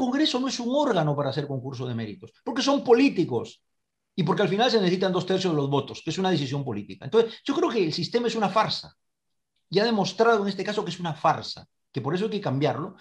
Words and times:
Congreso 0.00 0.40
no 0.40 0.48
es 0.48 0.58
un 0.58 0.74
órgano 0.74 1.14
para 1.14 1.28
hacer 1.28 1.46
concurso 1.46 1.86
de 1.86 1.94
méritos, 1.94 2.32
porque 2.42 2.62
son 2.62 2.82
políticos 2.82 3.62
y 4.16 4.22
porque 4.22 4.40
al 4.40 4.48
final 4.48 4.70
se 4.70 4.78
necesitan 4.78 5.12
dos 5.12 5.26
tercios 5.26 5.52
de 5.52 5.58
los 5.58 5.68
votos, 5.68 6.00
que 6.02 6.08
es 6.08 6.16
una 6.16 6.30
decisión 6.30 6.64
política. 6.64 7.04
Entonces, 7.04 7.38
yo 7.44 7.54
creo 7.54 7.68
que 7.68 7.84
el 7.84 7.92
sistema 7.92 8.26
es 8.26 8.34
una 8.34 8.48
farsa. 8.48 8.94
Y 9.68 9.78
ha 9.78 9.84
demostrado 9.84 10.40
en 10.42 10.48
este 10.48 10.64
caso 10.64 10.82
que 10.82 10.90
es 10.90 10.98
una 10.98 11.12
farsa, 11.12 11.66
que 11.92 12.00
por 12.00 12.14
eso 12.14 12.24
hay 12.24 12.30
que 12.30 12.40
cambiarlo. 12.40 12.96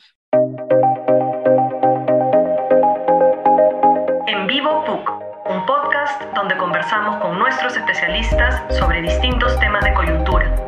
En 4.27 4.45
Vivo 4.47 4.83
PUC, 4.85 5.09
un 5.51 5.65
podcast 5.65 6.21
donde 6.35 6.57
conversamos 6.57 7.21
con 7.21 7.39
nuestros 7.39 7.77
especialistas 7.77 8.77
sobre 8.77 9.01
distintos 9.01 9.57
temas 9.61 9.85
de 9.85 9.93
coyuntura. 9.93 10.67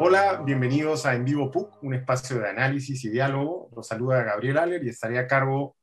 Hola, 0.00 0.42
bienvenidos 0.44 1.06
a 1.06 1.16
En 1.16 1.24
Vivo 1.24 1.50
PUC, 1.50 1.82
un 1.82 1.92
espacio 1.92 2.38
de 2.38 2.48
análisis 2.48 3.04
y 3.04 3.08
diálogo. 3.08 3.68
Los 3.74 3.88
saluda 3.88 4.22
Gabriel 4.22 4.58
Aller 4.58 4.84
y 4.84 4.90
estaré 4.90 5.18
a 5.18 5.26
cargo 5.26 5.76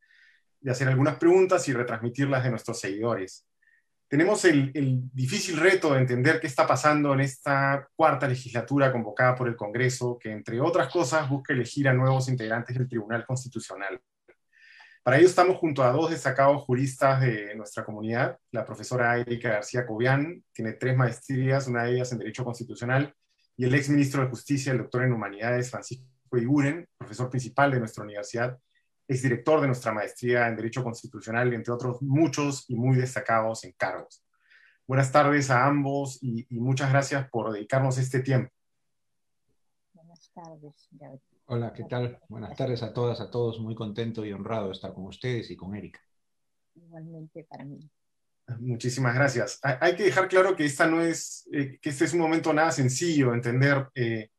de 0.61 0.71
hacer 0.71 0.87
algunas 0.87 1.17
preguntas 1.17 1.67
y 1.67 1.73
retransmitirlas 1.73 2.45
de 2.45 2.49
nuestros 2.49 2.79
seguidores. 2.79 3.45
Tenemos 4.07 4.45
el, 4.45 4.71
difícil 5.11 5.57
reto 5.57 5.93
de 5.93 5.99
entender 5.99 6.39
qué 6.39 6.47
está 6.47 6.65
pasando 6.65 7.13
en 7.13 7.19
esta 7.19 7.89
cuarta 7.93 8.25
legislatura 8.25 8.89
convocada 8.89 9.35
por 9.35 9.49
el 9.49 9.57
Congreso, 9.57 10.17
que 10.17 10.31
entre 10.31 10.61
otras 10.61 10.87
cosas 10.89 11.29
busca 11.29 11.51
elegir 11.51 11.89
a 11.89 11.93
nuevos 11.93 12.29
integrantes 12.29 12.77
del 12.77 12.87
Tribunal 12.87 13.25
Constitucional. 13.25 13.99
Para 15.03 15.17
ello 15.17 15.27
estamos 15.27 15.57
junto 15.57 15.83
a 15.83 15.91
dos 15.91 16.09
destacados 16.09 16.63
juristas 16.63 17.19
de 17.19 17.53
nuestra 17.55 17.83
comunidad, 17.83 18.37
la 18.51 18.63
profesora 18.63 19.17
Erika 19.17 19.49
García 19.49 19.85
Cobian, 19.85 20.41
tiene 20.53 20.71
tres 20.71 20.95
maestrías, 20.95 21.67
una 21.67 21.83
de 21.83 21.95
ellas 21.95 22.13
en 22.13 22.19
Derecho 22.19 22.45
Constitucional, 22.45 23.13
y 23.57 23.65
el 23.65 23.73
ex 23.73 23.89
ministro 23.89 24.21
de 24.21 24.29
Justicia, 24.29 24.71
el 24.71 24.79
doctor 24.79 25.03
en 25.03 25.13
Humanidades, 25.13 25.71
Francisco 25.71 26.05
Iguren, 26.37 26.87
profesor 26.97 27.29
principal 27.29 27.71
de 27.71 27.79
nuestra 27.79 28.03
universidad, 28.03 28.57
ex 29.07 29.21
director 29.21 29.61
de 29.61 29.67
nuestra 29.67 29.93
maestría 29.93 30.47
en 30.47 30.55
Derecho 30.55 30.83
Constitucional, 30.83 31.53
entre 31.53 31.73
otros 31.73 32.01
muchos 32.01 32.69
y 32.69 32.75
muy 32.75 32.97
destacados 32.97 33.63
encargos. 33.63 34.23
Buenas 34.87 35.11
tardes 35.11 35.49
a 35.49 35.65
ambos 35.65 36.21
y, 36.21 36.45
muchas 36.49 36.91
gracias 36.91 37.27
por 37.29 37.51
dedicarnos 37.51 37.97
este 37.97 38.19
tiempo. 38.19 38.51
Buenas 39.93 40.31
tardes, 40.33 40.89
Hola, 41.47 41.73
¿qué 41.73 41.83
tal? 41.83 42.19
Buenas 42.27 42.55
tardes 42.55 42.83
a 42.83 42.93
todas, 42.93 43.21
a 43.21 43.29
todos. 43.29 43.59
Muy 43.59 43.75
contento 43.75 44.25
y 44.25 44.33
honrado 44.33 44.67
de 44.67 44.73
estar 44.73 44.93
con 44.93 45.05
ustedes 45.05 45.49
y 45.51 45.55
con 45.55 45.75
Erika. 45.75 46.01
Igualmente 46.75 47.43
para 47.43 47.63
mí. 47.63 47.79
Muchísimas 48.59 49.15
gracias. 49.15 49.59
Hay 49.63 49.95
que 49.95 50.03
dejar 50.03 50.27
claro 50.27 50.55
que, 50.55 50.65
esta 50.65 50.87
no 50.87 51.01
es, 51.01 51.47
eh, 51.51 51.79
que 51.81 51.89
este 51.89 52.05
es 52.05 52.13
un 52.13 52.19
momento 52.19 52.53
nada 52.53 52.71
sencillo 52.71 53.29
de 53.29 53.35
entender 53.35 53.87
eh, 53.95 54.29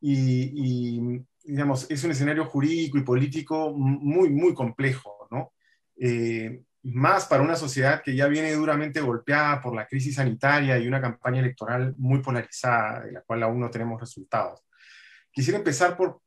y, 0.00 1.20
digamos, 1.44 1.86
es 1.90 2.02
un 2.04 2.12
escenario 2.12 2.46
jurídico 2.46 2.96
y 2.98 3.02
político 3.02 3.72
muy, 3.74 4.30
muy 4.30 4.54
complejo, 4.54 5.28
¿no? 5.30 5.52
Eh, 5.98 6.62
más 6.82 7.26
para 7.26 7.42
una 7.42 7.56
sociedad 7.56 8.02
que 8.02 8.14
ya 8.14 8.28
viene 8.28 8.52
duramente 8.52 9.00
golpeada 9.00 9.60
por 9.60 9.74
la 9.74 9.86
crisis 9.86 10.14
sanitaria 10.14 10.78
y 10.78 10.86
una 10.86 11.00
campaña 11.00 11.40
electoral 11.40 11.94
muy 11.98 12.20
polarizada, 12.22 13.04
de 13.04 13.12
la 13.12 13.22
cual 13.22 13.42
aún 13.42 13.60
no 13.60 13.70
tenemos 13.70 14.00
resultados. 14.00 14.62
Quisiera 15.32 15.58
empezar 15.58 15.96
por 15.96 16.20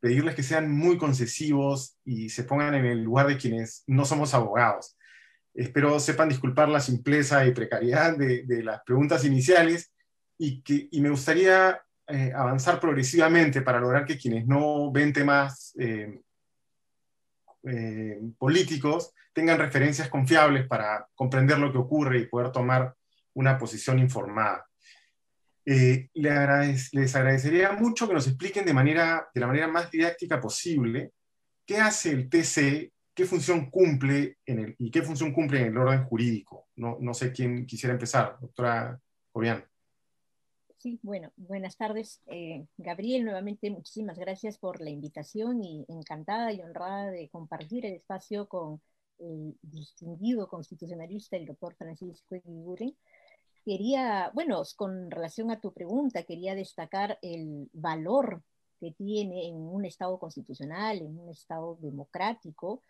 pedirles 0.00 0.34
que 0.34 0.42
sean 0.42 0.70
muy 0.70 0.98
concesivos 0.98 1.96
y 2.04 2.30
se 2.30 2.44
pongan 2.44 2.74
en 2.74 2.86
el 2.86 3.04
lugar 3.04 3.28
de 3.28 3.36
quienes 3.36 3.84
no 3.86 4.04
somos 4.04 4.34
abogados. 4.34 4.96
Espero 5.52 5.98
sepan 5.98 6.28
disculpar 6.28 6.68
la 6.68 6.80
simpleza 6.80 7.44
y 7.44 7.52
precariedad 7.52 8.16
de, 8.16 8.62
las 8.62 8.82
preguntas 8.82 9.24
iniciales 9.24 9.92
y, 10.38 10.62
que, 10.62 10.88
me 11.00 11.10
gustaría 11.10 11.82
eh, 12.06 12.32
avanzar 12.34 12.78
progresivamente 12.78 13.62
para 13.62 13.80
lograr 13.80 14.04
que 14.04 14.18
quienes 14.18 14.46
no 14.46 14.90
ven 14.92 15.12
temas 15.12 15.74
eh, 15.78 16.20
eh, 17.64 18.20
políticos 18.38 19.12
tengan 19.32 19.58
referencias 19.58 20.08
confiables 20.08 20.66
para 20.66 21.06
comprender 21.14 21.58
lo 21.58 21.72
que 21.72 21.78
ocurre 21.78 22.20
y 22.20 22.26
poder 22.26 22.52
tomar 22.52 22.94
una 23.34 23.58
posición 23.58 23.98
informada. 23.98 24.66
les 25.64 27.14
agradecería 27.14 27.72
mucho 27.72 28.08
que 28.08 28.14
nos 28.14 28.26
expliquen 28.26 28.64
de, 28.64 28.74
manera, 28.74 29.28
de 29.32 29.40
la 29.40 29.46
manera 29.46 29.68
más 29.68 29.90
didáctica 29.90 30.40
posible 30.40 31.12
qué 31.66 31.78
hace 31.78 32.10
el 32.10 32.28
TC 32.28 32.92
qué 33.20 33.26
función 33.26 33.70
cumple 33.70 34.38
en 34.46 34.60
el, 34.60 34.76
y 34.78 34.90
qué 34.90 35.02
función 35.02 35.34
cumple 35.34 35.60
en 35.60 35.66
el 35.66 35.76
orden 35.76 36.04
jurídico. 36.04 36.68
No, 36.76 36.96
no 37.00 37.12
sé 37.12 37.34
quién 37.34 37.66
quisiera 37.66 37.92
empezar, 37.92 38.38
doctora 38.40 38.98
Jovian. 39.30 39.62
Sí, 40.78 40.98
bueno, 41.02 41.30
buenas 41.36 41.76
tardes. 41.76 42.22
Eh, 42.28 42.64
Gabriel, 42.78 43.26
nuevamente 43.26 43.70
muchísimas 43.70 44.18
gracias 44.18 44.56
por 44.56 44.80
la 44.80 44.88
invitación 44.88 45.62
y 45.62 45.84
encantada 45.88 46.50
y 46.50 46.62
honrada 46.62 47.10
de 47.10 47.28
compartir 47.28 47.84
el 47.84 47.92
espacio 47.92 48.48
con 48.48 48.80
el 49.18 49.54
distinguido 49.60 50.48
constitucionalista, 50.48 51.36
el 51.36 51.44
doctor 51.44 51.74
Francisco 51.74 52.36
Iguren. 52.36 52.96
Quería, 53.66 54.30
bueno, 54.32 54.62
con 54.76 55.10
relación 55.10 55.50
a 55.50 55.60
tu 55.60 55.74
pregunta, 55.74 56.22
quería 56.22 56.54
destacar 56.54 57.18
el 57.20 57.68
valor 57.74 58.42
que 58.80 58.92
tiene 58.92 59.46
en 59.46 59.56
un 59.56 59.84
Estado 59.84 60.18
constitucional, 60.18 61.02
en 61.02 61.18
un 61.18 61.28
Estado 61.28 61.76
democrático, 61.82 62.82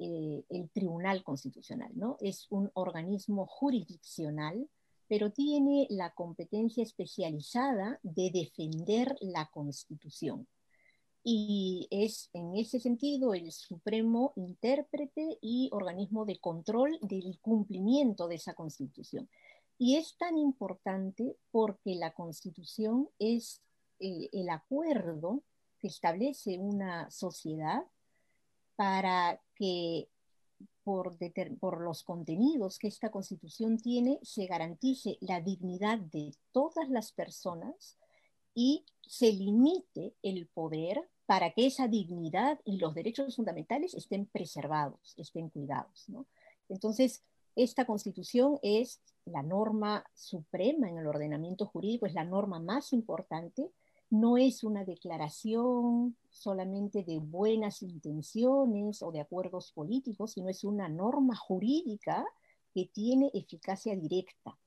eh, 0.00 0.44
el 0.48 0.70
Tribunal 0.70 1.24
Constitucional, 1.24 1.90
¿no? 1.94 2.16
Es 2.20 2.46
un 2.50 2.70
organismo 2.74 3.46
jurisdiccional, 3.46 4.68
pero 5.08 5.32
tiene 5.32 5.86
la 5.90 6.14
competencia 6.14 6.82
especializada 6.82 7.98
de 8.02 8.30
defender 8.32 9.16
la 9.20 9.50
Constitución. 9.52 10.46
Y 11.24 11.88
es 11.90 12.30
en 12.32 12.56
ese 12.56 12.78
sentido 12.78 13.34
el 13.34 13.50
supremo 13.50 14.32
intérprete 14.36 15.38
y 15.40 15.68
organismo 15.72 16.24
de 16.24 16.38
control 16.38 16.98
del 17.02 17.38
cumplimiento 17.40 18.28
de 18.28 18.36
esa 18.36 18.54
Constitución. 18.54 19.28
Y 19.78 19.96
es 19.96 20.16
tan 20.16 20.38
importante 20.38 21.36
porque 21.50 21.96
la 21.96 22.12
Constitución 22.12 23.08
es 23.18 23.62
eh, 23.98 24.28
el 24.32 24.48
acuerdo 24.48 25.42
que 25.80 25.88
establece 25.88 26.58
una 26.58 27.10
sociedad 27.10 27.82
para 28.78 29.40
que 29.56 30.08
por, 30.84 31.80
los 31.80 32.04
contenidos 32.04 32.78
que 32.78 32.86
esta 32.86 33.10
constitución 33.10 33.76
tiene 33.76 34.20
se 34.22 34.46
garantice 34.46 35.18
la 35.20 35.40
dignidad 35.40 35.98
de 35.98 36.32
todas 36.52 36.88
las 36.88 37.10
personas 37.10 37.98
y 38.54 38.86
se 39.04 39.32
limite 39.32 40.14
el 40.22 40.46
poder 40.46 41.10
para 41.26 41.50
que 41.50 41.66
esa 41.66 41.88
dignidad 41.88 42.60
y 42.64 42.76
los 42.78 42.94
derechos 42.94 43.34
fundamentales 43.34 43.94
estén 43.94 44.26
preservados, 44.26 45.12
estén 45.16 45.50
cuidados. 45.50 46.06
Entonces, 46.68 47.24
esta 47.56 47.84
constitución 47.84 48.60
es 48.62 49.00
la 49.24 49.42
norma 49.42 50.04
suprema 50.14 50.88
en 50.88 50.98
el 50.98 51.06
ordenamiento 51.08 51.66
jurídico, 51.66 52.06
es 52.06 52.14
la 52.14 52.24
norma 52.24 52.60
más 52.60 52.92
importante 52.92 53.72
no 54.10 54.38
es 54.38 54.64
una 54.64 54.84
declaración 54.84 56.16
solamente 56.30 57.04
de 57.04 57.18
buenas 57.18 57.82
intenciones 57.82 59.02
o 59.02 59.12
de 59.12 59.20
acuerdos 59.20 59.72
políticos, 59.72 60.32
sino 60.32 60.48
es 60.48 60.64
una 60.64 60.88
norma 60.88 61.36
jurídica 61.36 62.24
que 62.72 62.86
tiene 62.92 63.30
eficacia 63.34 63.94
directa 63.96 64.58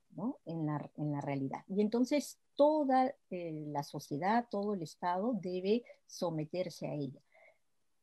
en, 0.46 0.66
la, 0.66 1.22
realidad. 1.22 1.64
Y 1.68 1.82
entonces 1.82 2.40
toda 2.56 3.14
eh, 3.30 3.66
la 3.68 3.84
sociedad, 3.84 4.48
todo 4.50 4.74
el 4.74 4.84
Estado 4.84 5.34
debe 5.42 5.84
someterse 6.06 6.88
a 6.88 6.94
ella, 6.94 7.22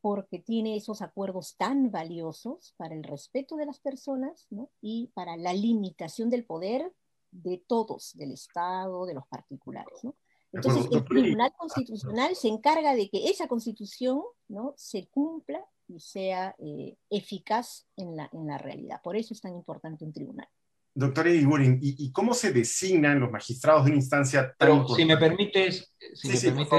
porque 0.01 0.39
tiene 0.39 0.77
esos 0.77 1.03
acuerdos 1.03 1.57
tan 1.57 1.91
valiosos 1.91 2.75
para 2.77 2.95
el 2.95 3.05
respeto 3.05 3.57
de 3.57 3.67
las 3.67 3.79
personas 3.79 4.49
y 4.81 5.09
para 5.15 5.37
la 5.37 5.53
limitación 5.53 6.31
del 6.31 6.45
poder 6.45 6.93
de 7.31 7.59
todos, 7.59 8.17
del 8.17 8.33
Estado, 8.33 9.05
de 9.07 9.15
los 9.15 9.27
particulares. 9.27 10.03
¿no? 10.03 10.17
Entonces, 10.53 10.89
el 10.91 11.05
Tribunal 11.05 11.53
Constitucional 11.57 12.35
se 12.35 12.49
encarga 12.49 12.95
de 12.95 13.09
que 13.11 13.29
esa 13.29 13.49
constitución 13.49 14.23
¿no? 14.49 14.75
se 14.77 15.09
cumpla 15.09 15.61
y 15.87 16.01
sea 16.01 16.55
eh, 16.59 16.97
eficaz 17.11 17.87
en 17.97 18.17
la, 18.17 18.29
en 18.33 18.47
la 18.47 18.59
realidad. 18.59 19.01
Por 19.03 19.17
eso 19.17 19.35
es 19.35 19.41
tan 19.41 19.55
importante 19.55 20.05
un 20.05 20.13
tribunal. 20.13 20.49
Doctor 20.95 21.29
Igurin, 21.29 21.79
¿y, 21.81 22.11
cómo 22.11 22.35
se 22.35 22.53
designan 22.53 23.21
los 23.21 23.31
magistrados 23.31 23.85
de 23.85 23.91
una 23.93 23.99
instancia 23.99 24.53
tan 24.59 24.85
Pero, 24.85 24.89
Si 24.89 25.05
me 25.05 25.17
permites, 25.17 25.95
si 26.15 26.29
me 26.29 26.41
permites 26.41 26.73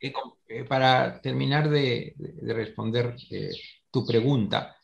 eh, 0.00 0.12
eh, 0.48 0.64
para 0.64 1.20
terminar 1.20 1.68
de, 1.68 2.14
de 2.16 2.54
responder 2.54 3.16
tu 3.90 4.06
pregunta. 4.06 4.76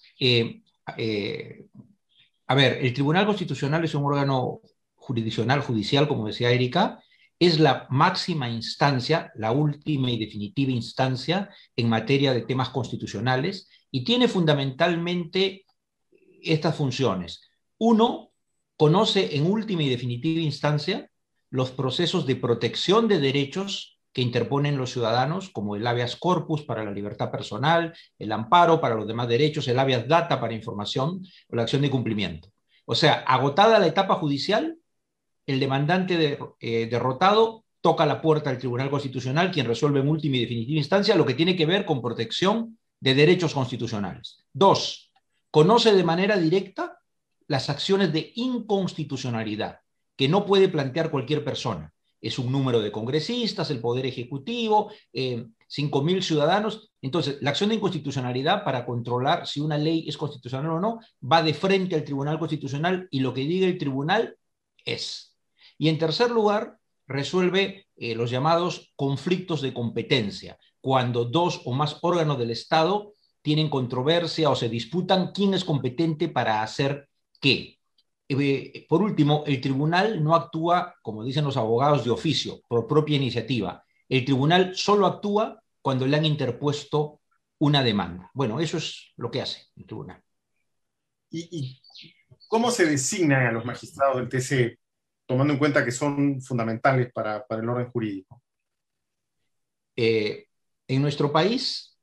a 2.47 2.55
ver, 2.55 2.79
el 2.85 2.93
Tribunal 2.93 3.27
Constitucional 3.27 3.85
es 3.85 3.95
un 3.95 4.05
órgano 4.07 4.61
jurisdiccional, 4.97 5.61
judicial, 5.61 6.09
como 6.09 6.27
decía 6.27 6.51
Erika, 6.51 7.01
es 7.43 7.59
la 7.59 7.89
máxima 7.91 8.49
instancia, 8.49 9.33
la 9.35 9.51
última 9.51 10.13
y 10.13 10.17
definitiva 10.17 10.71
instancia 10.71 11.51
en 11.75 11.89
materia 11.89 12.33
de 12.33 12.43
temas 12.43 12.69
constitucionales 12.69 13.69
y 13.91 14.05
tiene 14.05 14.29
fundamentalmente 14.29 15.67
estas 16.41 16.77
funciones. 16.77 17.41
Uno, 17.79 18.31
conoce 18.77 19.35
en 19.37 19.51
última 19.51 19.83
y 19.83 19.91
definitiva 19.91 20.41
instancia 20.41 21.11
los 21.51 21.73
procesos 21.73 22.27
de 22.27 22.37
protección 22.37 23.09
de 23.09 23.19
derechos 23.19 23.99
que 24.13 24.23
interponen 24.23 24.79
los 24.79 24.93
ciudadanos, 24.93 25.51
como 25.51 25.75
el 25.75 25.85
habeas 25.85 26.15
corpus 26.15 26.63
para 26.63 26.85
la 26.85 26.93
libertad 26.93 27.33
personal, 27.33 27.93
el 28.21 28.31
amparo 28.31 28.81
para 28.81 28.95
los 28.95 29.09
demás 29.09 29.27
derechos, 29.27 29.67
el 29.67 29.81
habeas 29.81 30.07
data 30.07 30.41
para 30.41 30.55
información 30.55 31.27
o 31.49 31.57
la 31.57 31.63
acción 31.63 31.83
de 31.83 31.91
cumplimiento. 31.91 32.51
O 32.85 32.95
sea, 32.95 33.15
agotada 33.27 33.81
la 33.81 33.89
etapa 33.89 34.15
judicial, 34.15 34.77
el 35.47 35.61
demandante 35.61 36.39
eh, 36.61 36.87
derrotado 36.91 37.65
toca 37.81 38.07
la 38.07 38.23
puerta 38.23 38.51
del 38.51 38.61
Tribunal 38.61 38.91
Constitucional, 38.91 39.51
quien 39.51 39.67
resuelve 39.67 40.01
en 40.01 40.09
última 40.09 40.37
y 40.37 40.41
definitiva 40.41 40.79
instancia 40.79 41.17
lo 41.17 41.27
que 41.27 41.35
tiene 41.35 41.57
que 41.57 41.67
ver 41.67 41.85
con 41.85 42.01
protección 42.01 42.79
de 43.01 43.15
derechos 43.15 43.53
constitucionales. 43.53 44.39
Dos, 44.53 45.11
conoce 45.51 45.93
de 45.93 46.05
manera 46.05 46.37
directa 46.37 47.01
las 47.49 47.69
acciones 47.69 48.13
de 48.13 48.33
inconstitucionalidad 48.37 49.81
que 50.17 50.29
no 50.29 50.47
puede 50.47 50.69
plantear 50.69 51.11
cualquier 51.11 51.45
persona. 51.45 51.93
Es 52.21 52.39
un 52.39 52.53
número 52.53 52.81
de 52.81 52.93
congresistas, 52.93 53.71
el 53.71 53.81
Poder 53.81 54.07
Ejecutivo, 54.07 54.93
eh, 55.13 55.45
5.000 55.69 56.23
ciudadanos. 56.23 56.93
Entonces, 57.01 57.39
la 57.41 57.51
acción 57.51 57.71
de 57.71 57.77
inconstitucionalidad 57.77 58.63
para 58.63 58.87
controlar 58.87 59.47
si 59.49 59.59
una 59.59 59.77
ley 59.77 60.05
es 60.07 60.17
constitucional 60.17 60.71
o 60.71 60.81
no 60.81 61.01
va 61.21 61.43
de 61.43 61.53
frente 61.53 61.97
al 61.97 62.05
Tribunal 62.05 62.39
Constitucional 62.39 63.09
y 63.11 63.19
lo 63.21 63.35
que 63.35 63.41
diga 63.41 63.67
el 63.67 63.79
tribunal 63.79 64.37
es. 64.85 65.32
Y 65.83 65.89
en 65.89 65.99
tercer 65.99 66.31
lugar, 66.31 66.79
resuelve 67.09 67.89
eh, 67.97 68.15
los 68.15 68.31
llamados 68.31 68.93
conflictos 68.95 69.61
de 69.63 69.75
competencia, 69.75 70.57
cuando 70.81 71.25
dos 71.25 71.63
o 71.65 71.73
más 71.73 71.99
órganos 72.03 72.39
del 72.39 72.53
Estado 72.53 73.15
tienen 73.43 73.69
controversia 73.69 74.49
o 74.49 74.55
se 74.55 74.69
disputan 74.69 75.33
quién 75.35 75.55
es 75.55 75.65
competente 75.65 76.29
para 76.29 76.63
hacer 76.63 77.09
qué. 77.41 77.81
Eh, 78.29 78.87
por 78.89 79.03
último, 79.03 79.43
el 79.45 79.61
tribunal 79.61 80.23
no 80.23 80.37
actúa, 80.37 80.95
como 81.03 81.25
dicen 81.25 81.45
los 81.45 81.57
abogados, 81.57 82.05
de 82.05 82.13
oficio, 82.13 82.61
por 82.69 82.87
propia 82.87 83.17
iniciativa. 83.17 83.83
El 84.09 84.25
tribunal 84.25 84.77
solo 84.77 85.05
actúa 85.05 85.65
cuando 85.81 86.07
le 86.07 86.17
han 86.17 86.25
interpuesto 86.25 87.23
una 87.59 87.83
demanda. 87.83 88.31
Bueno, 88.35 88.61
eso 88.61 88.77
es 88.77 89.13
lo 89.17 89.33
que 89.33 89.43
hace 89.43 89.67
el 89.75 89.85
tribunal. 89.85 90.23
¿Y, 91.29 91.83
cómo 92.47 92.71
se 92.71 92.87
designan 92.87 93.47
a 93.49 93.51
los 93.51 93.65
magistrados 93.65 94.19
del 94.19 94.29
TC, 94.29 94.79
tomando 95.27 95.53
en 95.53 95.59
cuenta 95.59 95.85
que 95.85 95.93
son 95.93 96.41
fundamentales 96.43 97.13
para, 97.13 97.45
el 97.49 97.69
orden 97.69 97.91
jurídico? 97.91 98.43
Eh, 99.97 100.47
en 100.89 101.03
nuestro 101.03 101.33
país 101.33 101.99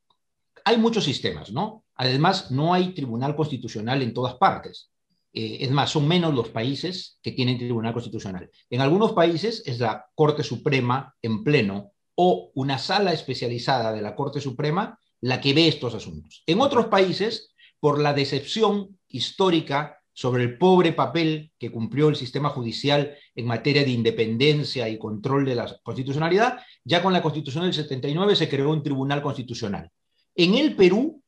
hay 0.65 0.77
muchos 0.77 1.03
sistemas, 1.03 1.51
¿no? 1.51 1.85
Además, 1.95 2.51
no 2.51 2.73
hay 2.73 2.93
tribunal 2.93 3.35
constitucional 3.35 4.01
en 4.01 4.13
todas 4.13 4.35
partes. 4.35 4.91
Eh, 5.33 5.57
es 5.61 5.71
más, 5.71 5.91
son 5.91 6.07
menos 6.07 6.33
los 6.33 6.49
países 6.49 7.19
que 7.21 7.31
tienen 7.31 7.57
tribunal 7.57 7.93
constitucional. 7.93 8.49
En 8.69 8.81
algunos 8.81 9.13
países 9.13 9.63
es 9.65 9.79
la 9.79 10.05
Corte 10.15 10.43
Suprema 10.43 11.15
en 11.21 11.43
pleno 11.43 11.91
o 12.15 12.51
una 12.55 12.77
sala 12.77 13.13
especializada 13.13 13.91
de 13.91 14.01
la 14.01 14.15
Corte 14.15 14.41
Suprema 14.41 14.99
la 15.21 15.41
que 15.41 15.53
ve 15.53 15.67
estos 15.67 15.93
asuntos. 15.93 16.43
En 16.47 16.61
otros 16.61 16.87
países, 16.87 17.53
por 17.79 17.99
la 17.99 18.13
decepción 18.13 18.99
histórica 19.07 19.98
sobre 20.19 20.43
el 20.43 20.57
pobre 20.57 20.91
papel 20.91 21.53
que 21.57 21.71
cumplió 21.71 22.09
el 22.09 22.17
sistema 22.17 22.49
judicial 22.49 23.15
en 23.35 23.45
materia 23.45 23.85
de 23.85 23.91
independencia 23.91 24.89
y 24.89 24.99
control 24.99 25.45
de 25.45 25.55
la 25.55 25.79
constitucionalidad, 25.81 26.59
ya 26.83 27.01
con 27.01 27.13
la 27.13 27.21
Constitución 27.21 27.63
del 27.63 27.73
79 27.73 28.35
se 28.35 28.49
creó 28.49 28.69
un 28.71 28.83
tribunal 28.83 29.21
constitucional. 29.21 29.89
En 30.35 30.55
el 30.55 30.75
Perú, 30.75 31.23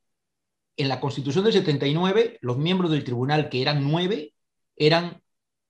en 0.76 0.90
la 0.90 1.00
Constitución 1.00 1.46
del 1.46 1.54
79, 1.54 2.40
los 2.42 2.58
miembros 2.58 2.92
del 2.92 3.06
tribunal, 3.06 3.48
que 3.48 3.62
eran 3.62 3.90
nueve, 3.90 4.34
eran 4.76 5.24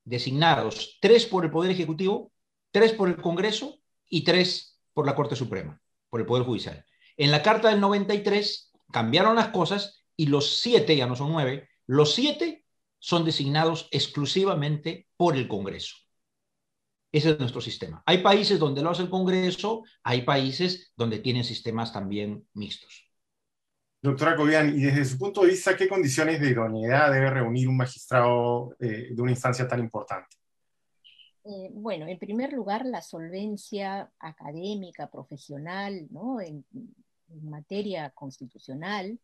designados 0.04 0.98
tres 1.00 1.28
por 1.28 1.46
el 1.46 1.52
Poder 1.52 1.70
Ejecutivo, 1.70 2.32
tres 2.72 2.92
por 2.92 3.08
el 3.08 3.18
Congreso 3.18 3.78
y 4.10 4.24
tres 4.24 4.80
por 4.96 5.06
la 5.06 5.14
Corte 5.14 5.36
Suprema, 5.36 5.80
por 6.10 6.22
el 6.22 6.26
Poder 6.26 6.44
Judicial. 6.44 6.84
En 7.18 7.30
la 7.30 7.44
Carta 7.44 7.70
del 7.70 7.82
93 7.82 8.72
cambiaron 8.92 9.36
las 9.36 9.50
cosas 9.50 10.02
y 10.18 10.26
los 10.26 10.60
siete, 10.60 10.96
ya 10.96 11.06
no 11.06 11.16
son 11.16 11.32
nueve, 11.32 11.70
los 11.86 12.16
siete 12.16 12.62
son 13.01 13.25
designados 13.25 13.89
exclusivamente 13.92 15.07
por 15.18 15.36
el 15.36 15.48
Congreso. 15.48 15.95
Ese 17.12 17.31
es 17.31 17.39
nuestro 17.39 17.59
sistema. 17.59 18.01
Hay 18.06 18.19
países 18.19 18.59
donde 18.59 18.81
lo 18.81 18.92
hace 18.92 19.01
el 19.01 19.09
Congreso, 19.09 19.83
hay 20.03 20.21
países 20.21 20.94
donde 20.95 21.19
tienen 21.19 21.44
sistemas 21.44 21.92
también 21.92 22.48
mixtos. 22.53 23.09
Doctora 24.01 24.36
Cobian, 24.36 24.69
y 24.69 24.83
desde 24.83 25.06
su 25.06 25.18
punto 25.18 25.42
de 25.42 25.50
vista, 25.50 25.75
¿qué 25.75 25.89
condiciones 25.89 26.39
de 26.39 26.51
idoneidad 26.51 27.12
debe 27.12 27.30
reunir 27.30 27.68
un 27.68 27.77
magistrado 27.77 28.75
eh, 28.80 29.09
de 29.12 29.21
una 29.21 29.31
instancia 29.31 29.68
tan 29.68 29.80
importante? 29.80 30.38
Eh, 31.44 31.69
bueno, 31.74 32.07
en 32.07 32.19
primer 32.19 32.53
lugar, 32.53 32.86
la 32.86 33.01
solvencia 33.01 34.12
académica, 34.19 35.09
profesional, 35.09 36.07
¿no? 36.12 36.39
en, 36.39 36.63
materia 37.44 38.09
constitucional, 38.09 39.18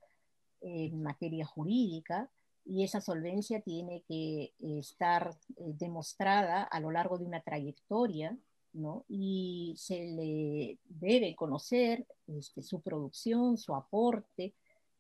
en 0.62 1.04
materia 1.04 1.46
jurídica, 1.46 2.30
y 2.68 2.84
esa 2.84 3.02
solvencia 3.02 3.62
tiene 3.62 4.04
que 4.08 4.54
estar 4.60 5.30
eh, 5.56 5.74
demostrada 5.78 6.64
a 6.64 6.80
lo 6.80 6.92
largo 6.92 7.18
de 7.18 7.26
una 7.26 7.42
trayectoria, 7.42 8.38
¿no? 8.74 9.06
Y 9.08 9.74
se 9.78 10.06
le 10.06 10.78
debe 10.84 11.36
conocer 11.36 12.06
este, 12.28 12.62
su 12.62 12.82
producción, 12.82 13.58
su 13.58 13.74
aporte, 13.74 14.54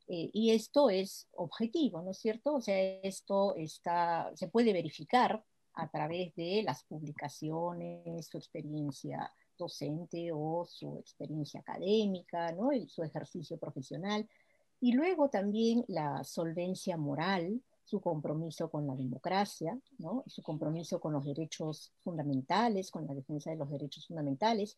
eh, 0.07 0.29
y 0.33 0.51
esto 0.51 0.89
es 0.89 1.27
objetivo, 1.33 2.01
¿no 2.01 2.11
es 2.11 2.17
cierto? 2.19 2.55
O 2.55 2.61
sea, 2.61 2.77
esto 3.01 3.55
está, 3.55 4.31
se 4.35 4.47
puede 4.47 4.71
verificar 4.71 5.43
a 5.73 5.89
través 5.89 6.33
de 6.35 6.63
las 6.63 6.83
publicaciones, 6.85 8.25
su 8.27 8.37
experiencia 8.37 9.31
docente 9.57 10.31
o 10.33 10.65
su 10.65 10.97
experiencia 10.99 11.59
académica, 11.59 12.51
¿no? 12.53 12.71
Y 12.71 12.87
su 12.87 13.03
ejercicio 13.03 13.57
profesional. 13.57 14.27
Y 14.79 14.93
luego 14.93 15.29
también 15.29 15.83
la 15.87 16.23
solvencia 16.23 16.97
moral, 16.97 17.61
su 17.83 18.01
compromiso 18.01 18.69
con 18.69 18.85
la 18.85 18.95
democracia, 18.95 19.79
¿no? 19.97 20.23
su 20.27 20.43
compromiso 20.43 20.99
con 20.99 21.13
los 21.13 21.25
derechos 21.25 21.93
fundamentales, 22.03 22.91
con 22.91 23.07
la 23.07 23.13
defensa 23.13 23.49
de 23.49 23.57
los 23.57 23.69
derechos 23.69 24.07
fundamentales, 24.07 24.77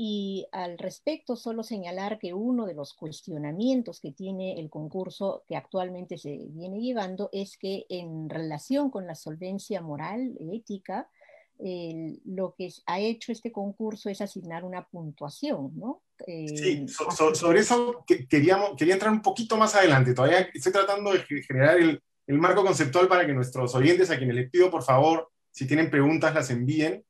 y 0.00 0.46
al 0.52 0.78
respecto, 0.78 1.34
solo 1.34 1.64
señalar 1.64 2.20
que 2.20 2.32
uno 2.32 2.66
de 2.66 2.74
los 2.74 2.94
cuestionamientos 2.94 3.98
que 4.00 4.12
tiene 4.12 4.60
el 4.60 4.70
concurso 4.70 5.42
que 5.48 5.56
actualmente 5.56 6.18
se 6.18 6.46
viene 6.50 6.80
llevando 6.80 7.30
es 7.32 7.58
que 7.58 7.84
en 7.88 8.30
relación 8.30 8.90
con 8.90 9.08
la 9.08 9.16
solvencia 9.16 9.80
moral, 9.80 10.38
ética, 10.52 11.10
lo 12.24 12.54
que 12.56 12.68
ha 12.86 13.00
hecho 13.00 13.32
este 13.32 13.50
concurso 13.50 14.08
es 14.08 14.20
asignar 14.20 14.64
una 14.64 14.86
puntuación, 14.86 15.72
¿no? 15.74 16.02
sí, 16.26 16.86
eh, 16.86 16.86
sobre 17.34 17.60
eso 17.60 18.04
queríamos, 18.28 18.76
quería 18.76 18.94
entrar 18.94 19.12
un 19.12 19.22
poquito 19.22 19.56
más 19.56 19.74
adelante. 19.74 20.14
Todavía 20.14 20.48
estoy 20.52 20.72
tratando 20.72 21.12
de 21.12 21.20
generar 21.42 21.78
el, 21.78 22.02
el 22.26 22.38
marco 22.38 22.64
conceptual 22.64 23.08
para 23.08 23.26
que 23.26 23.32
nuestros 23.32 23.74
oyentes, 23.74 24.10
a 24.10 24.18
quienes 24.18 24.36
les 24.36 24.50
pido, 24.50 24.70
por 24.70 24.82
favor, 24.82 25.30
si 25.50 25.66
tienen 25.66 25.90
preguntas, 25.90 26.34
las 26.34 26.50
envíen. 26.50 27.04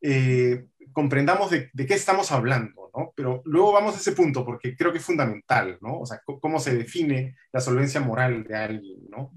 Eh, 0.00 0.66
comprendamos 0.92 1.50
de, 1.50 1.70
qué 1.74 1.94
estamos 1.94 2.30
hablando, 2.32 2.90
¿no? 2.94 3.12
Pero 3.16 3.42
luego 3.44 3.72
vamos 3.72 3.94
a 3.94 3.98
ese 3.98 4.12
punto 4.12 4.44
porque 4.44 4.76
creo 4.76 4.92
que 4.92 4.98
es 4.98 5.04
fundamental, 5.04 5.78
¿no? 5.80 6.00
O 6.00 6.06
sea, 6.06 6.20
cómo 6.24 6.60
se 6.60 6.76
define 6.76 7.36
la 7.52 7.60
solvencia 7.60 8.00
moral 8.00 8.44
de 8.44 8.56
alguien, 8.56 9.00
¿no? 9.08 9.32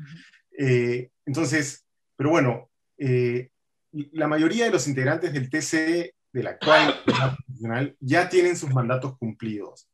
Eh, 0.58 1.10
entonces, 1.26 1.86
pero 2.16 2.32
bueno, 2.32 2.70
eh, 2.98 3.51
la 3.92 4.28
mayoría 4.28 4.66
de 4.66 4.72
los 4.72 4.88
integrantes 4.88 5.34
del 5.34 5.50
TCE 5.50 6.16
del 6.32 6.48
actual 6.48 7.02
Nacional 7.08 7.96
ya 8.00 8.30
tienen 8.30 8.56
sus 8.56 8.70
mandatos 8.72 9.18
cumplidos. 9.18 9.90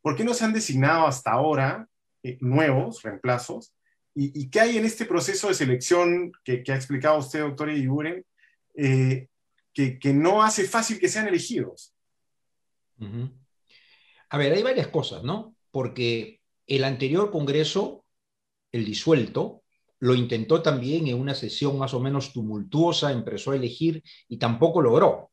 ¿Por 0.00 0.16
qué 0.16 0.24
no 0.24 0.34
se 0.34 0.44
han 0.44 0.52
designado 0.52 1.06
hasta 1.06 1.30
ahora 1.30 1.88
eh, 2.22 2.36
nuevos 2.40 3.02
reemplazos? 3.02 3.72
¿Y, 4.14 4.50
qué 4.50 4.60
hay 4.60 4.76
en 4.76 4.84
este 4.84 5.06
proceso 5.06 5.48
de 5.48 5.54
selección 5.54 6.32
que, 6.44 6.62
ha 6.68 6.74
explicado 6.74 7.18
usted, 7.18 7.40
doctor 7.40 7.70
Iguren, 7.70 8.26
eh, 8.74 9.28
que, 9.72 10.12
no 10.12 10.42
hace 10.42 10.64
fácil 10.64 10.98
que 10.98 11.08
sean 11.08 11.26
elegidos. 11.26 11.94
A 14.28 14.38
ver, 14.38 14.52
hay 14.52 14.62
varias 14.62 14.88
cosas, 14.88 15.24
¿no? 15.24 15.56
Porque 15.70 16.40
el 16.66 16.84
anterior 16.84 17.30
Congreso, 17.30 18.04
el 18.70 18.84
disuelto, 18.84 19.61
lo 20.02 20.16
intentó 20.16 20.60
también 20.60 21.06
en 21.06 21.20
una 21.20 21.32
sesión 21.32 21.78
más 21.78 21.94
o 21.94 22.00
menos 22.00 22.32
tumultuosa, 22.32 23.12
empezó 23.12 23.52
a 23.52 23.56
elegir 23.56 24.02
y 24.28 24.36
tampoco 24.36 24.82
logró, 24.82 25.30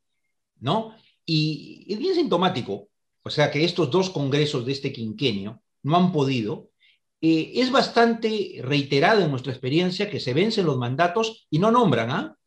¿no? 0.60 0.94
Y 1.26 1.88
es 1.92 1.98
bien 1.98 2.14
sintomático, 2.14 2.88
o 3.24 3.30
sea, 3.32 3.50
que 3.50 3.66
estos 3.66 3.90
dos 3.90 4.12
congresos 4.12 4.68
de 4.68 4.74
este 4.74 4.94
quinquenio 4.94 5.64
no 5.82 5.98
han 5.98 6.12
podido. 6.12 6.70
Eh, 7.20 7.54
es 7.56 7.72
bastante 7.72 8.60
reiterado 8.62 9.24
en 9.24 9.32
nuestra 9.32 9.52
experiencia 9.52 10.08
que 10.08 10.20
se 10.20 10.36
vencen 10.36 10.68
los 10.68 10.78
mandatos 10.78 11.48
y 11.50 11.58
no 11.58 11.72
nombran, 11.72 12.12
¿ah? 12.12 12.38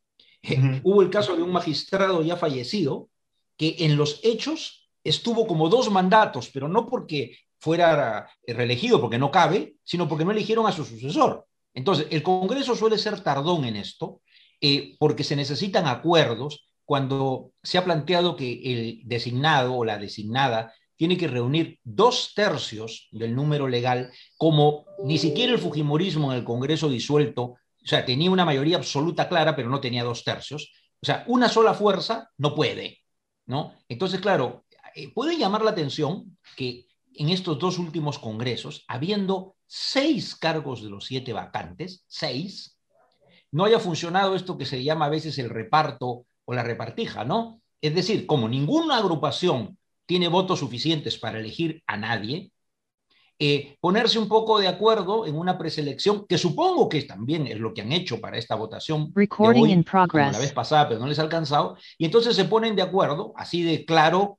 Hubo 0.84 1.02
el 1.02 1.10
caso 1.10 1.34
de 1.34 1.42
un 1.42 1.50
magistrado 1.50 2.22
ya 2.22 2.36
fallecido 2.36 3.08
que 3.56 3.74
en 3.80 3.96
los 3.96 4.20
hechos 4.22 4.88
estuvo 5.02 5.48
como 5.48 5.68
dos 5.68 5.90
mandatos, 5.90 6.50
pero 6.54 6.68
no 6.68 6.86
porque 6.86 7.36
fuera 7.58 8.30
reelegido, 8.46 9.00
porque 9.00 9.18
no 9.18 9.32
cabe, 9.32 9.74
sino 9.82 10.08
porque 10.08 10.24
no 10.24 10.30
eligieron 10.30 10.68
a 10.68 10.72
su 10.72 10.84
sucesor. 10.84 11.48
Entonces, 11.74 12.06
el 12.10 12.22
Congreso 12.22 12.76
suele 12.76 12.98
ser 12.98 13.20
tardón 13.20 13.64
en 13.64 13.76
esto, 13.76 14.20
eh, 14.60 14.96
porque 14.98 15.24
se 15.24 15.36
necesitan 15.36 15.86
acuerdos 15.86 16.68
cuando 16.84 17.52
se 17.62 17.78
ha 17.78 17.84
planteado 17.84 18.36
que 18.36 18.60
el 18.64 19.00
designado 19.04 19.74
o 19.74 19.84
la 19.84 19.98
designada 19.98 20.72
tiene 20.96 21.16
que 21.16 21.28
reunir 21.28 21.78
dos 21.82 22.32
tercios 22.34 23.08
del 23.10 23.34
número 23.34 23.66
legal, 23.66 24.12
como 24.36 24.84
ni 25.02 25.18
siquiera 25.18 25.52
el 25.52 25.58
Fujimorismo 25.58 26.32
en 26.32 26.38
el 26.38 26.44
Congreso 26.44 26.88
disuelto, 26.88 27.42
o 27.42 27.58
sea, 27.82 28.04
tenía 28.04 28.30
una 28.30 28.44
mayoría 28.44 28.76
absoluta 28.76 29.28
clara, 29.28 29.56
pero 29.56 29.68
no 29.68 29.80
tenía 29.80 30.04
dos 30.04 30.22
tercios. 30.22 30.70
O 31.00 31.06
sea, 31.06 31.24
una 31.26 31.48
sola 31.48 31.74
fuerza 31.74 32.30
no 32.38 32.54
puede, 32.54 33.00
¿no? 33.46 33.74
Entonces, 33.88 34.20
claro, 34.20 34.64
eh, 34.94 35.12
puede 35.12 35.36
llamar 35.36 35.62
la 35.64 35.72
atención 35.72 36.38
que 36.56 36.86
en 37.14 37.28
estos 37.28 37.58
dos 37.58 37.78
últimos 37.78 38.18
congresos, 38.18 38.84
habiendo 38.88 39.56
seis 39.66 40.34
cargos 40.36 40.82
de 40.82 40.90
los 40.90 41.06
siete 41.06 41.32
vacantes, 41.32 42.04
seis, 42.06 42.78
no 43.50 43.64
haya 43.64 43.78
funcionado 43.78 44.34
esto 44.34 44.56
que 44.56 44.64
se 44.64 44.82
llama 44.82 45.06
a 45.06 45.10
veces 45.10 45.38
el 45.38 45.50
reparto 45.50 46.26
o 46.44 46.54
la 46.54 46.62
repartija, 46.62 47.24
¿no? 47.24 47.60
Es 47.80 47.94
decir, 47.94 48.26
como 48.26 48.48
ninguna 48.48 48.98
agrupación 48.98 49.78
tiene 50.06 50.28
votos 50.28 50.60
suficientes 50.60 51.18
para 51.18 51.38
elegir 51.38 51.82
a 51.86 51.96
nadie, 51.96 52.52
eh, 53.38 53.76
ponerse 53.80 54.18
un 54.18 54.28
poco 54.28 54.60
de 54.60 54.68
acuerdo 54.68 55.26
en 55.26 55.36
una 55.36 55.58
preselección, 55.58 56.26
que 56.28 56.38
supongo 56.38 56.88
que 56.88 57.02
también 57.02 57.46
es 57.46 57.58
lo 57.58 57.74
que 57.74 57.82
han 57.82 57.92
hecho 57.92 58.20
para 58.20 58.38
esta 58.38 58.54
votación 58.54 59.10
Recording 59.14 59.68
in 59.68 59.84
progress. 59.84 60.32
la 60.32 60.38
vez 60.38 60.52
pasada, 60.52 60.88
pero 60.88 61.00
no 61.00 61.06
les 61.06 61.18
ha 61.18 61.22
alcanzado, 61.22 61.76
y 61.98 62.04
entonces 62.04 62.36
se 62.36 62.44
ponen 62.44 62.76
de 62.76 62.82
acuerdo, 62.82 63.32
así 63.36 63.62
de 63.62 63.84
claro 63.84 64.38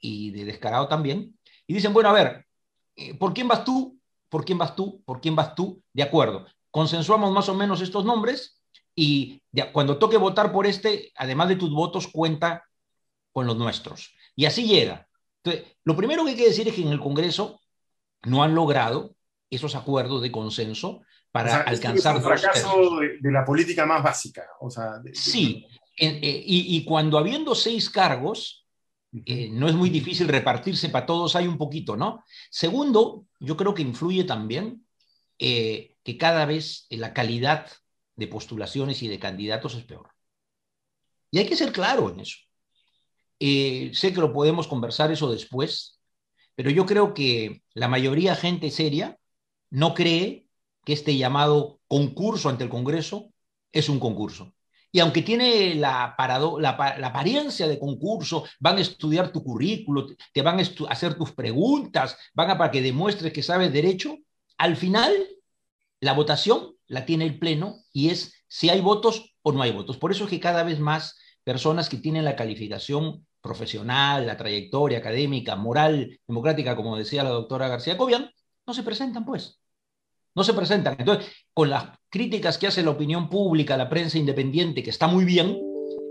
y 0.00 0.32
de 0.32 0.44
descarado 0.44 0.88
también, 0.88 1.38
y 1.66 1.74
dicen, 1.74 1.92
bueno, 1.92 2.08
a 2.10 2.12
ver, 2.12 2.46
eh, 2.96 3.14
¿por 3.14 3.32
quién 3.32 3.48
vas 3.48 3.64
tú? 3.64 3.98
¿Por 4.28 4.44
quién 4.44 4.58
vas 4.58 4.74
tú? 4.74 5.02
¿Por 5.04 5.20
quién 5.20 5.36
vas 5.36 5.54
tú? 5.54 5.82
De 5.92 6.02
acuerdo. 6.02 6.46
Consensuamos 6.70 7.32
más 7.32 7.48
o 7.48 7.54
menos 7.54 7.80
estos 7.80 8.04
nombres 8.04 8.62
y 8.94 9.42
cuando 9.72 9.98
toque 9.98 10.16
votar 10.16 10.52
por 10.52 10.66
este, 10.66 11.12
además 11.16 11.48
de 11.48 11.56
tus 11.56 11.70
votos, 11.70 12.08
cuenta 12.08 12.64
con 13.32 13.46
los 13.46 13.56
nuestros. 13.56 14.14
Y 14.36 14.46
así 14.46 14.66
llega. 14.66 15.06
Entonces, 15.42 15.76
lo 15.84 15.96
primero 15.96 16.24
que 16.24 16.30
hay 16.30 16.36
que 16.36 16.48
decir 16.48 16.68
es 16.68 16.74
que 16.74 16.82
en 16.82 16.88
el 16.88 17.00
Congreso 17.00 17.60
no 18.22 18.42
han 18.42 18.54
logrado 18.54 19.14
esos 19.50 19.74
acuerdos 19.74 20.22
de 20.22 20.30
consenso 20.32 21.02
para 21.30 21.48
O 21.48 21.52
sea, 21.54 21.60
alcanzar 21.62 22.16
es 22.16 22.22
un 22.22 22.28
fracaso 22.28 23.00
de, 23.00 23.18
de 23.20 23.32
la 23.32 23.44
política 23.44 23.84
más 23.86 24.02
básica. 24.02 24.46
O 24.60 24.70
sea, 24.70 24.98
de- 24.98 25.10
de- 25.10 25.14
Sí, 25.16 25.66
eh, 25.98 26.20
eh, 26.22 26.42
y, 26.46 26.76
y 26.76 26.84
cuando 26.84 27.18
habiendo 27.18 27.54
seis 27.54 27.90
cargos, 27.90 28.61
eh, 29.26 29.50
no 29.50 29.68
es 29.68 29.74
muy 29.74 29.90
difícil 29.90 30.28
repartirse 30.28 30.88
para 30.88 31.06
todos, 31.06 31.36
hay 31.36 31.46
un 31.46 31.58
poquito, 31.58 31.96
¿no? 31.96 32.24
Segundo, 32.50 33.26
yo 33.40 33.56
creo 33.56 33.74
que 33.74 33.82
influye 33.82 34.24
también 34.24 34.86
eh, 35.38 35.96
que 36.02 36.16
cada 36.16 36.46
vez 36.46 36.86
la 36.90 37.12
calidad 37.12 37.70
de 38.16 38.28
postulaciones 38.28 39.02
y 39.02 39.08
de 39.08 39.18
candidatos 39.18 39.74
es 39.74 39.84
peor. 39.84 40.10
Y 41.30 41.38
hay 41.38 41.46
que 41.46 41.56
ser 41.56 41.72
claro 41.72 42.10
en 42.10 42.20
eso. 42.20 42.38
Eh, 43.38 43.90
sé 43.92 44.12
que 44.12 44.20
lo 44.20 44.32
podemos 44.32 44.68
conversar 44.68 45.10
eso 45.10 45.30
después, 45.30 46.00
pero 46.54 46.70
yo 46.70 46.86
creo 46.86 47.12
que 47.12 47.62
la 47.74 47.88
mayoría 47.88 48.36
gente 48.36 48.70
seria 48.70 49.18
no 49.70 49.94
cree 49.94 50.46
que 50.84 50.92
este 50.92 51.16
llamado 51.16 51.80
concurso 51.88 52.48
ante 52.48 52.64
el 52.64 52.70
Congreso 52.70 53.32
es 53.72 53.88
un 53.88 53.98
concurso. 53.98 54.54
Y 54.94 55.00
aunque 55.00 55.22
tiene 55.22 55.74
la, 55.74 56.14
apariencia 56.14 57.66
de 57.66 57.78
concurso, 57.78 58.44
van 58.60 58.76
a 58.76 58.82
estudiar 58.82 59.32
tu 59.32 59.42
currículo, 59.42 60.06
te- 60.32 60.42
van 60.42 60.60
a 60.60 60.62
hacer 60.90 61.14
tus 61.14 61.32
preguntas, 61.32 62.16
van 62.34 62.50
a 62.50 62.58
para 62.58 62.70
que 62.70 62.82
demuestres 62.82 63.32
que 63.32 63.42
sabes 63.42 63.72
derecho, 63.72 64.18
al 64.58 64.76
final 64.76 65.12
la 66.00 66.12
votación 66.12 66.76
la 66.88 67.06
tiene 67.06 67.24
el 67.24 67.38
Pleno 67.38 67.76
y 67.92 68.10
es 68.10 68.34
si 68.46 68.68
hay 68.68 68.82
votos 68.82 69.34
o 69.42 69.52
no 69.52 69.62
hay 69.62 69.72
votos. 69.72 69.96
Por 69.96 70.12
eso 70.12 70.24
es 70.24 70.30
que 70.30 70.40
cada 70.40 70.62
vez 70.62 70.78
más 70.78 71.18
personas 71.42 71.88
que 71.88 71.96
tienen 71.96 72.24
la 72.26 72.36
calificación 72.36 73.26
profesional, 73.40 74.26
la 74.26 74.36
trayectoria 74.36 74.98
académica, 74.98 75.56
moral, 75.56 76.20
democrática, 76.28 76.76
como 76.76 76.96
decía 76.98 77.24
la 77.24 77.30
doctora 77.30 77.68
García 77.68 77.96
Cobian, 77.96 78.30
no 78.66 78.74
se 78.74 78.82
presentan, 78.82 79.24
pues. 79.24 79.61
No 80.34 80.44
se 80.44 80.54
presentan. 80.54 80.96
Entonces, 80.98 81.30
con 81.52 81.70
las 81.70 81.84
críticas 82.08 82.58
que 82.58 82.66
hace 82.66 82.82
la 82.82 82.90
opinión 82.90 83.28
pública, 83.28 83.76
la 83.76 83.88
prensa 83.88 84.18
independiente, 84.18 84.82
que 84.82 84.90
está 84.90 85.06
muy 85.06 85.24
bien, 85.24 85.58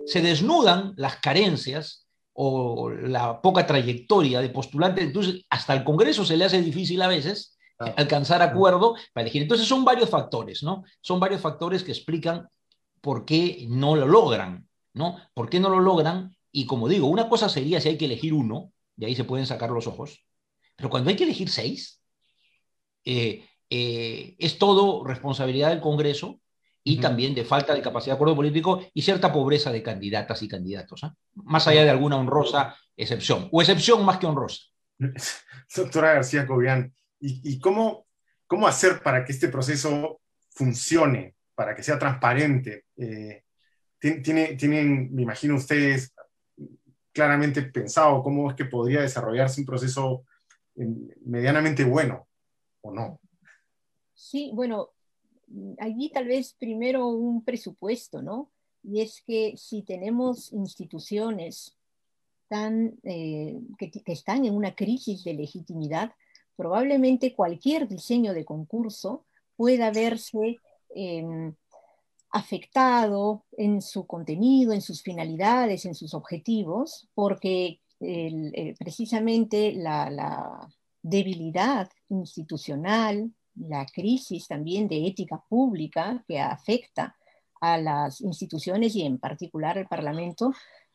se 0.06 0.22
desnudan 0.22 0.94
las 0.98 1.18
carencias 1.18 2.08
o 2.34 2.90
la 2.90 3.42
poca 3.42 3.66
trayectoria 3.66 4.42
de 4.42 4.50
postulantes. 4.50 5.06
Entonces, 5.06 5.46
hasta 5.50 5.74
el 5.74 5.84
Congreso 5.84 6.24
se 6.26 6.38
le 6.38 6.46
hace 6.46 6.62
difícil 6.62 7.02
a 7.02 7.08
veces 7.08 7.58
Ah. 7.82 7.94
alcanzar 7.98 8.42
acuerdo 8.44 8.96
para 9.14 9.24
elegir. 9.24 9.42
Entonces, 9.42 9.68
son 9.68 9.84
varios 9.84 10.10
factores, 10.10 10.62
¿no? 10.62 10.84
Son 11.02 11.20
varios 11.20 11.42
factores 11.42 11.84
que 11.84 11.92
explican 11.92 12.48
por 13.02 13.26
qué 13.26 13.66
no 13.70 13.96
lo 13.96 14.06
logran, 14.06 14.68
¿no? 14.94 15.18
¿Por 15.34 15.50
qué 15.50 15.60
no 15.60 15.70
lo 15.70 15.80
logran? 15.80 16.36
Y 16.52 16.68
como 16.68 16.88
digo, 16.88 17.08
una 17.08 17.28
cosa 17.28 17.50
sería 17.50 17.82
si 17.82 17.90
hay 17.90 17.98
que 17.98 18.06
elegir 18.06 18.34
uno, 18.34 18.72
de 18.96 19.08
ahí 19.08 19.16
se 19.16 19.24
pueden 19.24 19.48
sacar 19.48 19.72
los 19.72 19.88
ojos, 19.88 20.24
pero 20.76 20.92
cuando 20.92 21.10
hay 21.10 21.16
que 21.16 21.24
elegir 21.24 21.50
seis, 21.50 22.02
eh, 23.04 23.44
eh, 23.72 24.36
es 24.38 24.60
todo 24.60 25.04
responsabilidad 25.04 25.70
del 25.70 25.82
Congreso 25.82 26.40
y 26.84 26.98
también 27.00 27.34
de 27.34 27.46
falta 27.46 27.74
de 27.74 27.82
capacidad 27.82 28.14
de 28.14 28.18
acuerdo 28.18 28.36
político 28.36 28.84
y 28.94 29.02
cierta 29.04 29.32
pobreza 29.32 29.72
de 29.72 29.82
candidatas 29.82 30.42
y 30.44 30.48
candidatos, 30.48 31.04
¿ah? 31.04 31.16
más 31.36 31.68
allá 31.68 31.84
de 31.84 31.90
alguna 31.90 32.18
honrosa 32.18 32.76
excepción, 32.98 33.48
o 33.52 33.62
excepción 33.62 34.04
más 34.06 34.18
que 34.18 34.26
honrosa. 34.28 34.62
Doctora 35.76 36.14
García 36.16 36.46
Cobian, 36.46 36.94
¿y, 37.20 37.42
y 37.54 37.60
cómo, 37.60 38.06
cómo 38.48 38.68
hacer 38.68 39.02
para 39.02 39.24
que 39.24 39.32
este 39.32 39.48
proceso 39.48 40.20
funcione, 40.50 41.36
para 41.56 41.76
que 41.76 41.84
sea 41.84 41.98
transparente? 41.98 42.86
Eh, 42.98 43.44
tien- 44.00 44.22
tiene- 44.24 44.56
tienen, 44.56 45.14
me 45.14 45.22
imagino 45.22 45.56
ustedes, 45.56 46.14
claramente 47.14 47.62
pensado 47.64 48.24
cómo 48.24 48.50
es 48.50 48.56
que 48.56 48.66
podría 48.66 49.02
desarrollarse 49.02 49.62
un 49.62 49.68
proceso 49.68 50.24
eh, 50.76 50.88
medianamente 51.26 51.84
bueno, 51.84 52.28
¿o 52.82 52.92
no? 52.92 53.20
Sí, 54.22 54.52
bueno, 54.54 54.90
allí 55.80 56.12
tal 56.12 56.28
vez 56.28 56.54
primero 56.60 57.08
un 57.08 57.44
presupuesto, 57.44 58.22
¿no? 58.22 58.52
Y 58.84 59.02
es 59.02 59.24
que 59.26 59.58
si 59.58 59.82
tenemos 59.82 60.54
instituciones 60.54 61.76
eh, 63.04 63.60
que, 63.80 63.92
están 64.06 64.46
en 64.46 64.54
una 64.54 64.76
crisis 64.76 65.24
de 65.24 65.34
legitimidad, 65.34 66.12
probablemente 66.56 67.34
cualquier 67.34 67.88
diseño 67.88 68.36
de 68.36 68.46
concurso 68.46 69.26
pueda 69.56 69.90
verse 69.90 70.58
eh, 70.96 71.54
afectado 72.30 73.44
en 73.58 73.82
su 73.82 74.06
contenido, 74.06 74.72
en 74.72 74.82
sus 74.82 75.02
finalidades, 75.02 75.86
en 75.86 75.96
sus 75.96 76.14
objetivos, 76.14 77.10
porque 77.16 77.82
eh, 78.00 78.76
precisamente 78.78 79.74
la 79.74 80.70
debilidad 81.02 81.90
institucional, 82.10 83.34
la 83.56 83.86
crisis 83.86 84.48
también 84.48 84.88
de 84.88 85.08
ética 85.08 85.44
pública 85.50 86.24
que 86.28 86.40
afecta 86.40 87.16
a 87.60 87.78
las 87.78 88.22
instituciones 88.22 88.96
y 88.96 89.04
en 89.04 89.20
particular 89.20 89.78
al 89.78 89.88
Parlamento, 89.88 90.54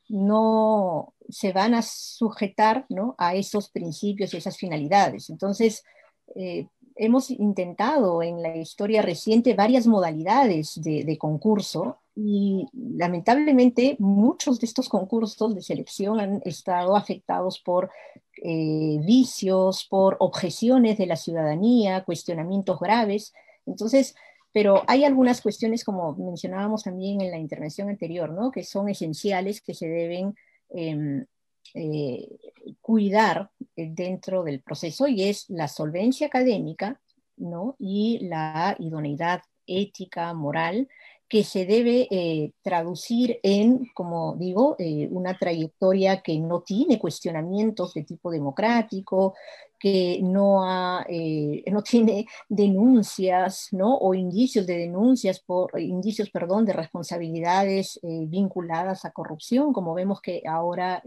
no 0.08 1.14
se 1.28 1.52
van 1.52 1.74
a 1.74 1.82
sujetar 1.82 2.86
¿no? 2.88 3.14
a 3.18 3.34
esos 3.34 3.70
principios 3.70 4.34
y 4.34 4.36
esas 4.36 4.56
finalidades. 4.56 5.30
Entonces, 5.30 5.84
eh, 6.34 6.66
hemos 6.96 7.30
intentado 7.30 8.22
en 8.22 8.42
la 8.42 8.56
historia 8.56 9.02
reciente 9.02 9.54
varias 9.54 9.86
modalidades 9.86 10.80
de, 10.82 11.04
de, 11.04 11.18
concurso 11.18 11.98
y 12.18 12.66
lamentablemente 12.72 13.96
muchos 13.98 14.58
de 14.58 14.66
estos 14.66 14.88
concursos 14.88 15.54
de 15.54 15.60
selección 15.60 16.18
han 16.18 16.40
estado 16.46 16.96
afectados 16.96 17.60
por 17.60 17.90
eh, 18.42 18.98
vicios, 19.04 19.86
por 19.88 20.16
objeciones 20.20 20.96
de 20.96 21.06
la 21.06 21.16
ciudadanía, 21.16 22.04
cuestionamientos 22.04 22.80
graves. 22.80 23.34
Entonces, 23.66 24.14
pero 24.50 24.82
hay 24.86 25.04
algunas 25.04 25.42
cuestiones, 25.42 25.84
como 25.84 26.16
mencionábamos 26.16 26.84
también 26.84 27.20
en 27.20 27.30
la 27.30 27.38
intervención 27.38 27.90
anterior, 27.90 28.32
¿no? 28.32 28.50
que 28.50 28.64
son 28.64 28.88
esenciales, 28.88 29.60
que 29.60 29.74
se 29.74 29.86
deben 29.86 30.34
eh, 30.70 31.26
eh, 31.74 32.28
cuidar 32.80 33.50
dentro 33.76 34.42
del 34.42 34.62
proceso, 34.62 35.06
y 35.06 35.24
es 35.24 35.50
la 35.50 35.68
solvencia 35.68 36.28
académica 36.28 36.98
¿no? 37.36 37.76
y 37.78 38.20
la 38.26 38.74
idoneidad 38.78 39.42
ética, 39.66 40.32
moral, 40.32 40.88
que 41.28 41.42
se 41.42 41.66
debe 41.66 42.06
eh, 42.10 42.52
traducir 42.62 43.40
en, 43.42 43.86
como 43.94 44.36
digo, 44.36 44.76
eh, 44.78 45.08
una 45.10 45.36
trayectoria 45.36 46.22
que 46.22 46.38
no 46.38 46.62
tiene 46.62 46.98
cuestionamientos 46.98 47.94
de 47.94 48.04
tipo 48.04 48.30
democrático, 48.30 49.34
que 49.78 50.20
no, 50.22 50.64
ha, 50.64 51.04
eh, 51.08 51.64
no 51.70 51.82
tiene 51.82 52.26
denuncias 52.48 53.68
¿no? 53.72 53.96
o 53.98 54.14
indicios 54.14 54.66
de 54.66 54.78
denuncias, 54.78 55.40
por, 55.40 55.78
indicios 55.78 56.30
perdón, 56.30 56.64
de 56.64 56.72
responsabilidades 56.72 58.00
vinculadas 58.02 59.04
a 59.04 59.10
corrupción, 59.10 59.72
como 59.72 59.94
vemos 59.94 60.20
que 60.20 60.42
ahora 60.48 61.02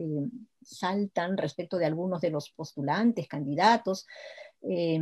saltan 0.61 1.37
respecto 1.37 1.77
de 1.77 1.85
algunos 1.85 2.21
de 2.21 2.29
los 2.29 2.51
postulantes, 2.51 3.27
candidatos. 3.27 4.05
eh, 4.61 4.99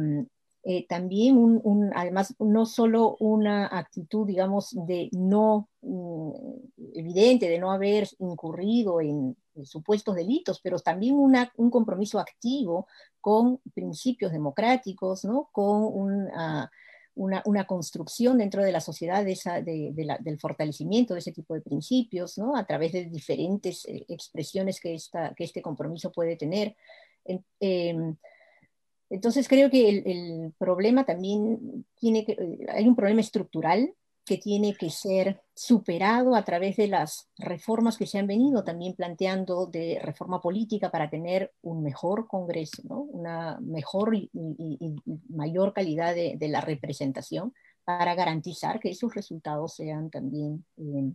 también 0.90 1.38
un, 1.38 1.92
además 1.96 2.36
no 2.40 2.66
solo 2.66 3.16
una 3.20 3.68
actitud, 3.68 4.28
digamos, 4.28 4.76
de 4.86 5.10
no 5.14 5.70
mm, 5.82 6.32
evidente, 6.94 7.48
de 7.48 7.58
no 7.58 7.72
haber 7.72 8.10
incurrido 8.20 9.00
en, 9.00 9.38
supuestos 9.64 10.16
delitos, 10.16 10.60
pero 10.62 10.78
también 10.78 11.16
un 11.16 11.72
compromiso 11.72 12.20
activo 12.20 12.86
con 13.20 13.60
principios 13.74 14.32
democráticos, 14.32 15.26
¿no? 15.26 15.50
con 15.52 15.84
una, 15.84 16.72
una, 17.16 17.66
construcción 17.66 18.38
dentro 18.38 18.64
de 18.64 18.72
la 18.72 18.82
sociedad 18.82 19.26
de 19.26 20.20
del 20.20 20.40
fortalecimiento 20.40 21.16
de 21.16 21.22
ese 21.22 21.32
tipo 21.32 21.56
de 21.56 21.62
principios, 21.62 22.38
¿no? 22.38 22.56
a 22.56 22.68
través 22.68 22.92
de 22.92 23.06
diferentes 23.06 23.84
eh, 23.86 24.06
expresiones 24.10 24.80
que, 24.80 24.94
esta, 24.94 25.34
que 25.34 25.46
este 25.46 25.64
compromiso 25.64 26.12
puede 26.12 26.36
tener. 26.36 26.76
Em, 27.60 28.16
entonces 29.10 29.48
creo 29.48 29.70
que 29.70 29.90
el, 29.90 30.54
problema 30.58 31.06
también 31.06 31.86
tiene 31.96 32.26
que, 32.26 32.34
eh, 32.34 32.66
hay 32.70 32.88
un 32.88 32.96
problema 32.96 33.22
estructural 33.22 33.94
que 34.28 34.38
tiene 34.38 34.76
que 34.76 34.90
ser 34.90 35.42
superado 35.56 36.36
a 36.36 36.44
través 36.44 36.76
de 36.76 36.90
las 36.90 37.30
reformas 37.38 37.98
que 37.98 38.06
se 38.06 38.20
han 38.20 38.28
venido 38.28 38.62
también 38.66 38.94
planteando 38.94 39.68
de 39.68 40.00
reforma 40.04 40.42
política 40.42 40.92
para 40.92 41.10
tener 41.10 41.54
un 41.62 41.82
mejor 41.82 42.28
Congreso, 42.28 42.82
una 42.84 43.58
mejor 43.62 44.14
y, 44.16 44.30
mayor 45.30 45.74
calidad 45.74 46.14
de, 46.14 46.38
la 46.50 46.60
representación 46.60 47.54
para 47.86 48.16
garantizar 48.16 48.82
que 48.82 48.90
esos 48.90 49.16
resultados 49.16 49.76
sean 49.76 50.10
también 50.10 50.66
eh, 50.76 51.14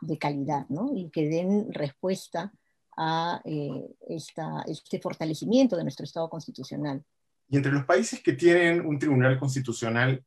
de 0.00 0.18
calidad 0.18 0.66
y 0.94 1.10
que 1.10 1.28
den 1.28 1.70
respuesta 1.70 2.50
a 2.96 3.42
eh, 3.44 3.94
este 4.08 5.00
fortalecimiento 5.00 5.76
de 5.76 5.82
nuestro 5.82 6.04
Estado 6.04 6.30
constitucional. 6.30 7.04
Y 7.48 7.56
entre 7.56 7.72
los 7.72 7.84
países 7.84 8.22
que 8.22 8.32
tienen 8.32 8.84
un 8.84 8.98
tribunal 8.98 9.38
constitucional, 9.38 10.24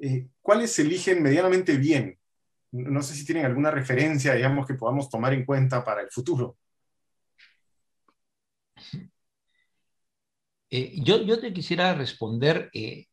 eh, 0.00 0.28
¿cuáles 0.40 0.72
se 0.72 0.82
eligen 0.82 1.22
medianamente 1.22 1.76
bien? 1.76 2.18
No 2.72 3.02
sé 3.02 3.14
si 3.14 3.24
tienen 3.24 3.46
alguna 3.46 3.70
referencia, 3.70 4.34
digamos, 4.34 4.66
que 4.66 4.74
podamos 4.74 5.08
tomar 5.08 5.32
en 5.34 5.44
cuenta 5.44 5.84
para 5.84 6.02
el 6.02 6.10
futuro. 6.10 6.56
Eh, 10.70 10.94
yo, 11.02 11.22
yo, 11.22 11.38
te 11.38 11.52
quisiera 11.52 11.94
responder 11.94 12.70
eh, 12.72 13.06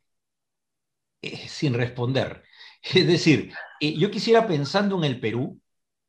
sin 1.22 1.74
responder. 1.74 2.44
Es 2.82 3.06
decir, 3.08 3.54
yo 3.82 4.10
quisiera 4.10 4.48
pensando 4.48 4.98
en 4.98 5.04
el 5.04 5.20
Perú, 5.20 5.60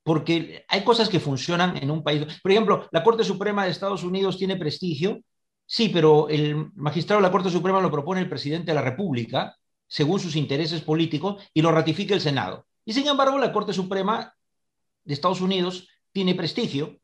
porque 0.04 0.64
hay 0.68 0.84
cosas 0.84 1.08
que 1.08 1.20
funcionan 1.20 1.76
en 1.76 1.90
un 1.90 2.02
país. 2.02 2.24
Por 2.42 2.52
ejemplo, 2.52 2.88
la 2.92 3.02
Corte 3.02 3.24
Suprema 3.24 3.64
de 3.64 3.70
Estados 3.70 4.04
Unidos 4.04 4.38
tiene 4.38 4.56
prestigio 4.56 5.20
Sí, 5.72 5.88
pero 5.88 6.28
el 6.28 6.72
magistrado 6.74 7.22
de 7.22 7.28
la 7.28 7.30
Corte 7.30 7.48
Suprema 7.48 7.80
lo 7.80 7.92
propone 7.92 8.20
el 8.20 8.28
presidente 8.28 8.72
de 8.72 8.74
la 8.74 8.82
República, 8.82 9.56
según 9.86 10.18
sus 10.18 10.34
intereses 10.34 10.80
políticos, 10.82 11.44
y 11.54 11.62
lo 11.62 11.70
ratifica 11.70 12.12
el 12.12 12.20
Senado. 12.20 12.66
Y 12.84 12.92
sin 12.92 13.06
embargo, 13.06 13.38
la 13.38 13.52
Corte 13.52 13.72
Suprema 13.72 14.34
de 15.04 15.14
Estados 15.14 15.40
Unidos 15.40 15.86
tiene 16.10 16.34
prestigio, 16.34 16.98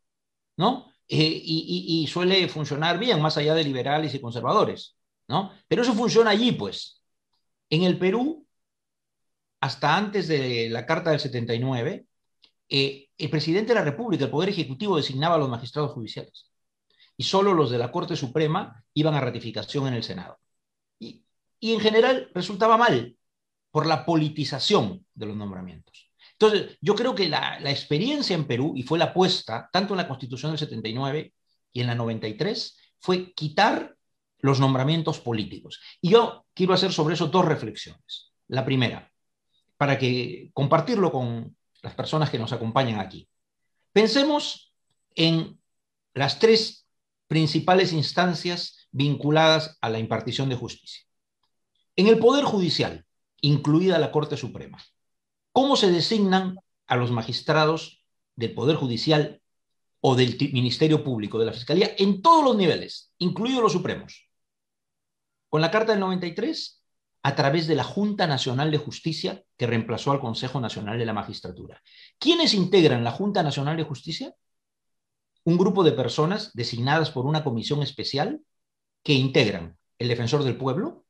¿no? 0.56 0.92
Eh, 1.06 1.42
y, 1.44 2.08
suele 2.08 2.48
funcionar 2.48 2.98
bien, 2.98 3.22
más 3.22 3.36
allá 3.36 3.54
de 3.54 3.62
liberales 3.62 4.12
y 4.14 4.20
conservadores, 4.20 4.96
¿no? 5.28 5.52
Pero 5.68 5.82
eso 5.82 5.94
funciona 5.94 6.30
allí, 6.30 6.50
pues. 6.50 7.00
En 7.70 7.84
el 7.84 7.96
Perú, 8.00 8.48
hasta 9.60 9.96
antes 9.96 10.26
de 10.26 10.70
la 10.70 10.86
Carta 10.86 11.10
del 11.10 11.20
79, 11.20 12.04
eh, 12.68 13.08
el 13.16 13.30
presidente 13.30 13.68
de 13.68 13.78
la 13.78 13.84
República, 13.84 14.24
el 14.24 14.30
Poder 14.30 14.48
Ejecutivo, 14.48 14.96
designaba 14.96 15.36
a 15.36 15.38
los 15.38 15.48
magistrados 15.48 15.92
judiciales 15.92 16.50
y 17.16 17.24
solo 17.24 17.54
los 17.54 17.70
de 17.70 17.78
la 17.78 17.90
Corte 17.90 18.16
Suprema 18.16 18.84
iban 18.94 19.14
a 19.14 19.20
ratificación 19.20 19.86
en 19.88 19.94
el 19.94 20.02
Senado. 20.02 20.38
Y, 20.98 21.24
en 21.60 21.80
general 21.80 22.30
resultaba 22.34 22.76
mal 22.76 23.16
por 23.70 23.86
la 23.86 24.04
politización 24.04 25.04
de 25.14 25.26
los 25.26 25.36
nombramientos. 25.36 26.10
Entonces, 26.32 26.78
yo 26.80 26.94
creo 26.94 27.14
que 27.14 27.28
la, 27.28 27.58
experiencia 27.64 28.34
en 28.34 28.46
Perú, 28.46 28.74
y 28.76 28.82
fue 28.82 28.98
la 28.98 29.06
apuesta, 29.06 29.68
tanto 29.72 29.94
en 29.94 29.98
la 29.98 30.08
Constitución 30.08 30.52
del 30.52 30.58
79 30.58 31.32
y 31.72 31.80
en 31.80 31.86
la 31.86 31.94
93, 31.94 32.78
fue 33.00 33.32
quitar 33.32 33.96
los 34.40 34.60
nombramientos 34.60 35.18
políticos. 35.18 35.80
Y 36.00 36.10
yo 36.10 36.46
quiero 36.54 36.74
hacer 36.74 36.92
sobre 36.92 37.14
eso 37.14 37.28
dos 37.28 37.44
reflexiones. 37.44 38.32
La 38.48 38.64
primera, 38.64 39.10
para 39.76 39.98
que 39.98 40.50
compartirlo 40.52 41.10
con 41.10 41.56
las 41.82 41.94
personas 41.94 42.30
que 42.30 42.38
nos 42.38 42.52
acompañan 42.52 43.00
aquí. 43.00 43.28
Pensemos 43.92 44.74
en 45.14 45.58
las 46.14 46.38
tres 46.38 46.85
principales 47.28 47.92
instancias 47.92 48.88
vinculadas 48.90 49.78
a 49.80 49.90
la 49.90 49.98
impartición 49.98 50.48
de 50.48 50.56
justicia. 50.56 51.04
En 51.96 52.06
el 52.06 52.18
Poder 52.18 52.44
Judicial, 52.44 53.04
incluida 53.40 53.98
la 53.98 54.12
Corte 54.12 54.36
Suprema, 54.36 54.82
¿cómo 55.52 55.76
se 55.76 55.90
designan 55.90 56.56
a 56.86 56.96
los 56.96 57.10
magistrados 57.10 58.04
del 58.36 58.54
Poder 58.54 58.76
Judicial 58.76 59.40
o 60.00 60.14
del 60.14 60.36
Ministerio 60.52 61.02
Público, 61.02 61.38
de 61.38 61.46
la 61.46 61.52
Fiscalía, 61.52 61.92
en 61.98 62.22
todos 62.22 62.44
los 62.44 62.56
niveles, 62.56 63.12
incluidos 63.18 63.62
los 63.62 63.72
supremos? 63.72 64.28
Con 65.48 65.60
la 65.60 65.70
Carta 65.70 65.92
del 65.92 66.00
93, 66.00 66.82
a 67.22 67.34
través 67.34 67.66
de 67.66 67.74
la 67.74 67.82
Junta 67.82 68.26
Nacional 68.26 68.70
de 68.70 68.78
Justicia, 68.78 69.42
que 69.56 69.66
reemplazó 69.66 70.12
al 70.12 70.20
Consejo 70.20 70.60
Nacional 70.60 70.98
de 70.98 71.06
la 71.06 71.12
Magistratura. 71.12 71.82
¿Quiénes 72.20 72.54
integran 72.54 73.02
la 73.02 73.10
Junta 73.10 73.42
Nacional 73.42 73.76
de 73.76 73.82
Justicia? 73.82 74.32
Un 75.46 75.56
grupo 75.56 75.84
de 75.84 75.92
personas 75.92 76.50
designadas 76.54 77.12
por 77.12 77.24
una 77.24 77.44
comisión 77.44 77.80
especial 77.80 78.40
que 79.04 79.12
integran 79.12 79.76
el 79.96 80.08
defensor 80.08 80.42
del 80.42 80.56
pueblo, 80.56 81.04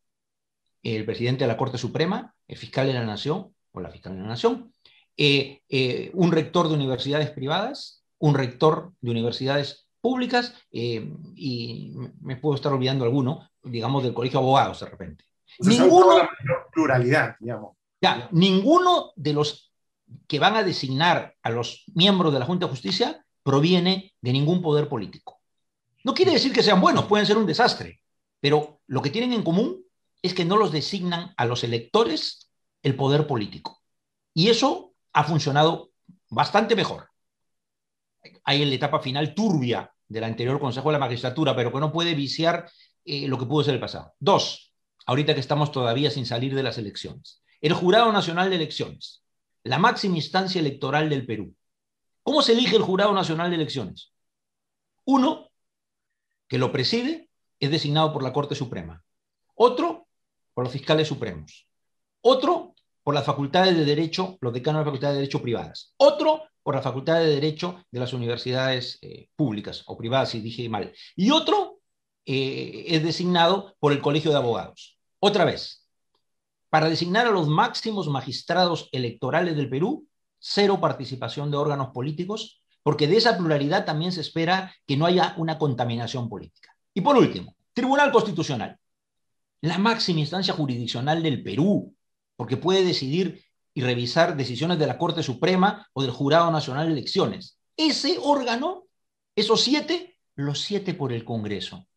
el 0.83 1.07
presidente 1.07 1.45
de 1.45 1.49
la 1.49 1.57
Corte 1.57 1.79
Suprema, 1.79 2.35
el 2.47 2.59
fiscal 2.59 2.87
de 2.87 2.93
la 2.93 3.05
Nación 3.05 3.55
o 3.73 3.81
la 3.81 3.91
fiscal 3.91 4.15
de 4.15 4.21
la 4.21 4.29
Nación, 4.29 4.73
eh, 5.17 5.63
eh, 5.71 6.11
un 6.13 6.33
rector 6.33 6.69
de 6.69 6.75
universidades 6.75 7.31
privadas, 7.31 8.05
un 8.19 8.35
rector 8.35 8.93
de 9.01 9.11
universidades 9.11 9.89
públicas 10.03 10.53
eh, 10.71 11.11
y 11.35 11.95
me 12.21 12.37
puedo 12.37 12.57
estar 12.57 12.75
olvidando 12.75 13.07
alguno, 13.07 13.49
digamos, 13.63 14.03
del 14.03 14.13
Colegio 14.13 14.41
de 14.41 14.45
Abogados 14.45 14.81
de 14.81 14.87
repente. 14.87 15.25
ninguno, 15.61 16.29
pluralidad, 16.71 17.37
digamos. 17.41 17.75
Ya, 18.03 18.29
ninguno 18.33 19.13
de 19.17 19.33
los 19.33 19.73
que 20.29 20.39
van 20.39 20.57
a 20.57 20.63
designar 20.63 21.35
a 21.43 21.49
los 21.49 21.85
miembros 21.95 22.35
de 22.35 22.39
la 22.39 22.45
Junta 22.45 22.67
de 22.67 22.71
Justicia 22.71 23.26
proviene 23.47 24.13
de 24.21 24.33
ningún 24.33 24.61
poder 24.61 24.89
político. 24.89 25.41
No 26.03 26.15
quiere 26.15 26.33
decir 26.33 26.53
que 26.53 26.65
sean 26.65 26.81
buenos, 26.81 27.05
pueden 27.05 27.27
ser 27.27 27.39
un 27.39 27.47
desastre, 27.47 28.03
pero 28.41 28.81
lo 28.89 29.01
que 29.01 29.11
tienen 29.11 29.33
en 29.33 29.45
común 29.45 29.85
es 30.21 30.35
que 30.35 30.45
no 30.45 30.57
los 30.57 30.73
designan 30.73 31.33
a 31.37 31.45
los 31.45 31.63
electores 31.63 32.51
el 32.83 32.97
poder 32.97 33.29
político. 33.29 33.81
Y 34.35 34.49
eso 34.49 34.95
ha 35.13 35.23
funcionado 35.23 35.93
bastante 36.29 36.75
mejor. 36.75 37.09
Hay 38.43 38.63
en 38.63 38.69
la 38.69 38.75
etapa 38.75 38.99
final 38.99 39.33
turbia 39.33 39.93
del 40.09 40.25
anterior 40.25 40.59
Consejo 40.59 40.89
de 40.89 40.95
la 40.95 40.99
Magistratura, 40.99 41.55
pero 41.55 41.73
que 41.73 41.79
no 41.79 41.93
puede 41.93 42.15
viciar 42.17 42.69
eh, 43.05 43.29
lo 43.29 43.39
que 43.39 43.47
pudo 43.47 43.63
ser 43.63 43.75
el 43.75 43.81
pasado. 43.81 44.13
Dos, 44.19 44.73
ahorita 45.07 45.35
que 45.35 45.41
estamos 45.41 45.71
todavía 45.71 46.11
sin 46.11 46.27
salir 46.27 46.53
de 46.53 46.65
las 46.65 46.79
elecciones. 46.79 47.45
El 47.61 47.75
Jurado 47.75 48.11
Nacional 48.11 48.51
de 48.51 48.57
Elecciones, 48.57 49.23
la 49.63 49.79
máxima 49.79 50.17
instancia 50.17 50.61
electoral 50.61 51.09
del 51.09 51.25
Perú, 51.27 51.55
¿Cómo 52.27 52.43
se 52.43 52.55
elige 52.55 52.75
el 52.75 52.83
Jurado 52.83 53.13
Nacional 53.13 53.51
de 53.51 53.55
Elecciones? 53.55 54.13
Uno, 55.05 55.49
que 56.49 56.59
lo 56.59 56.73
preside, 56.73 57.31
es 57.61 57.71
designado 57.71 58.13
por 58.13 58.25
la 58.25 58.33
Corte 58.33 58.57
Suprema. 58.57 59.01
Otro, 59.55 60.09
por 60.53 60.65
los 60.65 60.73
fiscales 60.73 61.07
supremos. 61.07 61.69
Otro, 62.23 62.75
por 63.05 63.15
las 63.15 63.25
facultades 63.25 63.77
de 63.77 63.85
Derecho, 63.85 64.39
los 64.41 64.53
decanos 64.53 64.81
de 64.81 64.83
las 64.83 64.89
facultades 64.89 65.15
de 65.15 65.21
Derecho 65.21 65.41
privadas. 65.41 65.95
Otro, 65.99 66.43
por 66.65 66.75
la 66.75 66.83
facultad 66.83 67.21
de 67.21 67.29
Derecho 67.29 67.85
de 67.93 68.01
las 68.01 68.13
universidades 68.13 68.99
eh, 69.03 69.29
públicas 69.37 69.85
o 69.87 69.97
privadas, 69.97 70.31
si 70.31 70.41
dije 70.41 70.69
mal. 70.69 70.93
Y 71.15 71.31
otro 71.31 71.79
eh, 72.25 72.87
es 72.89 73.05
designado 73.05 73.77
por 73.79 73.93
el 73.93 74.03
Colegio 74.03 74.33
de 74.33 74.39
Abogados. 74.39 74.99
Otra 75.21 75.45
vez, 75.45 75.87
para 76.71 76.89
designar 76.91 77.29
a 77.29 77.31
los 77.31 77.47
máximos 77.47 78.09
magistrados 78.09 78.89
electorales 78.91 79.55
del 79.55 79.71
Perú, 79.71 80.09
cero 80.49 80.81
participación 80.81 81.51
de 81.51 81.57
órganos 81.57 81.89
políticos, 81.89 82.63
porque 82.85 83.09
de 83.09 83.17
esa 83.17 83.37
pluralidad 83.37 83.85
también 83.85 84.13
se 84.13 84.21
espera 84.21 84.73
que 84.87 84.97
no 84.97 85.07
haya 85.07 85.35
una 85.39 85.59
contaminación 85.59 86.29
política. 86.29 86.77
Y 86.95 87.01
por 87.01 87.17
último, 87.17 87.57
Tribunal 87.73 88.13
Constitucional, 88.13 88.79
la 89.61 89.77
máxima 89.79 90.21
instancia 90.21 90.55
jurisdiccional 90.55 91.21
del 91.21 91.43
Perú, 91.43 91.95
porque 92.37 92.57
puede 92.57 92.85
decidir 92.85 93.43
y 93.75 93.83
revisar 93.83 94.37
decisiones 94.37 94.79
de 94.79 94.87
la 94.87 94.99
Corte 94.99 95.23
Suprema 95.25 95.87
o 95.93 96.03
del 96.03 96.13
Jurado 96.13 96.51
Nacional 96.53 96.87
de 96.87 96.93
Elecciones. 96.93 97.59
Ese 97.77 98.17
órgano, 98.23 98.85
esos 99.35 99.63
siete, 99.63 100.17
los 100.37 100.61
siete 100.61 100.95
por 100.95 101.13
el 101.13 101.25
Congreso. 101.25 101.89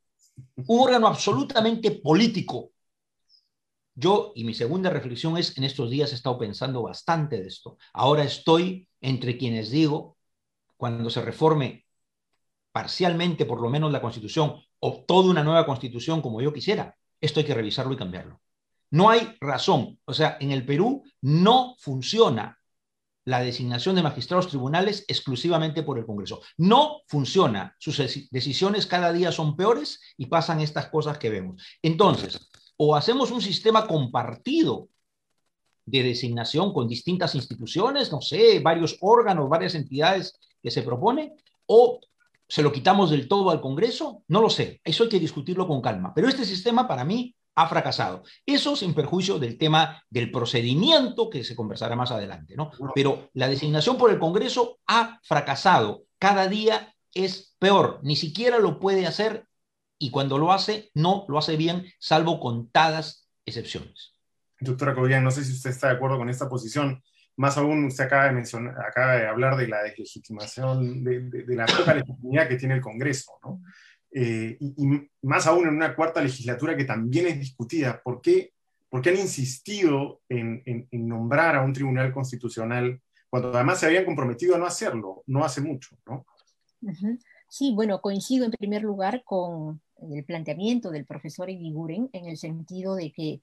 Un 0.56 0.82
órgano 0.82 1.08
absolutamente 1.08 1.92
político, 1.92 2.72
yo, 4.00 4.32
y 4.36 4.44
mi 4.44 4.54
segunda 4.54 4.90
reflexión 4.90 5.38
es, 5.38 5.58
en 5.58 5.64
estos 5.64 5.90
días 5.90 6.12
he 6.12 6.16
estado 6.16 6.40
pensando 6.40 6.82
bastante 6.82 7.42
de 7.42 7.48
esto. 7.48 7.78
Ahora 7.94 8.24
estoy 8.24 8.88
entre 9.02 9.38
quienes 9.38 9.72
digo, 9.72 10.18
cuando 10.78 11.10
se 11.10 11.22
reforme 11.22 11.86
parcialmente 12.72 13.46
por 13.46 13.62
lo 13.62 13.70
menos 13.70 13.92
la 13.92 14.02
constitución 14.02 14.56
o 14.80 15.04
toda 15.06 15.30
una 15.30 15.44
nueva 15.44 15.66
constitución 15.66 16.22
como 16.22 16.42
yo 16.42 16.54
quisiera, 16.54 16.96
esto 17.20 17.40
hay 17.40 17.46
que 17.46 17.54
revisarlo 17.54 17.94
y 17.94 17.98
cambiarlo. 17.98 18.40
No 18.92 19.10
hay 19.10 19.36
razón. 19.40 20.00
O 20.06 20.14
sea, 20.14 20.38
en 20.40 20.52
el 20.52 20.66
Perú 20.66 21.04
no 21.22 21.76
funciona 21.80 22.58
la 23.26 23.42
designación 23.42 23.96
de 23.96 24.02
magistrados 24.02 24.48
tribunales 24.48 25.06
exclusivamente 25.08 25.84
por 25.84 26.00
el 26.00 26.06
Congreso. 26.06 26.42
No 26.58 27.02
funciona. 27.08 27.76
Sus 27.78 27.98
decisiones 28.32 28.88
cada 28.88 29.14
día 29.14 29.32
son 29.32 29.56
peores 29.56 30.02
y 30.18 30.26
pasan 30.26 30.62
estas 30.62 30.88
cosas 30.88 31.20
que 31.20 31.30
vemos. 31.30 31.62
Entonces, 31.84 32.49
o 32.82 32.96
hacemos 32.96 33.30
un 33.32 33.42
sistema 33.42 33.86
compartido 33.86 34.88
de 35.86 36.02
designación 36.02 36.72
con 36.72 36.88
distintas 36.88 37.36
instituciones, 37.36 38.10
no 38.10 38.22
sé, 38.22 38.60
varios 38.60 38.98
órganos, 39.02 39.50
varias 39.50 39.76
entidades 39.76 40.40
que 40.64 40.72
se 40.72 40.82
propone, 40.82 41.34
o 41.66 42.00
se 42.48 42.64
lo 42.64 42.72
quitamos 42.72 43.10
del 43.10 43.28
todo 43.28 43.50
al 43.50 43.60
Congreso, 43.60 44.24
no 44.30 44.40
lo 44.40 44.50
sé, 44.50 44.80
eso 44.84 45.04
hay 45.04 45.10
que 45.10 45.20
discutirlo 45.20 45.68
con 45.68 45.82
calma, 45.82 46.14
pero 46.14 46.30
este 46.30 46.46
sistema 46.46 46.88
para 46.88 47.04
mí 47.04 47.36
ha 47.56 47.68
fracasado. 47.68 48.24
Eso 48.46 48.78
sin 48.78 48.94
perjuicio 48.94 49.40
del 49.40 49.58
tema 49.58 50.02
del 50.10 50.32
procedimiento 50.32 51.30
que 51.30 51.44
se 51.44 51.58
conversará 51.58 51.98
más 51.98 52.12
adelante, 52.12 52.56
¿no? 52.56 52.72
Pero 52.96 53.30
la 53.34 53.50
designación 53.50 53.98
por 53.98 54.10
el 54.12 54.20
Congreso 54.20 54.80
ha 54.88 55.20
fracasado. 55.24 56.04
Cada 56.18 56.48
día 56.48 56.96
es 57.14 57.56
peor, 57.60 58.00
ni 58.04 58.16
siquiera 58.16 58.60
lo 58.60 58.80
puede 58.80 59.06
hacer 59.06 59.49
y 60.00 60.12
cuando 60.12 60.38
lo 60.38 60.52
hace, 60.54 60.90
no 60.94 61.26
lo 61.28 61.38
hace 61.38 61.58
bien, 61.58 61.86
salvo 62.00 62.40
contadas 62.40 63.30
excepciones. 63.46 64.16
Doctora 64.60 64.96
Cobian, 64.96 65.24
no 65.24 65.30
sé 65.30 65.44
si 65.44 65.54
usted 65.54 65.70
está 65.70 65.88
de 65.88 65.94
acuerdo 65.94 66.18
con 66.18 66.30
esta 66.30 66.50
posición. 66.50 67.04
Más 67.36 67.58
aún, 67.58 67.86
usted 67.86 68.06
acaba 68.06 68.26
de, 68.26 68.32
mencionar, 68.32 68.76
acaba 68.86 69.16
de 69.16 69.28
hablar 69.28 69.58
de 69.58 69.68
la 69.68 69.84
deslegitimación, 69.84 71.04
de, 71.04 71.46
la 71.48 71.66
poca 71.66 71.94
legitimidad 71.94 72.48
que 72.48 72.58
tiene 72.58 72.76
el 72.76 72.82
Congreso, 72.82 73.34
¿no? 73.44 73.62
Eh, 74.12 74.58
y, 74.60 74.88
más 75.22 75.46
aún 75.46 75.68
en 75.68 75.76
una 75.76 75.96
cuarta 75.96 76.22
legislatura 76.22 76.76
que 76.76 76.86
también 76.86 77.28
es 77.28 77.40
discutida. 77.40 78.02
¿Por 78.02 78.22
qué, 78.22 78.54
por 78.90 79.02
qué 79.02 79.10
han 79.10 79.18
insistido 79.18 80.22
en, 80.28 80.64
en, 80.66 81.08
nombrar 81.08 81.56
a 81.56 81.62
un 81.62 81.74
tribunal 81.74 82.12
constitucional 82.12 83.00
cuando 83.30 83.54
además 83.54 83.80
se 83.80 83.86
habían 83.86 84.06
comprometido 84.06 84.56
a 84.56 84.58
no 84.58 84.66
hacerlo, 84.66 85.24
no 85.28 85.46
hace 85.46 85.62
mucho, 85.62 85.96
¿no? 86.08 86.26
Sí, 87.50 87.74
bueno, 87.74 88.00
coincido 88.02 88.46
en 88.46 88.52
primer 88.52 88.84
lugar 88.84 89.24
con 89.24 89.82
el 89.98 90.24
planteamiento 90.24 90.92
del 90.92 91.06
profesor 91.06 91.50
Eguiguren 91.50 92.10
en 92.14 92.28
el 92.28 92.38
sentido 92.38 92.96
de 92.96 93.12
que 93.12 93.42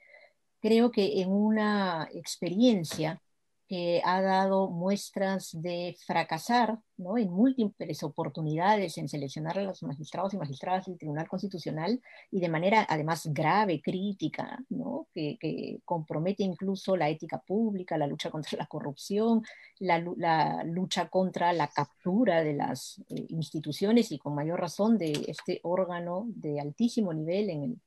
creo 0.61 0.90
que 0.92 1.21
en 1.21 1.31
una 1.31 2.09
experiencia 2.14 3.21
que 3.68 4.00
ha 4.05 4.22
dado 4.22 4.68
muestras 4.68 5.50
de 5.61 5.96
fracasar 6.07 6.79
¿no? 6.96 7.18
en 7.18 7.31
múltiples 7.31 8.02
oportunidades 8.05 8.96
en 8.96 9.09
seleccionar 9.09 9.59
a 9.59 9.62
los 9.62 9.83
magistrados 9.83 10.35
y 10.35 10.37
magistradas 10.37 10.87
del 10.87 10.98
Tribunal 10.98 11.29
Constitucional 11.29 12.00
y 12.31 12.40
de 12.40 12.48
manera 12.48 12.87
además 12.88 13.26
grave, 13.33 13.81
crítica, 13.83 14.64
¿no? 14.68 15.09
que, 15.12 15.37
que, 15.40 15.81
compromete 15.85 16.44
incluso 16.44 16.96
la 16.96 17.09
ética 17.09 17.38
pública, 17.38 17.98
la 17.98 18.07
lucha 18.07 18.31
contra 18.31 18.57
la 18.57 18.66
corrupción, 18.66 19.42
la, 19.81 20.05
la 20.16 20.62
lucha 20.64 21.09
contra 21.09 21.52
la 21.52 21.68
captura 21.68 22.44
de 22.44 22.55
las 22.55 23.02
eh, 23.09 23.26
instituciones 23.31 24.12
y 24.12 24.18
con 24.18 24.35
mayor 24.35 24.61
razón 24.61 24.96
de 24.96 25.12
este 25.26 25.61
órgano 25.64 26.26
de 26.29 26.61
altísimo 26.61 27.12
nivel 27.12 27.50
en, 27.50 27.62
el, 27.64 27.81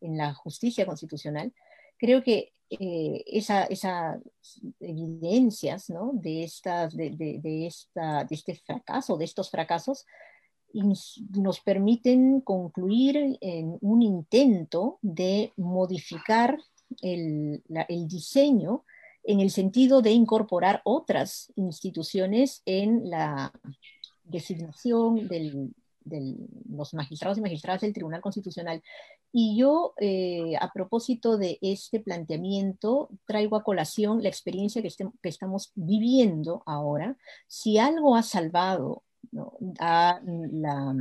en 0.00 0.16
la 0.16 0.34
justicia 0.34 0.84
constitucional 0.84 1.52
creo 2.02 2.24
que 2.24 2.52
eh, 2.80 3.22
esas 3.26 3.68
evidencias 4.80 5.92
de, 6.14 6.44
estas, 6.44 6.96
de, 6.96 7.66
esta, 7.66 8.24
de 8.24 8.34
este 8.34 8.54
fracaso, 8.54 9.16
de 9.16 9.24
estos 9.24 9.50
fracasos, 9.50 10.06
nos 10.72 11.60
permiten 11.60 12.40
concluir 12.40 13.38
en 13.40 13.76
un 13.80 14.02
intento 14.02 14.98
de 15.02 15.52
modificar 15.56 16.58
el, 17.02 17.62
diseño 18.08 18.84
en 19.24 19.40
el 19.40 19.50
sentido 19.50 20.02
de 20.02 20.12
incorporar 20.12 20.80
otras 20.84 21.52
instituciones 21.56 22.62
en 22.66 23.08
la 23.08 23.52
designación 24.24 25.28
de 25.28 25.68
los 26.70 26.94
magistrados 26.94 27.38
y 27.38 27.42
magistradas 27.42 27.82
del 27.82 27.92
Tribunal 27.92 28.20
Constitucional. 28.20 28.82
Y 29.32 29.56
yo, 29.56 29.94
eh, 29.98 30.56
a 30.60 30.70
propósito 30.72 31.38
de 31.38 31.58
este 31.62 32.00
planteamiento, 32.00 33.08
traigo 33.26 33.56
a 33.56 33.64
colación 33.64 34.22
la 34.22 34.28
experiencia 34.28 34.82
que, 34.82 34.90
estamos 35.22 35.72
viviendo 35.74 36.62
ahora. 36.66 37.16
Si 37.48 37.78
algo 37.78 38.14
ha 38.14 38.22
salvado 38.22 39.02
a 39.80 40.20
la, 40.24 40.96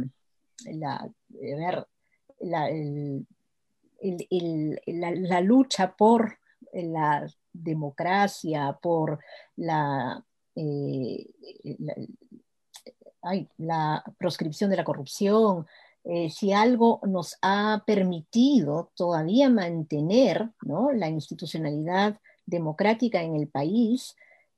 la, 0.65 1.11
ver, 1.33 1.87
la, 2.39 2.69
la, 4.85 5.41
lucha 5.41 5.93
por 5.93 6.37
la 6.71 7.27
democracia, 7.51 8.79
por 8.81 9.19
la, 9.57 10.23
eh, 10.55 11.27
la 13.57 14.03
proscripción 14.17 14.69
de 14.69 14.77
la 14.77 14.83
corrupción, 14.83 15.67
eh, 16.03 16.29
si 16.29 16.51
algo 16.51 16.99
nos 17.07 17.37
ha 17.41 17.83
permitido 17.85 18.91
todavía 18.95 19.49
mantener 19.49 20.49
la 20.93 21.09
institucionalidad 21.09 22.19
democrática 22.45 23.21
en 23.21 23.35
el 23.35 23.47
país, 23.47 24.15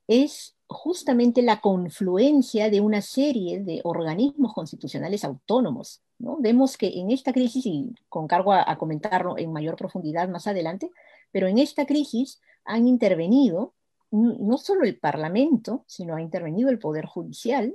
es 0.08 0.56
justamente 0.66 1.42
la 1.42 1.60
confluencia 1.60 2.70
de 2.70 2.80
una 2.80 3.02
serie 3.02 3.60
de 3.60 3.80
organismos 3.84 4.54
constitucionales 4.54 5.24
autónomos. 5.24 6.02
¿no? 6.18 6.38
Vemos 6.40 6.76
que 6.76 6.88
en 6.98 7.10
esta 7.10 7.32
crisis, 7.32 7.66
y 7.66 7.94
con 8.08 8.26
cargo 8.26 8.52
a 8.52 8.76
comentarlo 8.78 9.36
en 9.38 9.52
mayor 9.52 9.76
profundidad 9.76 10.28
más 10.28 10.46
adelante, 10.46 10.90
pero 11.30 11.46
en 11.46 11.58
esta 11.58 11.86
crisis 11.86 12.40
han 12.64 12.86
intervenido 12.86 13.74
no 14.10 14.58
solo 14.58 14.84
el 14.84 14.98
Parlamento, 14.98 15.84
sino 15.86 16.14
ha 16.14 16.22
intervenido 16.22 16.70
el 16.70 16.78
Poder 16.78 17.04
Judicial, 17.04 17.74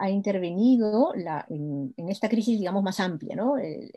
ha 0.00 0.08
intervenido 0.08 1.12
en, 1.48 1.94
esta 2.08 2.30
crisis, 2.30 2.58
digamos, 2.58 2.82
más 2.82 3.00
amplia, 3.00 3.36
¿no? 3.36 3.58
el, 3.58 3.92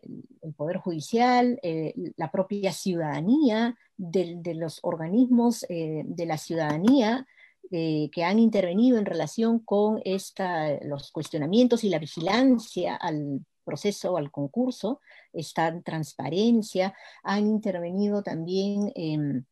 Poder 0.58 0.78
Judicial, 0.78 1.58
eh, 1.64 1.94
la 2.18 2.30
propia 2.30 2.74
ciudadanía, 2.74 3.78
de, 3.96 4.54
los 4.54 4.80
organismos 4.84 5.66
eh, 5.70 6.04
de 6.06 6.26
la 6.26 6.38
ciudadanía 6.38 7.26
eh, 7.72 8.10
que 8.12 8.26
han 8.26 8.38
intervenido 8.38 8.98
en 8.98 9.06
relación 9.06 9.60
con 9.60 10.02
esta, 10.04 10.78
los 10.84 11.10
cuestionamientos 11.12 11.86
y 11.86 11.90
la 11.90 12.00
vigilancia 12.00 12.96
al 12.96 13.46
proceso, 13.64 14.18
al 14.18 14.30
concurso, 14.30 15.00
esta 15.32 15.80
transparencia, 15.82 16.94
han 17.24 17.48
intervenido 17.48 18.22
también 18.24 18.92
en, 18.94 19.48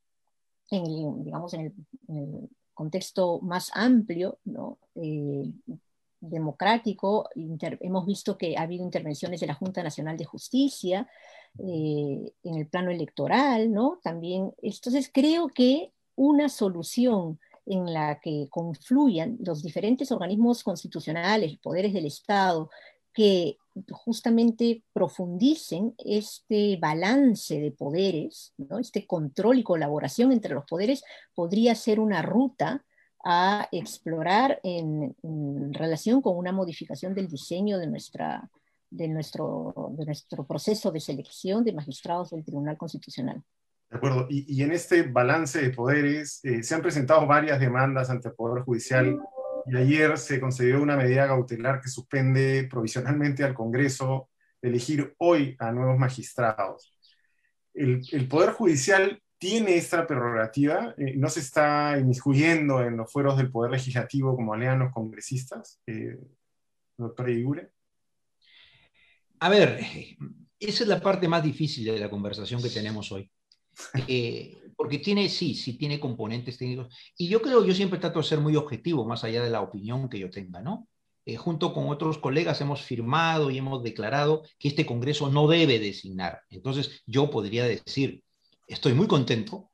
digamos, 0.70 1.54
en 1.54 1.74
el, 2.10 2.50
contexto 2.74 3.40
más 3.42 3.70
amplio, 3.76 4.40
¿no? 4.44 4.80
Democrático. 6.22 7.30
hemos 7.36 8.06
visto 8.06 8.38
que 8.38 8.56
ha 8.56 8.62
habido 8.62 8.86
intervenciones 8.86 9.42
de 9.42 9.48
la 9.48 9.56
Junta 9.56 9.84
Nacional 9.84 10.18
de 10.18 10.26
Justicia 10.26 11.10
eh, 11.60 12.32
en 12.44 12.56
el 12.56 12.68
plano 12.68 12.92
electoral, 12.92 13.72
¿no? 13.74 14.00
También, 14.02 14.54
entonces 14.62 15.10
creo 15.14 15.50
que 15.50 15.92
una 16.16 16.48
solución 16.48 17.40
en 17.66 17.94
la 17.94 18.20
que 18.20 18.48
confluyan 18.50 19.38
los 19.44 19.62
diferentes 19.62 20.12
organismos 20.12 20.64
constitucionales, 20.64 21.58
poderes 21.58 21.94
del 21.94 22.06
Estado, 22.06 22.70
que 23.14 23.58
justamente 23.92 24.84
profundicen 24.94 25.94
este 25.98 26.78
balance 26.78 27.60
de 27.60 27.72
poderes, 27.72 28.54
¿no? 28.58 28.80
este 28.80 29.06
control 29.06 29.60
y 29.60 29.64
colaboración 29.64 30.32
entre 30.32 30.54
los 30.54 30.66
poderes, 30.66 31.04
podría 31.34 31.76
ser 31.76 32.00
una 32.00 32.22
ruta 32.22 32.86
a 33.24 33.68
explorar 33.72 34.60
en, 34.64 35.16
relación 35.74 36.22
con 36.22 36.38
una 36.38 36.52
modificación 36.52 37.14
del 37.14 37.28
diseño 37.28 37.78
de, 37.78 37.88
nuestra, 37.88 38.50
de, 38.90 39.08
nuestro, 39.08 39.74
de 39.98 40.06
nuestro 40.06 40.46
proceso 40.46 40.92
de 40.92 41.00
selección 41.00 41.64
de 41.64 41.74
magistrados 41.74 42.32
del 42.32 42.44
Tribunal 42.44 42.78
Constitucional. 42.78 43.44
De 43.90 43.98
acuerdo. 43.98 44.28
Y, 44.30 44.64
en 44.64 44.72
este 44.72 45.04
balance 45.04 45.62
de 45.62 45.70
poderes 45.72 46.40
eh, 46.44 46.64
se 46.64 46.76
han 46.76 46.82
presentado 46.82 47.28
varias 47.28 47.60
demandas 47.60 48.10
ante 48.10 48.30
el 48.30 48.36
Poder 48.36 48.64
Judicial 48.64 49.20
y 49.66 49.76
ayer 49.76 50.18
se 50.18 50.40
concedió 50.40 50.82
una 50.82 50.96
medida 50.96 51.28
cautelar 51.28 51.82
que 51.82 51.90
suspende 51.90 52.68
provisionalmente 52.70 53.44
al 53.44 53.54
Congreso 53.54 54.30
elegir 54.62 55.14
hoy 55.18 55.56
a 55.60 55.72
nuevos 55.72 55.98
magistrados. 55.98 56.96
El, 57.74 58.02
el 58.12 58.28
Poder 58.28 58.52
Judicial 58.52 59.22
tiene 59.42 59.76
esta 59.76 60.06
prerrogativa, 60.06 60.94
eh, 61.00 61.16
no 61.18 61.28
se 61.28 61.40
está 61.40 61.98
inmiscuyendo 61.98 62.84
en 62.84 62.96
los 62.96 63.12
fueros 63.12 63.36
del 63.38 63.50
Poder 63.50 63.72
Legislativo 63.72 64.36
como 64.36 64.54
alean 64.54 64.78
los 64.78 64.94
congresistas, 64.94 65.82
eh, 65.88 66.16
doctor 66.96 67.28
Igure. 67.28 67.72
A 69.40 69.50
ver, 69.50 69.80
esa 70.60 70.84
es 70.84 70.88
la 70.88 71.02
parte 71.02 71.28
más 71.28 71.44
difícil 71.44 71.86
de 71.86 71.98
la 71.98 72.08
conversación 72.08 72.62
que 72.62 72.70
tenemos 72.70 73.12
hoy. 73.12 73.32
Eh, 74.08 74.60
porque 74.76 75.00
tiene, 75.00 75.28
sí, 75.28 75.56
sí 75.56 75.76
tiene 75.76 76.00
componentes 76.00 76.60
técnicos. 76.60 76.96
Y 77.18 77.28
yo 77.28 77.42
creo, 77.42 77.66
yo 77.66 77.74
siempre 77.74 77.98
trato 77.98 78.20
de 78.20 78.26
ser 78.26 78.40
muy 78.40 78.56
objetivo, 78.56 79.08
más 79.08 79.24
allá 79.24 79.42
de 79.42 79.50
la 79.50 79.62
opinión 79.62 80.08
que 80.08 80.20
yo 80.20 80.30
tenga, 80.30 80.62
¿no? 80.62 80.88
junto 81.38 81.74
con 81.74 81.88
otros 81.88 82.18
colegas 82.18 82.60
hemos 82.60 82.82
firmado 82.82 83.52
y 83.52 83.58
hemos 83.58 83.82
declarado 83.84 84.44
que 84.60 84.68
este 84.68 84.86
Congreso 84.86 85.30
no 85.30 85.48
debe 85.48 85.80
designar. 85.80 86.42
Entonces, 86.50 87.04
yo 87.06 87.30
podría 87.30 87.64
decir, 87.64 88.22
estoy 88.74 88.94
muy 88.94 89.08
contento 89.08 89.72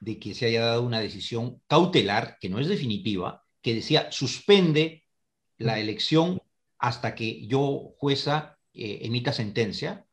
de 0.00 0.18
que 0.18 0.34
se 0.34 0.46
haya 0.46 0.64
dado 0.64 0.82
una 0.82 1.00
decisión 1.00 1.62
cautelar, 1.66 2.36
que 2.40 2.48
no 2.48 2.58
es 2.58 2.68
definitiva, 2.68 3.44
que 3.62 3.74
decía 3.74 4.12
suspende 4.12 5.04
la 5.58 5.78
elección 5.78 6.40
hasta 6.78 7.14
que 7.14 7.46
yo, 7.46 7.94
jueza, 7.98 8.58
eh, 8.74 9.00
emita 9.02 9.32
sentencia. 9.32 10.06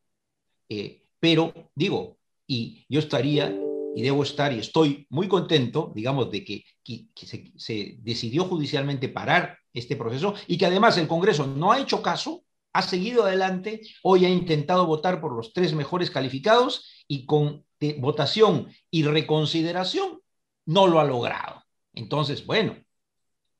Eh, 0.70 1.04
pero 1.20 1.54
digo, 1.76 2.18
y 2.48 2.86
yo 2.90 3.00
estaría 3.00 3.54
y 3.96 4.02
debo 4.02 4.24
estar 4.24 4.52
y 4.54 4.60
estoy 4.60 5.06
muy 5.10 5.28
contento, 5.28 5.92
digamos, 5.94 6.32
de 6.32 6.44
que, 6.44 6.64
se, 7.16 7.98
decidió 8.00 8.46
judicialmente 8.46 9.10
parar 9.10 9.58
este 9.74 9.96
proceso 9.96 10.34
y 10.48 10.58
que 10.58 10.66
además 10.66 10.98
el 10.98 11.08
Congreso 11.08 11.46
no 11.46 11.72
ha 11.72 11.80
hecho 11.80 12.02
caso, 12.02 12.44
ha 12.74 12.82
seguido 12.82 13.24
adelante, 13.24 13.82
hoy 14.02 14.26
ha 14.26 14.30
intentado 14.30 14.88
votar 14.88 15.22
por 15.22 15.36
los 15.36 15.54
tres 15.54 15.74
mejores 15.74 16.10
calificados 16.10 17.06
y 17.08 17.26
con 17.26 17.66
votación 18.00 18.70
y 18.90 19.04
reconsideración 19.04 20.22
no 20.66 20.88
lo 20.88 21.00
ha 21.00 21.04
logrado. 21.04 21.64
Entonces, 21.94 22.46
bueno, 22.46 22.76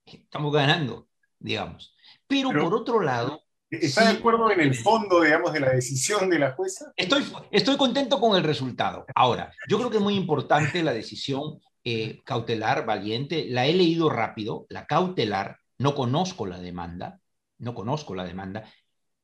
estamos 0.06 0.54
ganando, 0.54 1.08
digamos. 1.40 1.96
Pero, 2.28 2.50
por 2.50 2.74
otro 2.74 3.02
lado... 3.02 3.42
¿Está 3.70 4.06
de 4.06 4.20
acuerdo 4.20 4.52
en 4.52 4.60
el 4.60 4.76
fondo, 4.76 5.22
digamos, 5.22 5.52
de 5.52 5.60
la 5.60 5.72
decisión 5.72 6.30
de 6.30 6.38
la 6.38 6.52
jueza? 6.52 6.94
Estoy, 6.96 7.26
estoy 7.50 7.76
contento 7.76 8.20
con 8.20 8.38
el 8.38 8.44
resultado. 8.44 9.06
Ahora, 9.16 9.52
yo 9.68 9.78
creo 9.80 9.90
que 9.90 9.98
es 9.98 10.04
muy 10.04 10.16
importante 10.16 10.84
la 10.84 10.94
decisión 10.94 11.60
eh, 11.84 12.22
cautelar, 12.24 12.86
valiente. 12.86 13.48
La 13.50 13.66
he 13.66 13.74
leído 13.74 14.10
rápido, 14.10 14.68
la 14.70 14.86
cautelar, 14.86 15.58
no 15.80 15.96
conozco 15.96 16.46
la 16.46 16.60
demanda, 16.60 17.20
no 17.58 17.74
conozco 17.74 18.14
la 18.14 18.26
demanda. 18.26 18.64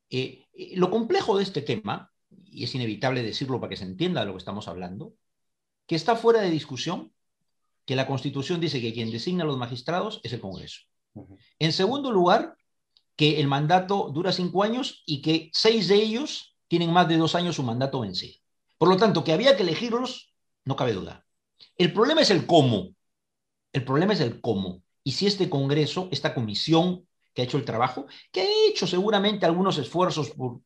Eh, 0.09 0.45
eh, 0.53 0.71
lo 0.75 0.89
complejo 0.89 1.37
de 1.37 1.43
este 1.43 1.61
tema, 1.61 2.11
y 2.51 2.63
es 2.63 2.75
inevitable 2.75 3.23
decirlo 3.23 3.59
para 3.59 3.69
que 3.69 3.77
se 3.77 3.85
entienda 3.85 4.21
de 4.21 4.27
lo 4.27 4.33
que 4.33 4.39
estamos 4.39 4.67
hablando, 4.67 5.13
que 5.87 5.95
está 5.95 6.15
fuera 6.15 6.41
de 6.41 6.49
discusión 6.49 7.13
que 7.85 7.95
la 7.95 8.05
Constitución 8.05 8.61
dice 8.61 8.81
que 8.81 8.93
quien 8.93 9.09
designa 9.09 9.43
a 9.43 9.47
los 9.47 9.57
magistrados 9.57 10.21
es 10.23 10.33
el 10.33 10.39
Congreso. 10.39 10.81
En 11.57 11.73
segundo 11.73 12.11
lugar, 12.11 12.55
que 13.15 13.39
el 13.39 13.47
mandato 13.47 14.11
dura 14.13 14.31
cinco 14.31 14.63
años 14.63 15.03
y 15.05 15.21
que 15.21 15.49
seis 15.53 15.87
de 15.87 15.95
ellos 15.95 16.55
tienen 16.67 16.93
más 16.93 17.07
de 17.07 17.17
dos 17.17 17.35
años 17.35 17.55
su 17.55 17.63
mandato 17.63 17.99
vencido. 17.99 18.39
Por 18.77 18.89
lo 18.89 18.97
tanto, 18.97 19.23
que 19.23 19.33
había 19.33 19.57
que 19.57 19.63
elegirlos, 19.63 20.33
no 20.65 20.75
cabe 20.75 20.93
duda. 20.93 21.25
El 21.75 21.91
problema 21.91 22.21
es 22.21 22.29
el 22.29 22.45
cómo. 22.45 22.95
El 23.73 23.83
problema 23.83 24.13
es 24.13 24.21
el 24.21 24.39
cómo. 24.39 24.83
Y 25.03 25.13
si 25.13 25.25
este 25.25 25.49
Congreso, 25.49 26.07
esta 26.11 26.33
comisión 26.33 27.07
que 27.33 27.41
ha 27.41 27.45
hecho 27.45 27.57
el 27.57 27.65
trabajo, 27.65 28.05
que 28.31 28.41
ha 28.41 28.47
hecho 28.69 28.87
seguramente 28.87 29.45
algunos 29.45 29.77
esfuerzos 29.77 30.29
por 30.29 30.61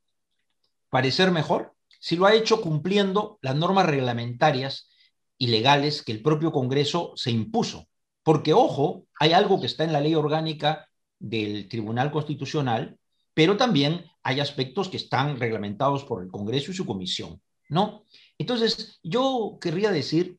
parecer 0.89 1.31
mejor, 1.31 1.72
si 2.03 2.17
lo 2.17 2.25
ha 2.25 2.35
hecho 2.35 2.59
cumpliendo 2.59 3.39
las 3.41 3.55
normas 3.55 3.85
reglamentarias 3.85 4.89
ilegales 5.37 6.03
que 6.03 6.11
el 6.11 6.21
propio 6.21 6.51
Congreso 6.51 7.13
se 7.15 7.31
impuso. 7.31 7.87
Porque, 8.23 8.51
ojo, 8.51 9.05
hay 9.17 9.31
algo 9.31 9.61
que 9.61 9.67
está 9.67 9.85
en 9.85 9.93
la 9.93 10.01
ley 10.01 10.13
orgánica 10.13 10.89
del 11.17 11.69
Tribunal 11.69 12.11
Constitucional, 12.11 12.99
pero 13.33 13.55
también 13.55 14.03
hay 14.21 14.41
aspectos 14.41 14.89
que 14.89 14.97
están 14.97 15.39
reglamentados 15.39 16.03
por 16.03 16.21
el 16.21 16.29
Congreso 16.29 16.71
y 16.71 16.73
su 16.73 16.85
comisión, 16.85 17.41
¿no? 17.69 18.03
Entonces, 18.37 18.99
yo 19.01 19.57
querría 19.61 19.93
decir, 19.93 20.37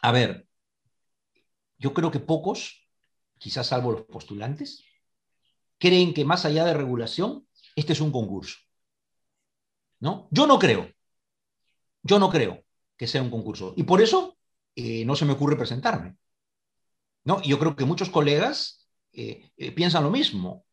a 0.00 0.10
ver, 0.10 0.48
yo 1.78 1.94
creo 1.94 2.10
que 2.10 2.18
pocos, 2.18 2.88
quizás 3.38 3.68
salvo 3.68 3.92
los 3.92 4.02
postulantes, 4.02 4.84
creen 5.78 6.12
que 6.12 6.24
más 6.24 6.44
allá 6.44 6.64
de 6.64 6.74
regulación, 6.74 7.46
este 7.76 7.92
es 7.92 8.00
un 8.00 8.10
concurso. 8.10 8.58
¿No? 10.02 10.26
Yo 10.32 10.48
no 10.48 10.58
creo. 10.58 10.90
Yo 12.02 12.18
no 12.18 12.28
creo 12.28 12.64
que 12.96 13.06
sea 13.06 13.22
un 13.22 13.30
concurso. 13.30 13.72
Y 13.76 13.84
por 13.84 14.02
eso 14.02 14.36
eh, 14.74 15.04
no 15.04 15.14
se 15.14 15.24
me 15.24 15.32
ocurre 15.32 15.56
presentarme. 15.56 16.16
¿no? 17.24 17.40
yo 17.42 17.56
creo 17.60 17.76
que 17.76 17.84
muchos 17.84 18.10
colegas 18.10 18.88
eh, 19.12 19.48
eh, 19.56 19.70
piensan 19.70 20.02
lo 20.02 20.10
mismo. 20.10 20.64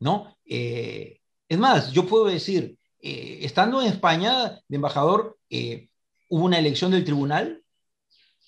¿no? 0.00 0.36
es 0.44 1.58
más, 1.58 1.92
yo 1.92 2.06
puedo 2.06 2.26
decir, 2.26 2.78
estando 3.00 3.80
en 3.80 3.88
España 3.88 4.60
de 4.66 4.76
embajador, 4.76 5.38
hubo 6.28 6.44
una 6.44 6.58
elección 6.58 6.90
del 6.90 7.04
tribunal, 7.04 7.62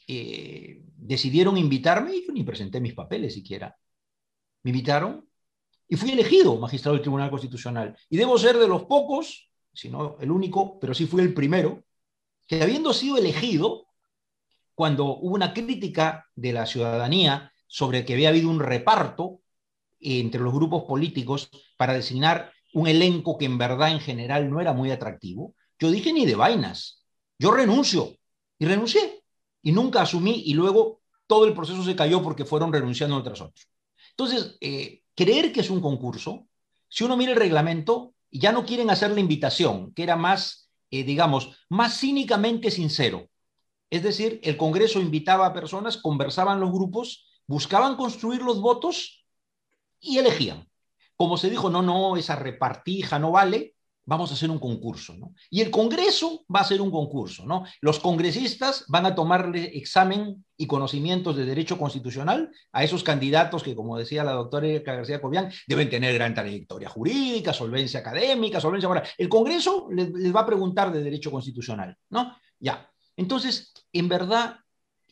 decidieron 0.07 1.57
invitarme 1.57 2.17
y 2.17 2.27
yo 2.27 2.33
ni 2.33 2.45
presenté 2.45 2.81
mis 2.81 2.95
papeles 2.95 3.35
siquiera. 3.35 3.77
Me 4.63 4.71
invitaron 4.71 5.29
y 5.89 5.97
fui 5.97 6.13
elegido 6.13 6.57
magistrado 6.57 6.95
del 6.95 7.03
Tribunal 7.03 7.31
Constitucional. 7.31 7.97
Y 8.09 8.17
debo 8.17 8.39
ser 8.39 8.57
de 8.59 8.69
los 8.69 8.85
pocos, 8.85 9.50
si 9.81 9.89
no 9.89 10.19
el 10.21 10.31
único, 10.31 10.79
pero 10.79 10.93
sí 10.93 11.07
fui 11.07 11.23
el 11.23 11.33
primero, 11.33 11.85
que 12.47 12.63
habiendo 12.63 12.93
sido 12.93 13.17
elegido, 13.17 13.87
cuando 14.75 15.17
hubo 15.17 15.35
una 15.35 15.55
crítica 15.55 16.27
de 16.35 16.53
la 16.53 16.67
ciudadanía 16.67 17.51
sobre 17.67 18.05
que 18.05 18.13
había 18.13 18.29
habido 18.29 18.51
un 18.51 18.61
reparto 18.61 19.41
entre 19.99 20.43
los 20.43 20.53
grupos 20.53 20.85
políticos 20.85 21.51
para 21.79 21.95
designar 21.95 22.53
un 22.75 22.89
elenco 22.89 23.39
que 23.39 23.47
en 23.47 23.57
verdad 23.57 23.91
en 23.91 24.01
general 24.01 24.51
no 24.51 24.61
era 24.61 24.75
muy 24.75 24.91
atractivo, 24.91 25.55
yo 25.79 25.91
dije 25.91 26.13
ni 26.13 26.27
de 26.27 26.35
vainas, 26.35 27.07
yo 27.39 27.51
renuncio. 27.51 28.17
Y 28.59 28.67
renuncié. 28.67 29.23
Y 29.63 29.73
nunca 29.73 30.03
asumí. 30.03 30.43
Y 30.45 30.53
luego 30.53 31.01
todo 31.27 31.47
el 31.47 31.55
proceso 31.55 31.83
se 31.83 31.97
cayó 31.97 32.23
porque 32.23 32.45
fueron 32.45 32.71
renunciando 32.71 33.17
otros 33.17 33.41
otros. 33.41 33.67
Entonces, 34.11 34.59
eh, 34.61 35.01
creer 35.15 35.51
que 35.51 35.61
es 35.61 35.71
un 35.71 35.81
concurso, 35.81 36.47
si 36.87 37.05
uno 37.05 37.17
mira 37.17 37.33
el 37.33 37.39
reglamento, 37.39 38.13
ya 38.31 38.53
no 38.53 38.65
quieren 38.65 38.91
hacer 38.91 39.11
la 39.11 39.21
invitación, 39.21 39.93
que 39.95 40.03
era 40.03 40.17
más 40.17 40.71
eh, 40.91 41.05
digamos, 41.05 41.57
más 41.69 41.99
cínicamente 42.01 42.71
sincero. 42.71 43.29
Es 43.91 44.03
decir, 44.03 44.41
el 44.43 44.57
Congreso 44.57 45.01
invitaba 45.01 45.47
a 45.47 45.53
personas, 45.53 45.97
conversaban 45.97 46.61
los 46.61 46.73
grupos, 46.73 47.29
buscaban 47.47 47.97
construir 47.97 48.43
los 48.43 48.61
votos 48.61 49.25
y 50.01 50.19
elegían. 50.19 50.69
Como 51.17 51.37
se 51.37 51.51
dijo, 51.51 51.71
no, 51.71 51.83
no, 51.83 52.17
esa 52.17 52.37
repartija 52.37 53.19
no 53.19 53.33
vale, 53.33 53.77
vamos 54.05 54.31
a 54.31 54.35
hacer 54.35 54.51
un 54.51 54.59
concurso, 54.59 55.15
¿no? 55.17 55.35
Y 55.51 55.61
el 55.61 55.71
Congreso 55.71 56.45
va 56.53 56.61
a 56.61 56.63
hacer 56.63 56.81
un 56.81 56.91
concurso, 56.91 57.47
¿no? 57.47 57.65
Los 57.81 58.01
congresistas 58.01 58.85
van 58.89 59.07
a 59.07 59.15
tomarle 59.15 59.77
examen 59.77 60.45
y 60.57 60.67
conocimientos 60.67 61.37
de 61.37 61.45
derecho 61.45 61.79
constitucional 61.79 62.51
a 62.73 62.83
esos 62.83 63.05
candidatos 63.05 63.63
que, 63.63 63.75
como 63.75 63.99
decía 63.99 64.25
la 64.25 64.33
doctora 64.33 64.67
Erika 64.67 64.95
García 64.95 65.21
Cobian, 65.21 65.51
deben 65.67 65.89
tener 65.89 66.15
gran 66.15 66.35
trayectoria 66.35 66.89
jurídica, 66.89 67.53
solvencia 67.53 68.01
académica, 68.01 68.61
solvencia 68.61 68.89
moral. 68.89 69.05
El 69.17 69.29
Congreso 69.29 69.89
les, 69.91 70.11
va 70.35 70.41
a 70.41 70.47
preguntar 70.47 70.93
de 70.93 71.03
derecho 71.03 71.31
constitucional, 71.31 71.97
¿no? 72.09 72.37
Ya. 72.59 72.91
Entonces, 73.17 73.73
en 73.93 74.09
verdad, 74.09 74.57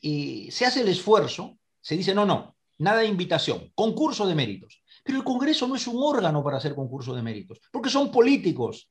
eh, 0.03 0.49
se 0.51 0.67
hace 0.67 0.81
el 0.81 0.89
esfuerzo, 0.89 1.59
se 1.81 1.97
dice, 1.97 2.15
no, 2.15 2.25
no, 2.27 2.57
nada 2.79 3.01
de 3.01 3.07
invitación, 3.07 3.71
concurso 3.75 4.27
de 4.27 4.35
méritos. 4.35 4.83
Pero 5.09 5.21
el 5.21 5.25
Congreso 5.25 5.67
no 5.67 5.75
es 5.75 5.87
un 5.87 6.03
órgano 6.03 6.45
para 6.45 6.59
hacer 6.59 6.75
concurso 6.75 7.15
de 7.15 7.23
méritos, 7.23 7.59
porque 7.73 7.89
son 7.89 8.13
políticos 8.13 8.91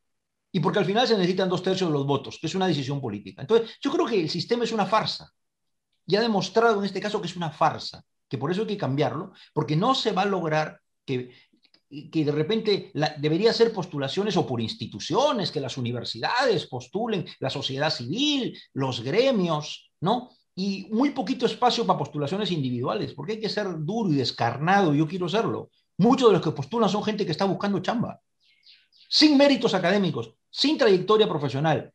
y 0.51 0.59
porque 0.59 0.79
al 0.79 0.85
final 0.85 1.07
se 1.07 1.15
necesitan 1.15 1.47
dos 1.47 1.61
tercios 1.61 1.91
de 1.91 1.93
los 1.93 2.07
votos, 2.07 2.39
que 2.41 2.47
es 2.47 2.55
una 2.55 2.65
decisión 2.65 2.99
política. 2.99 3.43
Entonces, 3.43 3.77
yo 3.79 3.91
creo 3.91 4.07
que 4.07 4.19
el 4.19 4.27
sistema 4.27 4.63
es 4.63 4.71
una 4.71 4.87
farsa. 4.87 5.31
Y 6.07 6.15
ha 6.15 6.21
demostrado 6.21 6.79
en 6.79 6.85
este 6.85 6.99
caso 6.99 7.21
que 7.21 7.27
es 7.27 7.35
una 7.35 7.51
farsa, 7.51 8.03
que 8.27 8.39
por 8.39 8.49
eso 8.49 8.61
hay 8.61 8.67
que 8.67 8.77
cambiarlo, 8.77 9.31
porque 9.53 9.75
no 9.75 9.93
se 9.93 10.11
va 10.11 10.23
a 10.23 10.25
lograr 10.25 10.81
que, 11.05 11.35
que 12.11 12.25
de 12.25 12.31
repente 12.31 12.91
debería 13.19 13.53
ser 13.53 13.71
postulaciones 13.71 14.35
o 14.37 14.47
por 14.47 14.59
instituciones, 14.59 15.51
que 15.51 15.59
las 15.59 15.77
universidades 15.77 16.65
postulen, 16.65 17.27
la 17.37 17.51
sociedad 17.51 17.91
civil, 17.91 18.57
los 18.73 19.03
gremios, 19.03 19.91
¿no? 20.01 20.31
Y 20.55 20.87
muy 20.89 21.11
poquito 21.11 21.45
espacio 21.45 21.85
para 21.85 21.99
postulaciones 21.99 22.49
individuales, 22.49 23.13
porque 23.13 23.33
hay 23.33 23.39
que 23.39 23.49
ser 23.49 23.67
duro 23.81 24.11
y 24.11 24.15
descarnado, 24.15 24.95
yo 24.95 25.07
quiero 25.07 25.29
serlo. 25.29 25.69
Muchos 25.97 26.29
de 26.29 26.33
los 26.33 26.41
que 26.41 26.51
postulan 26.51 26.89
son 26.89 27.03
gente 27.03 27.25
que 27.25 27.31
está 27.31 27.45
buscando 27.45 27.79
chamba, 27.79 28.21
sin 29.09 29.37
méritos 29.37 29.73
académicos, 29.73 30.33
sin 30.49 30.77
trayectoria 30.77 31.27
profesional, 31.27 31.91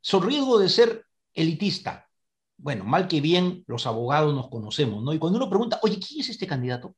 son 0.00 0.22
riesgo 0.22 0.58
de 0.58 0.68
ser 0.68 1.06
elitista. 1.34 2.08
Bueno, 2.56 2.84
mal 2.84 3.08
que 3.08 3.20
bien 3.20 3.64
los 3.66 3.86
abogados 3.86 4.34
nos 4.34 4.48
conocemos, 4.48 5.02
¿no? 5.02 5.12
Y 5.12 5.18
cuando 5.18 5.38
uno 5.38 5.48
pregunta, 5.48 5.80
oye, 5.82 5.98
¿quién 5.98 6.20
es 6.20 6.28
este 6.28 6.46
candidato? 6.46 6.94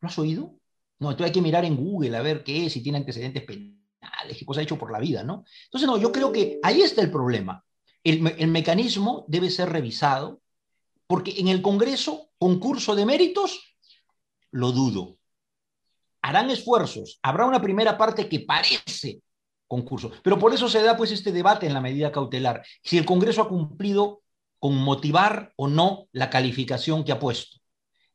¿Lo 0.00 0.08
has 0.08 0.18
oído? 0.18 0.54
No, 0.98 1.10
entonces 1.10 1.26
hay 1.26 1.32
que 1.32 1.42
mirar 1.42 1.64
en 1.64 1.76
Google 1.76 2.16
a 2.16 2.22
ver 2.22 2.42
qué 2.42 2.66
es, 2.66 2.72
si 2.72 2.82
tiene 2.82 2.98
antecedentes 2.98 3.42
penales, 3.42 4.38
qué 4.38 4.46
cosa 4.46 4.60
ha 4.60 4.62
hecho 4.62 4.78
por 4.78 4.90
la 4.90 4.98
vida, 4.98 5.22
¿no? 5.22 5.44
Entonces, 5.64 5.86
no, 5.86 5.98
yo 5.98 6.10
creo 6.10 6.32
que 6.32 6.58
ahí 6.62 6.80
está 6.80 7.02
el 7.02 7.10
problema. 7.10 7.64
El, 8.02 8.26
el 8.38 8.48
mecanismo 8.48 9.24
debe 9.28 9.50
ser 9.50 9.68
revisado 9.68 10.40
porque 11.06 11.34
en 11.38 11.48
el 11.48 11.60
Congreso, 11.60 12.30
concurso 12.38 12.94
de 12.94 13.04
méritos, 13.04 13.71
lo 14.52 14.72
dudo. 14.72 15.18
Harán 16.22 16.50
esfuerzos, 16.50 17.18
habrá 17.22 17.46
una 17.46 17.60
primera 17.60 17.98
parte 17.98 18.28
que 18.28 18.40
parece 18.40 19.20
concurso, 19.66 20.12
pero 20.22 20.38
por 20.38 20.54
eso 20.54 20.68
se 20.68 20.82
da 20.82 20.96
pues 20.96 21.10
este 21.10 21.32
debate 21.32 21.66
en 21.66 21.74
la 21.74 21.80
medida 21.80 22.12
cautelar, 22.12 22.64
si 22.82 22.98
el 22.98 23.04
Congreso 23.04 23.42
ha 23.42 23.48
cumplido 23.48 24.22
con 24.60 24.76
motivar 24.76 25.52
o 25.56 25.66
no 25.66 26.06
la 26.12 26.30
calificación 26.30 27.02
que 27.02 27.10
ha 27.10 27.18
puesto. 27.18 27.58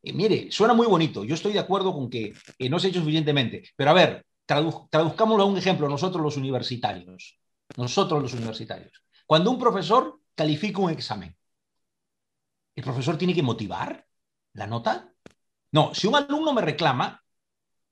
Eh, 0.02 0.14
mire, 0.14 0.50
suena 0.50 0.72
muy 0.72 0.86
bonito, 0.86 1.24
yo 1.24 1.34
estoy 1.34 1.52
de 1.52 1.58
acuerdo 1.58 1.92
con 1.92 2.08
que 2.08 2.32
no 2.70 2.78
se 2.78 2.86
ha 2.86 2.90
hecho 2.90 3.00
suficientemente, 3.00 3.68
pero 3.76 3.90
a 3.90 3.94
ver, 3.94 4.24
traduzcámoslo 4.46 5.42
a 5.42 5.46
un 5.46 5.58
ejemplo, 5.58 5.88
nosotros 5.88 6.22
los 6.22 6.38
universitarios, 6.38 7.38
nosotros 7.76 8.22
los 8.22 8.32
universitarios. 8.32 9.02
Cuando 9.26 9.50
un 9.50 9.58
profesor 9.58 10.18
califico 10.38 10.82
un 10.82 10.90
examen? 10.90 11.36
¿El 12.76 12.84
profesor 12.84 13.18
tiene 13.18 13.34
que 13.34 13.42
motivar 13.42 14.06
la 14.52 14.68
nota? 14.68 15.12
No, 15.72 15.94
si 15.94 16.06
un 16.06 16.16
alumno 16.16 16.52
me 16.52 16.62
reclama 16.62 17.22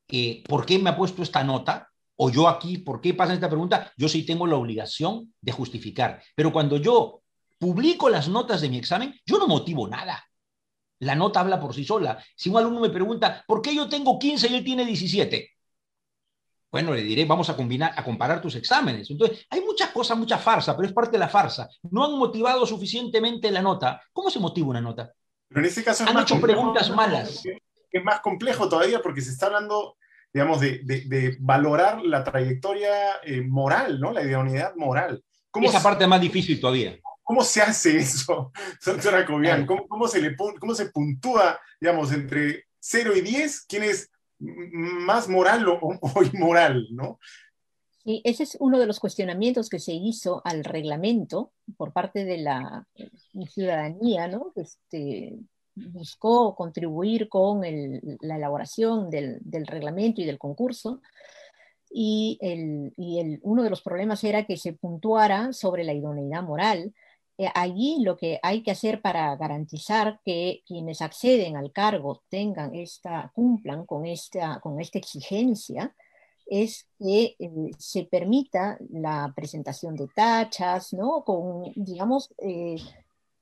eh, 0.08 0.42
por 0.46 0.64
qué 0.64 0.78
me 0.78 0.90
ha 0.90 0.96
puesto 0.96 1.22
esta 1.22 1.44
nota, 1.44 1.90
o 2.16 2.30
yo 2.30 2.48
aquí, 2.48 2.78
¿por 2.78 3.00
qué 3.00 3.14
pasa 3.14 3.34
esta 3.34 3.48
pregunta? 3.48 3.92
Yo 3.96 4.08
sí 4.08 4.24
tengo 4.24 4.46
la 4.46 4.56
obligación 4.56 5.34
de 5.40 5.52
justificar. 5.52 6.22
Pero 6.34 6.52
cuando 6.52 6.78
yo 6.78 7.22
publico 7.58 8.08
las 8.08 8.28
notas 8.28 8.60
de 8.60 8.70
mi 8.70 8.78
examen, 8.78 9.14
yo 9.26 9.38
no 9.38 9.46
motivo 9.46 9.86
nada. 9.86 10.24
La 11.00 11.14
nota 11.14 11.40
habla 11.40 11.60
por 11.60 11.74
sí 11.74 11.84
sola. 11.84 12.22
Si 12.34 12.48
un 12.48 12.56
alumno 12.56 12.80
me 12.80 12.88
pregunta, 12.88 13.44
¿por 13.46 13.60
qué 13.60 13.74
yo 13.74 13.88
tengo 13.88 14.18
15 14.18 14.48
y 14.48 14.54
él 14.54 14.64
tiene 14.64 14.86
17? 14.86 15.50
Bueno, 16.70 16.94
le 16.94 17.02
diré, 17.02 17.24
vamos 17.24 17.48
a, 17.50 17.56
combinar, 17.56 17.92
a 17.96 18.02
comparar 18.02 18.40
tus 18.40 18.54
exámenes. 18.54 19.10
Entonces, 19.10 19.46
hay 19.50 19.60
muchas 19.60 19.90
cosas, 19.90 20.16
mucha 20.16 20.38
farsa, 20.38 20.74
pero 20.74 20.88
es 20.88 20.94
parte 20.94 21.12
de 21.12 21.18
la 21.18 21.28
farsa. 21.28 21.68
No 21.90 22.04
han 22.04 22.12
motivado 22.12 22.66
suficientemente 22.66 23.50
la 23.50 23.62
nota. 23.62 24.02
¿Cómo 24.12 24.30
se 24.30 24.38
motiva 24.38 24.68
una 24.68 24.80
nota? 24.80 25.12
Pero 25.48 25.60
en 25.60 25.66
este 25.66 25.84
caso 25.84 26.04
han 26.06 26.18
hecho 26.18 26.40
preguntas 26.40 26.90
malas. 26.90 27.42
Es 27.90 28.02
más 28.04 28.20
complejo 28.20 28.68
todavía 28.68 29.00
porque 29.00 29.20
se 29.20 29.30
está 29.30 29.46
hablando, 29.46 29.96
digamos, 30.32 30.60
de, 30.60 31.36
valorar 31.40 32.02
la 32.02 32.24
trayectoria 32.24 33.16
eh, 33.22 33.42
moral, 33.42 34.00
¿no? 34.00 34.12
La 34.12 34.22
idoneidad 34.22 34.74
moral. 34.76 35.22
¿Cómo 35.50 35.68
Esa 35.68 35.82
parte 35.82 36.04
es 36.04 36.10
más 36.10 36.20
difícil 36.20 36.60
todavía. 36.60 36.98
¿Cómo 37.22 37.42
se 37.42 37.60
hace 37.60 37.96
eso, 37.96 38.52
doctora 38.86 39.26
Cobian? 39.26 39.66
¿Cómo, 39.66 40.06
se 40.06 40.20
le, 40.20 40.36
¿Cómo 40.36 40.74
se 40.74 40.90
puntúa, 40.90 41.58
digamos, 41.80 42.12
entre 42.12 42.66
0 42.78 43.16
y 43.16 43.20
10? 43.20 43.62
¿Quién 43.62 43.82
es 43.82 44.10
más 44.38 45.28
moral 45.28 45.66
o, 45.68 46.22
inmoral, 46.32 46.86
¿no? 46.92 47.18
Sí, 48.04 48.22
ese 48.24 48.44
es 48.44 48.56
uno 48.60 48.78
de 48.78 48.86
los 48.86 49.00
cuestionamientos 49.00 49.68
que 49.68 49.80
se 49.80 49.92
hizo 49.92 50.40
al 50.44 50.62
reglamento 50.62 51.52
por 51.76 51.92
parte 51.92 52.24
de 52.24 52.38
la 52.38 52.86
ciudadanía, 53.52 54.28
¿no? 54.28 54.52
Este, 54.54 55.36
buscó 55.76 56.56
contribuir 56.56 57.28
con 57.28 57.60
la 57.60 58.36
elaboración 58.36 59.10
del, 59.10 59.40
reglamento 59.66 60.20
y 60.20 60.24
del 60.24 60.38
concurso. 60.38 61.00
Y, 61.88 62.38
el, 62.40 62.92
y 62.96 63.20
el, 63.20 63.40
uno 63.42 63.62
de 63.62 63.70
los 63.70 63.82
problemas 63.82 64.24
era 64.24 64.44
que 64.44 64.56
se 64.56 64.72
puntuara 64.72 65.52
sobre 65.52 65.84
la 65.84 65.94
idoneidad 65.94 66.42
moral, 66.42 66.92
eh, 67.38 67.48
allí 67.54 67.98
lo 68.02 68.16
que 68.16 68.40
hay 68.42 68.62
que 68.62 68.70
hacer 68.70 69.02
para 69.02 69.36
garantizar 69.36 70.20
que 70.24 70.62
quienes 70.66 71.02
acceden 71.02 71.56
al 71.56 71.70
cargo 71.70 72.22
tengan 72.30 72.74
esta, 72.74 73.30
cumplan 73.34 73.84
con 73.84 74.06
esta, 74.06 74.58
con 74.60 74.80
esta 74.80 74.98
exigencia 74.98 75.94
es 76.46 76.86
que 76.98 77.36
eh, 77.38 77.70
se 77.76 78.04
permita 78.04 78.78
la 78.90 79.32
presentación 79.34 79.96
de 79.96 80.06
tachas, 80.14 80.92
¿no? 80.92 81.24
Con, 81.24 81.72
digamos, 81.74 82.32
eh, 82.38 82.76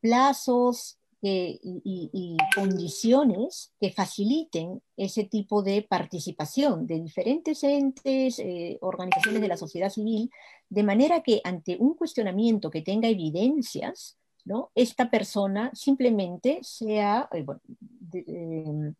plazos 0.00 0.98
y, 1.26 2.36
condiciones 2.54 3.72
que 3.80 3.90
faciliten 3.90 4.82
ese 4.96 5.24
tipo 5.24 5.62
de 5.62 5.82
participación 5.82 6.86
de 6.86 7.00
diferentes 7.00 7.64
entes, 7.64 8.38
eh, 8.38 8.78
organizaciones 8.80 9.40
de 9.40 9.48
la 9.48 9.56
sociedad 9.56 9.90
civil, 9.90 10.30
de 10.68 10.82
manera 10.82 11.22
que 11.22 11.40
ante 11.44 11.76
un 11.78 11.94
cuestionamiento 11.94 12.70
que 12.70 12.82
tenga 12.82 13.08
evidencias, 13.08 14.18
¿no? 14.44 14.70
esta 14.74 15.10
persona 15.10 15.70
simplemente 15.74 16.58
sea 16.62 17.28
eh, 17.32 17.44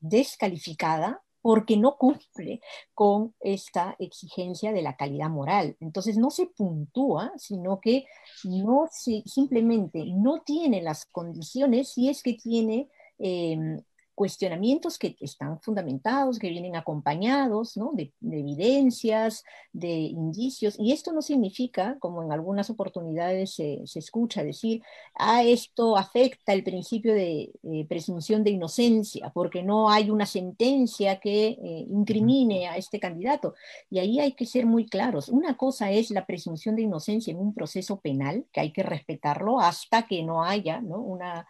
descalificada 0.01 1.24
porque 1.45 1.77
no 1.77 1.99
cumple 1.99 2.63
con 2.95 3.35
esta 3.39 3.97
exigencia 3.99 4.73
de 4.73 4.81
la 4.81 4.97
calidad 4.97 5.29
moral. 5.29 5.77
Entonces 5.79 6.17
no 6.17 6.31
se 6.31 6.47
puntúa, 6.47 7.33
sino 7.37 7.83
que 7.83 8.07
no 8.45 8.89
se, 8.91 9.23
simplemente 9.27 10.07
no 10.07 10.41
tiene 10.41 10.81
las 10.81 11.05
condiciones 11.05 11.91
si 11.93 12.09
es 12.09 12.23
que 12.23 12.33
tiene 12.33 12.89
em, 13.19 13.83
cuestionamientos 14.15 14.99
que 14.99 15.17
están 15.21 15.61
fundamentados, 15.61 16.39
que 16.39 16.49
vienen 16.49 16.77
acompañados 16.77 17.75
de, 17.95 18.13
evidencias, 18.21 19.45
de 19.73 19.89
indicios, 19.89 20.77
y 20.79 20.93
esto 20.93 21.13
no 21.13 21.23
significa, 21.23 21.97
como 21.99 22.23
en 22.23 22.33
algunas 22.33 22.71
oportunidades 22.71 23.55
se, 23.55 23.83
escucha 23.95 24.43
decir, 24.43 24.83
ah, 25.15 25.43
esto 25.43 25.97
afecta 25.97 26.53
el 26.53 26.63
principio 26.63 27.15
de 27.15 27.53
eh, 27.63 27.87
presunción 27.89 28.45
de 28.45 28.51
inocencia, 28.51 29.31
porque 29.35 29.63
no 29.63 29.91
hay 29.91 30.11
una 30.11 30.27
sentencia 30.27 31.19
que 31.19 31.49
eh, 31.49 31.87
incrimine 31.89 32.69
a 32.69 32.77
este 32.77 33.01
candidato. 33.01 33.55
Y 33.91 33.99
ahí 33.99 34.21
hay 34.21 34.33
que 34.33 34.47
ser 34.47 34.67
muy 34.67 34.87
claros. 34.87 35.29
Una 35.29 35.57
cosa 35.57 35.91
es 35.91 36.11
la 36.11 36.27
presunción 36.27 36.77
de 36.77 36.83
inocencia 36.83 37.33
en 37.33 37.39
un 37.39 37.55
proceso 37.55 38.01
penal, 38.01 38.47
que 38.53 38.61
hay 38.61 38.73
que 38.73 38.83
respetarlo 38.83 39.61
hasta 39.61 40.07
que 40.07 40.23
no 40.23 40.45
haya 40.45 40.81
una 40.81 41.47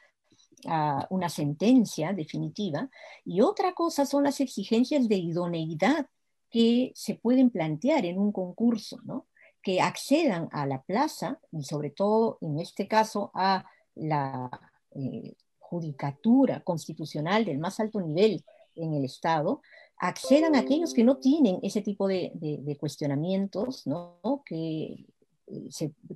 una 1.11 1.29
sentencia 1.29 2.12
definitiva, 2.12 2.88
y 3.24 3.40
otra 3.40 3.72
cosa 3.74 4.07
son 4.07 4.24
las 4.24 4.40
exigencias 4.40 5.09
de 5.09 5.16
idoneidad 5.16 6.07
que 6.50 6.92
se 6.94 7.16
pueden 7.16 7.50
plantear 7.50 8.07
en 8.07 8.18
un 8.18 8.31
concurso, 8.33 8.98
¿no? 9.05 9.27
que 9.64 9.81
accedan 9.81 10.48
a 10.53 10.66
la 10.66 10.83
plaza 10.83 11.40
y 11.50 11.64
sobre 11.64 11.90
todo 11.90 12.38
en 12.42 12.61
este 12.61 12.87
caso 12.87 13.31
a 13.35 13.64
la 13.94 14.50
eh, 14.94 15.35
judicatura 15.59 16.61
constitucional 16.61 17.46
del 17.46 17.59
más 17.59 17.81
alto 17.81 18.00
nivel 18.00 18.44
en 18.77 18.92
el 18.92 19.05
Estado, 19.05 19.62
accedan 19.96 20.55
a 20.55 20.61
aquellos 20.61 20.92
que 20.92 21.03
no 21.03 21.16
tienen 21.16 21.61
ese 21.62 21.81
tipo 21.81 22.07
de, 22.07 22.77
cuestionamientos, 22.79 23.87
¿no? 23.87 24.20
que, 24.44 25.07
eh, 25.46 25.68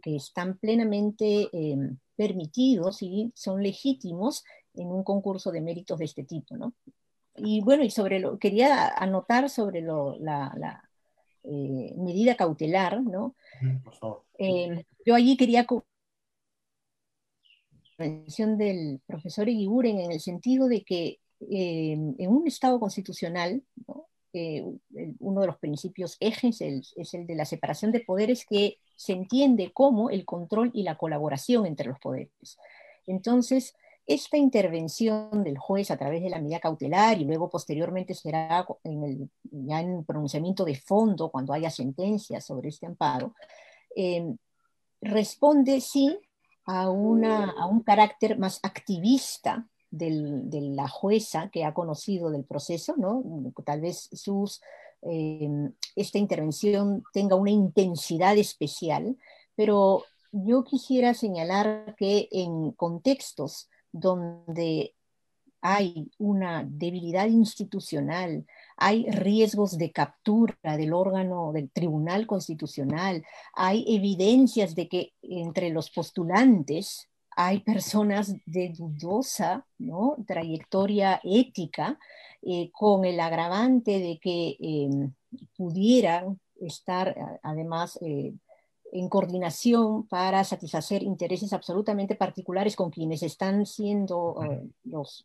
están 0.04 0.58
plenamente 0.58 1.48
em, 1.52 1.96
permitidos 2.18 3.00
y 3.00 3.30
son 3.36 3.62
legítimos 3.62 4.44
en 4.74 4.88
un 4.88 5.04
concurso 5.04 5.52
de 5.52 5.60
méritos 5.60 6.00
de 6.00 6.04
este 6.04 6.24
tipo, 6.24 6.56
¿no? 6.56 6.74
Y 7.36 7.60
bueno, 7.60 7.84
y 7.84 7.90
sobre 7.90 8.18
lo, 8.18 8.40
quería 8.40 8.88
anotar 8.88 9.48
sobre 9.48 9.80
lo, 9.80 10.18
la, 10.18 10.82
eh, 11.44 11.94
medida 11.96 12.34
cautelar, 12.34 13.00
¿no? 13.00 13.36
Eh, 14.36 14.84
yo 15.06 15.14
allí 15.14 15.36
quería 15.36 15.64
mención 17.98 18.58
del 18.58 19.00
profesor 19.06 19.48
Eguiguren 19.48 20.00
en 20.00 20.10
el 20.10 20.20
sentido 20.20 20.66
de 20.66 20.82
que 20.82 21.20
eh, 21.40 21.92
en 21.92 22.28
un 22.28 22.48
Estado 22.48 22.80
constitucional, 22.80 23.62
uno 24.32 25.40
de 25.40 25.46
los 25.46 25.56
principios 25.56 26.16
ejes 26.20 26.60
es 26.60 27.14
el 27.14 27.26
de 27.26 27.34
la 27.34 27.44
separación 27.44 27.92
de 27.92 28.00
poderes 28.00 28.44
que 28.44 28.78
se 28.96 29.12
entiende 29.12 29.72
como 29.72 30.10
el 30.10 30.24
control 30.24 30.70
y 30.74 30.82
la 30.82 30.98
colaboración 30.98 31.66
entre 31.66 31.88
los 31.88 31.98
poderes. 31.98 32.58
Entonces, 33.06 33.74
esta 34.08 34.38
intervención 34.38 35.44
del 35.44 35.58
juez 35.58 35.90
a 35.90 35.98
través 35.98 36.22
de 36.22 36.30
la 36.30 36.40
medida 36.40 36.60
cautelar 36.60 37.20
y 37.20 37.24
luego 37.24 37.50
posteriormente 37.50 38.14
será 38.14 38.66
en 38.82 39.04
el, 39.04 39.30
ya 39.50 39.80
en 39.80 40.02
pronunciamiento 40.04 40.64
de 40.64 40.74
fondo 40.76 41.30
cuando 41.30 41.52
haya 41.52 41.70
sentencia 41.70 42.40
sobre 42.40 42.70
este 42.70 42.86
amparo, 42.86 43.34
eh, 43.94 44.34
responde 45.02 45.80
sí 45.82 46.18
a, 46.64 46.90
una, 46.90 47.50
a 47.50 47.66
un 47.66 47.82
carácter 47.82 48.38
más 48.38 48.60
activista 48.62 49.68
del, 49.90 50.50
de 50.50 50.60
la 50.60 50.88
jueza 50.88 51.50
que 51.50 51.64
ha 51.64 51.74
conocido 51.74 52.30
del 52.30 52.44
proceso, 52.44 52.94
¿no? 52.96 53.22
tal 53.64 53.80
vez 53.80 54.08
sus 54.12 54.60
Em, 55.02 55.72
esta 55.94 56.18
intervención 56.18 57.04
tenga 57.12 57.36
una 57.36 57.50
intensidad 57.50 58.36
especial, 58.36 59.16
pero 59.54 60.04
yo 60.32 60.64
quisiera 60.64 61.14
señalar 61.14 61.94
que 61.96 62.28
en 62.32 62.72
contextos 62.72 63.68
donde 63.92 64.94
hay 65.60 66.10
una 66.18 66.64
debilidad 66.68 67.26
institucional, 67.26 68.46
hay 68.76 69.10
riesgos 69.10 69.76
de 69.76 69.90
captura 69.90 70.76
del 70.76 70.92
órgano 70.92 71.52
del 71.52 71.70
Tribunal 71.70 72.26
Constitucional, 72.26 73.24
hay 73.54 73.84
evidencias 73.88 74.74
de 74.74 74.88
que 74.88 75.14
entre 75.22 75.70
los 75.70 75.90
postulantes 75.90 77.07
hay 77.40 77.60
personas 77.60 78.34
de 78.46 78.70
dudosa 78.76 79.64
¿no? 79.78 80.16
trayectoria 80.26 81.20
ética, 81.22 81.96
eh, 82.42 82.68
con 82.72 83.04
el 83.04 83.20
agravante 83.20 84.00
de 84.00 84.18
que 84.18 84.56
em, 84.58 85.12
pudieran 85.56 86.40
estar 86.60 87.14
además 87.44 87.96
eh, 88.02 88.34
en 88.90 89.08
coordinación 89.08 90.08
para 90.08 90.42
satisfacer 90.42 91.04
intereses 91.04 91.52
absolutamente 91.52 92.16
particulares 92.16 92.74
con 92.74 92.90
quienes 92.90 93.22
están 93.22 93.66
siendo 93.66 94.42
eh, 94.42 94.66
los 94.82 95.24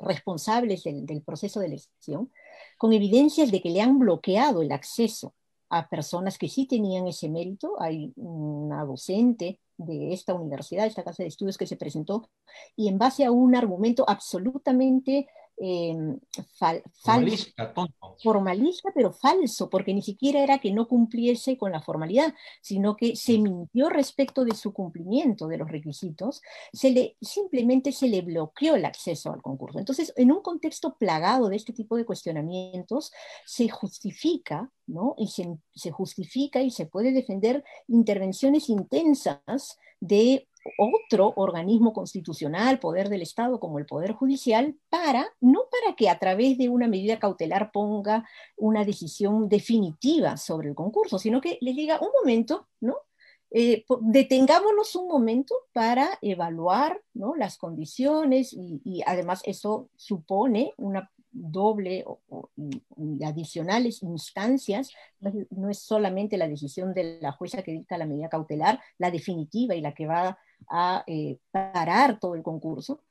responsables 0.00 0.84
del, 0.84 1.06
del, 1.06 1.22
proceso 1.22 1.60
de 1.60 1.66
elección, 1.66 2.30
con 2.76 2.92
evidencias 2.92 3.50
de 3.50 3.62
que 3.62 3.70
le 3.70 3.80
han 3.80 3.98
bloqueado 3.98 4.60
el 4.60 4.72
acceso 4.72 5.32
a 5.70 5.88
personas 5.88 6.38
que 6.38 6.48
sí 6.48 6.66
tenían 6.66 7.06
ese 7.06 7.28
mérito. 7.28 7.80
Hay 7.80 8.12
una 8.16 8.84
docente 8.84 9.60
de 9.76 10.12
esta 10.12 10.34
universidad, 10.34 10.86
esta 10.86 11.04
casa 11.04 11.22
de 11.22 11.28
estudios 11.28 11.56
que 11.56 11.66
se 11.66 11.76
presentó, 11.76 12.28
y 12.76 12.88
en 12.88 12.98
base 12.98 13.24
a 13.24 13.30
un 13.30 13.54
argumento 13.54 14.04
absolutamente 14.08 15.28
Em, 15.60 16.16
formalista, 17.02 17.74
formalista, 18.22 18.92
pero 18.94 19.12
falso, 19.12 19.68
porque 19.68 19.92
ni 19.92 20.02
siquiera 20.02 20.40
era 20.40 20.60
que 20.60 20.70
no 20.70 20.86
cumpliese 20.86 21.56
con 21.56 21.72
la 21.72 21.82
formalidad, 21.82 22.32
sino 22.62 22.94
que 22.94 23.16
se 23.16 23.38
mintió 23.38 23.88
respecto 23.88 24.44
de 24.44 24.54
su 24.54 24.72
cumplimiento 24.72 25.48
de 25.48 25.56
los 25.56 25.68
requisitos, 25.68 26.42
se 26.72 26.92
le, 26.92 27.16
simplemente 27.20 27.90
se 27.90 28.06
le 28.06 28.22
bloqueó 28.22 28.76
el 28.76 28.84
acceso 28.84 29.32
al 29.32 29.42
concurso. 29.42 29.80
Entonces, 29.80 30.12
en 30.16 30.30
un 30.30 30.42
contexto 30.42 30.96
plagado 30.96 31.48
de 31.48 31.56
este 31.56 31.72
tipo 31.72 31.96
de 31.96 32.04
cuestionamientos, 32.04 33.10
se 33.44 33.68
justifica, 33.68 34.70
¿no? 34.86 35.16
Y 35.18 35.26
se, 35.26 35.58
se 35.74 35.90
justifica 35.90 36.62
y 36.62 36.70
se 36.70 36.86
puede 36.86 37.10
defender 37.10 37.64
intervenciones 37.88 38.68
intensas 38.68 39.76
de 39.98 40.46
otro 40.76 41.32
organismo 41.36 41.92
constitucional, 41.92 42.78
poder 42.78 43.08
del 43.08 43.22
Estado 43.22 43.60
como 43.60 43.78
el 43.78 43.86
Poder 43.86 44.12
Judicial, 44.12 44.76
para, 44.88 45.26
no 45.40 45.62
para 45.70 45.96
que 45.96 46.08
a 46.08 46.18
través 46.18 46.58
de 46.58 46.68
una 46.68 46.88
medida 46.88 47.18
cautelar 47.18 47.70
ponga 47.72 48.28
una 48.56 48.84
decisión 48.84 49.48
definitiva 49.48 50.36
sobre 50.36 50.68
el 50.68 50.74
concurso, 50.74 51.18
sino 51.18 51.40
que 51.40 51.58
le 51.60 51.72
diga 51.72 52.00
un 52.00 52.10
momento, 52.20 52.68
¿no? 52.80 52.96
Eh, 53.50 53.86
detengámonos 54.00 54.94
un 54.94 55.08
momento 55.08 55.54
para 55.72 56.18
evaluar 56.20 57.00
¿no? 57.14 57.34
las 57.34 57.56
condiciones 57.56 58.52
y, 58.52 59.02
además 59.06 59.40
eso 59.44 59.88
supone 59.96 60.74
una 60.76 61.10
doble 61.30 62.04
o, 62.06 62.20
adicionales 63.24 64.02
instancias, 64.02 64.92
no 65.50 65.70
es, 65.70 65.78
solamente 65.78 66.36
la 66.36 66.48
decisión 66.48 66.92
de 66.92 67.18
la 67.22 67.32
jueza 67.32 67.62
que 67.62 67.72
dicta 67.72 67.96
la 67.96 68.06
medida 68.06 68.28
cautelar, 68.28 68.80
la 68.98 69.10
definitiva 69.10 69.74
y 69.74 69.80
la 69.80 69.94
que 69.94 70.06
va 70.06 70.38
a 70.68 71.04
eh, 71.06 71.38
parar 71.50 72.18
todo 72.18 72.34
el 72.34 72.42
concurso. 72.42 73.02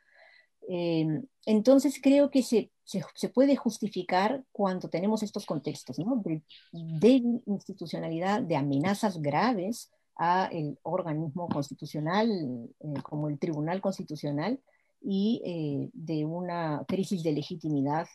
Em, 0.67 1.25
entonces 1.45 1.99
creo 2.01 2.29
que 2.29 2.43
se, 2.43 2.71
se, 2.83 3.29
puede 3.29 3.55
justificar 3.55 4.43
cuando 4.51 4.89
tenemos 4.89 5.23
estos 5.23 5.45
contextos 5.45 5.97
¿no? 5.99 6.21
de, 6.71 7.23
institucionalidad, 7.45 8.41
de 8.41 8.57
amenazas 8.57 9.21
graves 9.21 9.91
a 10.17 10.49
el 10.51 10.77
organismo 10.83 11.47
constitucional 11.47 12.29
eh, 12.79 13.01
como 13.03 13.29
el 13.29 13.39
Tribunal 13.39 13.79
Constitucional 13.81 14.59
y 15.01 15.41
eh, 15.45 15.89
de 15.93 16.25
una 16.25 16.83
crisis 16.87 17.23
de 17.23 17.31
legitimidad 17.31 18.07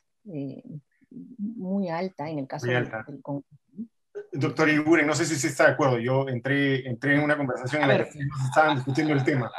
muy 1.38 1.88
alta 1.88 2.28
en 2.28 2.38
el 2.38 2.46
caso 2.46 2.66
del, 2.66 2.88
del 3.06 3.22
concurso. 3.22 3.61
Doctor 4.32 4.68
Iguren, 4.70 5.06
no 5.06 5.14
sé 5.14 5.26
si 5.26 5.46
está 5.46 5.66
de 5.66 5.72
acuerdo. 5.72 5.98
Yo 5.98 6.28
entré, 6.28 6.88
entré 6.88 7.14
en 7.14 7.22
una 7.22 7.36
conversación 7.36 7.82
en 7.82 7.88
la 7.88 7.98
que 7.98 8.18
estaban 8.46 8.76
discutiendo 8.76 9.12
el 9.12 9.24
tema. 9.24 9.50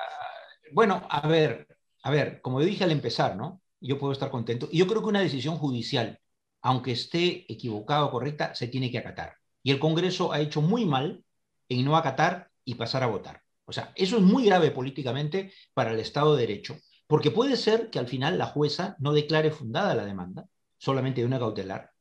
Bueno, 0.71 1.05
a 1.09 1.27
ver, 1.27 1.67
a 2.03 2.09
ver, 2.09 2.41
como 2.41 2.59
yo 2.59 2.65
dije 2.65 2.83
al 2.83 2.91
empezar, 2.91 3.35
¿no? 3.35 3.61
Yo 3.79 3.99
puedo 3.99 4.13
estar 4.13 4.31
contento. 4.31 4.67
Y 4.71 4.79
yo 4.79 4.87
creo 4.87 5.01
que 5.01 5.09
una 5.09 5.21
decisión 5.21 5.57
judicial, 5.57 6.19
aunque 6.61 6.93
esté 6.93 7.51
equivocada 7.51 8.05
o 8.05 8.11
correcta, 8.11 8.55
se 8.55 8.67
tiene 8.67 8.89
que 8.89 8.97
acatar. 8.97 9.35
Y 9.61 9.71
el 9.71 9.79
Congreso 9.79 10.33
ha 10.33 10.39
hecho 10.39 10.61
muy 10.61 10.85
mal 10.85 11.23
en 11.69 11.85
no 11.85 11.95
acatar 11.95 12.49
y 12.65 12.75
pasar 12.75 13.03
a 13.03 13.07
votar. 13.07 13.41
O 13.65 13.71
sea, 13.71 13.91
eso 13.95 14.17
es 14.17 14.23
muy 14.23 14.45
grave 14.45 14.71
políticamente 14.71 15.53
para 15.73 15.91
el 15.91 15.99
Estado 15.99 16.35
de 16.35 16.47
Derecho, 16.47 16.77
porque 17.07 17.31
puede 17.31 17.55
ser 17.55 17.89
que 17.89 17.99
al 17.99 18.07
final 18.07 18.37
la 18.37 18.47
jueza 18.47 18.95
no 18.99 19.13
declare 19.13 19.51
fundada 19.51 19.95
la 19.95 20.05
demanda, 20.05 20.45
solamente 20.77 21.21
de 21.21 21.27
una 21.27 21.39
cautelar, 21.39 21.91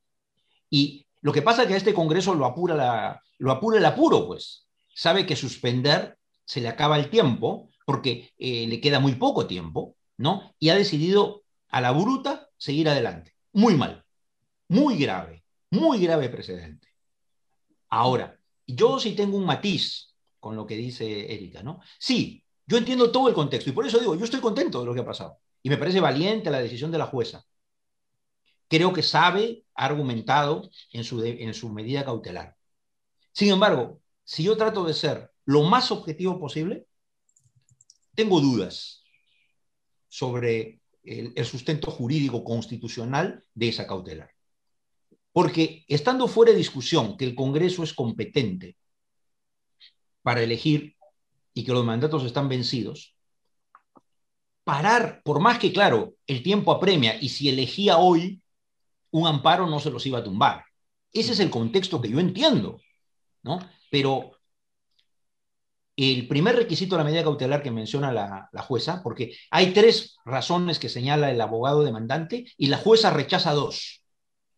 y 0.69 1.07
lo 1.23 1.33
que 1.33 1.43
pasa 1.43 1.63
es 1.63 1.69
que 1.69 1.75
a 1.75 1.77
este 1.77 1.95
Congreso 1.95 2.35
lo 2.35 2.45
apura, 2.45 3.23
lo 3.39 3.53
apura 3.53 3.79
el 3.79 3.85
apuro, 3.87 4.27
pues. 4.27 4.67
Sabe 4.93 5.25
que 5.25 5.37
suspender 5.37 6.19
se 6.45 6.61
le 6.61 6.69
acaba 6.69 6.99
el 6.99 7.09
tiempo, 7.11 7.71
porque 7.87 8.31
eh, 8.39 8.67
le 8.67 8.81
queda 8.81 8.99
muy 8.99 9.15
poco 9.15 9.47
tiempo, 9.47 9.97
¿no? 10.19 10.53
Y 10.59 10.71
ha 10.71 10.75
decidido 10.75 11.45
a 11.69 11.81
la 11.81 11.93
bruta 11.93 12.49
seguir 12.59 12.89
adelante. 12.89 13.35
Muy 13.53 13.75
mal, 13.75 14.05
muy 14.69 14.99
grave, 14.99 15.45
muy 15.71 16.01
grave 16.01 16.29
precedente. 16.29 16.89
Ahora, 17.89 18.37
yo 18.67 18.99
sí 18.99 19.15
tengo 19.15 19.37
un 19.37 19.47
matiz 19.47 20.15
con 20.41 20.57
lo 20.57 20.67
que 20.67 20.77
dice 20.77 21.33
Erika, 21.33 21.63
¿no? 21.63 21.81
Sí, 22.01 22.45
yo 22.67 22.77
entiendo 22.79 23.13
todo 23.13 23.29
el 23.29 23.35
contexto 23.35 23.71
y 23.71 23.73
por 23.73 23.87
eso 23.87 24.01
digo, 24.01 24.17
yo 24.17 24.25
estoy 24.25 24.41
contento 24.41 24.81
de 24.81 24.87
lo 24.87 24.95
que 24.95 25.01
ha 25.01 25.07
pasado. 25.07 25.39
Y 25.63 25.71
me 25.71 25.77
parece 25.77 26.01
valiente 26.01 26.51
la 26.51 26.61
decisión 26.61 26.91
de 26.91 26.99
la 26.99 27.07
jueza 27.07 27.45
creo 28.73 28.95
que 28.95 29.03
sabe, 29.03 29.67
ha 29.75 29.85
argumentado 29.85 30.71
en 30.93 31.05
su, 31.05 31.23
en 31.23 31.53
su 31.53 31.69
medida 31.69 32.07
cautelar. 32.07 32.57
Sin 33.31 33.51
embargo, 33.51 34.01
si 34.25 34.45
yo 34.45 34.57
trato 34.57 34.83
de 34.85 34.95
ser 34.95 35.31
lo 35.45 35.63
más 35.65 35.91
objetivo 35.91 36.41
posible, 36.41 36.87
tengo 38.15 38.41
dudas 38.41 39.05
sobre 40.09 40.81
el, 41.05 41.35
el, 41.37 41.45
sustento 41.45 41.91
jurídico 41.91 42.43
constitucional 42.45 43.45
de 43.53 43.69
esa 43.69 43.87
cautelar. 43.87 44.31
Porque 45.33 45.85
estando 45.87 46.27
fuera 46.27 46.53
de 46.53 46.59
discusión 46.59 47.19
que 47.19 47.27
el 47.27 47.35
Congreso 47.35 47.83
es 47.83 47.93
competente 47.93 48.79
para 50.23 50.43
elegir 50.43 50.97
y 51.53 51.63
que 51.63 51.73
los 51.73 51.85
mandatos 51.85 52.25
están 52.25 52.49
vencidos, 52.49 53.15
parar, 54.65 55.21
por 55.25 55.41
más 55.41 55.59
que 55.59 55.75
claro, 55.75 56.15
el 56.27 56.43
tiempo 56.43 56.73
apremia 56.73 57.21
y 57.21 57.29
si 57.29 57.51
elegía 57.51 57.99
hoy, 57.99 58.42
un 59.13 59.27
amparo 59.27 59.67
no 59.67 59.79
se 59.79 59.91
los 59.91 60.05
iba 60.07 60.19
a 60.19 60.25
tumbar. 60.25 60.65
Ese 61.13 61.33
es 61.33 61.41
el 61.41 61.51
contexto 61.51 62.01
que 62.01 62.11
yo 62.11 62.19
entiendo, 62.19 62.81
¿no? 63.43 63.61
Pero 63.91 64.33
el 65.97 66.27
primer 66.27 66.57
requisito 66.57 66.95
de 66.95 67.01
la 67.01 67.05
medida 67.05 67.23
cautelar 67.23 67.63
que 67.63 67.71
menciona 67.71 68.13
la, 68.13 68.63
jueza, 68.63 69.03
porque 69.03 69.37
hay 69.51 69.73
tres 69.73 70.17
razones 70.25 70.79
que 70.79 70.89
señala 70.89 71.31
el 71.31 71.41
abogado 71.41 71.85
demandante 71.85 72.47
y 72.57 72.67
la 72.67 72.79
jueza 72.79 73.11
rechaza 73.11 73.53
dos. 73.53 74.03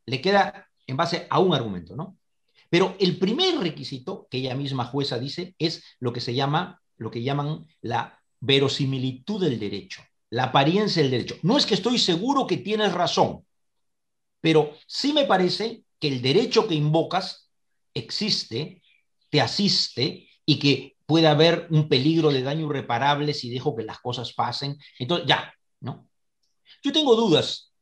Le 0.06 0.20
queda 0.20 0.68
en 0.86 0.96
base 0.96 1.26
a 1.28 1.40
un 1.40 1.54
argumento, 1.54 1.96
¿no? 1.96 2.16
Pero 2.70 2.96
el 2.98 3.18
primer 3.18 3.58
requisito 3.58 4.28
que 4.30 4.38
ella 4.38 4.54
misma 4.54 4.84
jueza 4.84 5.18
dice 5.18 5.54
es 5.58 5.82
lo 5.98 6.12
que 6.12 6.20
se 6.20 6.34
llama, 6.34 6.80
lo 6.96 7.10
que 7.10 7.22
llaman 7.22 7.66
la 7.80 8.20
verosimilitud 8.40 9.42
del 9.42 9.58
derecho, 9.58 10.02
la 10.30 10.44
apariencia 10.44 11.02
del 11.02 11.10
derecho. 11.10 11.36
No 11.42 11.56
es 11.56 11.66
que 11.66 11.74
estoy 11.74 11.98
seguro 11.98 12.46
que 12.46 12.58
tienes 12.58 12.92
razón, 12.92 13.44
pero 14.44 14.74
sí 14.86 15.14
me 15.14 15.24
parece 15.24 15.84
que 15.98 16.06
el 16.06 16.20
derecho 16.20 16.68
que 16.68 16.74
invocas 16.74 17.50
existe, 17.94 18.82
te 19.30 19.40
asiste 19.40 20.28
y 20.44 20.58
que 20.58 20.98
puede 21.06 21.28
haber 21.28 21.66
un 21.70 21.88
peligro 21.88 22.30
de 22.30 22.42
daño 22.42 22.66
irreparable 22.66 23.32
si 23.32 23.48
dejo 23.48 23.74
que 23.74 23.84
las 23.84 24.00
cosas 24.00 24.34
pasen. 24.34 24.76
Entonces, 24.98 25.26
ya, 25.26 25.50
¿no? 25.80 26.06
Yo 26.82 26.92
tengo 26.92 27.16
dudas 27.16 27.72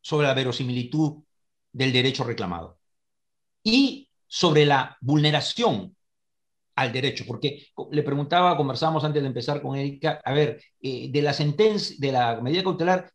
sobre 0.00 0.26
la 0.26 0.34
verosimilitud 0.34 1.22
del 1.70 1.92
derecho 1.92 2.24
reclamado 2.24 2.80
y 3.62 4.08
sobre 4.26 4.66
la 4.66 4.96
vulneración 5.00 5.96
al 6.74 6.92
derecho, 6.92 7.22
porque 7.28 7.68
le 7.92 8.02
preguntaba, 8.02 8.56
conversábamos 8.56 9.04
antes 9.04 9.22
de 9.22 9.28
empezar 9.28 9.62
con 9.62 9.76
Erika, 9.76 10.20
a 10.24 10.32
ver, 10.32 10.60
eh, 10.80 11.12
de 11.12 11.22
la 11.22 11.32
sentencia, 11.32 11.94
de 11.96 12.10
la 12.10 12.40
medida 12.40 12.64
cautelar, 12.64 13.08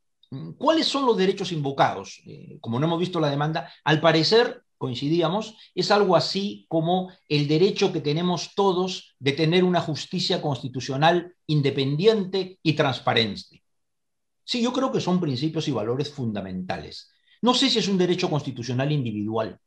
¿Cuáles 0.58 0.88
son 0.88 1.06
los 1.06 1.18
derechos 1.18 1.52
invocados? 1.52 2.22
Eh, 2.26 2.58
como 2.60 2.80
no 2.80 2.86
hemos 2.86 3.00
visto 3.00 3.20
la 3.20 3.30
demanda, 3.30 3.72
al 3.84 4.02
parecer, 4.02 4.64
coincidíamos, 4.78 5.56
es 5.74 5.90
algo 5.92 6.16
así 6.16 6.66
como 6.68 7.12
el 7.28 7.48
derecho 7.48 7.92
que 7.92 8.02
tenemos 8.02 8.54
todos 8.54 9.16
de 9.20 9.32
tener 9.32 9.64
una 9.64 9.82
justicia 9.82 10.42
constitucional 10.42 11.36
independiente 11.48 12.60
y 12.62 12.74
transparente. 12.74 13.64
Sí, 14.44 14.62
yo 14.62 14.72
creo 14.72 14.92
que 14.92 15.02
son 15.02 15.20
principios 15.20 15.68
y 15.68 15.72
valores 15.72 16.12
fundamentales. 16.12 17.12
No 17.42 17.54
sé 17.54 17.70
si 17.70 17.80
es 17.80 17.88
un 17.88 17.98
derecho 17.98 18.30
constitucional 18.30 18.92
individual, 18.92 19.60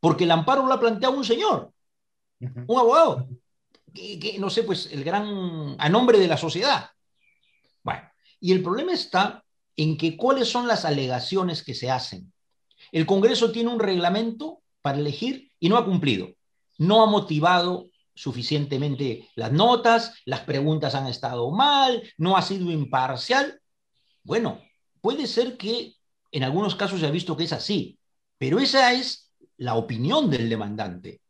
porque 0.00 0.24
el 0.24 0.30
amparo 0.30 0.66
lo 0.66 0.72
ha 0.72 0.80
planteado 0.80 1.16
un 1.16 1.24
señor, 1.24 1.72
un 2.40 2.78
abogado, 2.78 3.28
que, 3.94 4.36
no 4.38 4.50
sé, 4.50 4.62
pues 4.62 4.92
el 4.92 5.04
gran, 5.04 5.76
a 5.78 5.88
nombre 5.88 6.18
de 6.18 6.28
la 6.28 6.36
sociedad. 6.36 6.90
Bueno, 7.82 8.02
y 8.40 8.52
el 8.52 8.62
problema 8.62 8.92
está 8.92 9.42
en 9.76 9.96
que 9.96 10.16
cuáles 10.16 10.48
son 10.48 10.66
las 10.66 10.84
alegaciones 10.84 11.62
que 11.62 11.74
se 11.74 11.90
hacen. 11.90 12.32
El 12.92 13.06
Congreso 13.06 13.52
tiene 13.52 13.70
un 13.70 13.80
reglamento 13.80 14.62
para 14.82 14.98
elegir 14.98 15.50
y 15.58 15.68
no 15.68 15.76
ha 15.76 15.84
cumplido. 15.84 16.28
No 16.78 17.02
ha 17.02 17.06
motivado 17.06 17.90
suficientemente 18.14 19.28
las 19.34 19.52
notas, 19.52 20.14
las 20.24 20.40
preguntas 20.40 20.94
han 20.94 21.06
estado 21.06 21.50
mal, 21.50 22.02
no 22.16 22.36
ha 22.36 22.42
sido 22.42 22.70
imparcial. 22.70 23.60
Bueno, 24.22 24.60
puede 25.00 25.26
ser 25.26 25.56
que 25.56 25.94
en 26.32 26.42
algunos 26.42 26.74
casos 26.74 27.00
se 27.00 27.06
ha 27.06 27.10
visto 27.10 27.36
que 27.36 27.44
es 27.44 27.52
así, 27.52 27.98
pero 28.38 28.58
esa 28.58 28.92
es 28.92 29.32
la 29.58 29.74
opinión 29.74 30.30
del 30.30 30.48
demandante. 30.48 31.20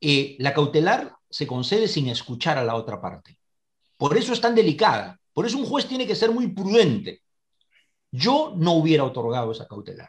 Eh, 0.00 0.36
la 0.38 0.52
cautelar 0.52 1.14
se 1.28 1.46
concede 1.46 1.88
sin 1.88 2.08
escuchar 2.08 2.58
a 2.58 2.64
la 2.64 2.74
otra 2.74 3.00
parte. 3.00 3.38
Por 3.96 4.16
eso 4.16 4.32
es 4.32 4.40
tan 4.40 4.54
delicada. 4.54 5.18
Por 5.32 5.46
eso 5.46 5.58
un 5.58 5.66
juez 5.66 5.86
tiene 5.86 6.06
que 6.06 6.14
ser 6.14 6.30
muy 6.30 6.48
prudente. 6.48 7.22
Yo 8.16 8.54
no 8.56 8.74
hubiera 8.74 9.02
otorgado 9.02 9.50
esa 9.50 9.66
cautelar, 9.66 10.08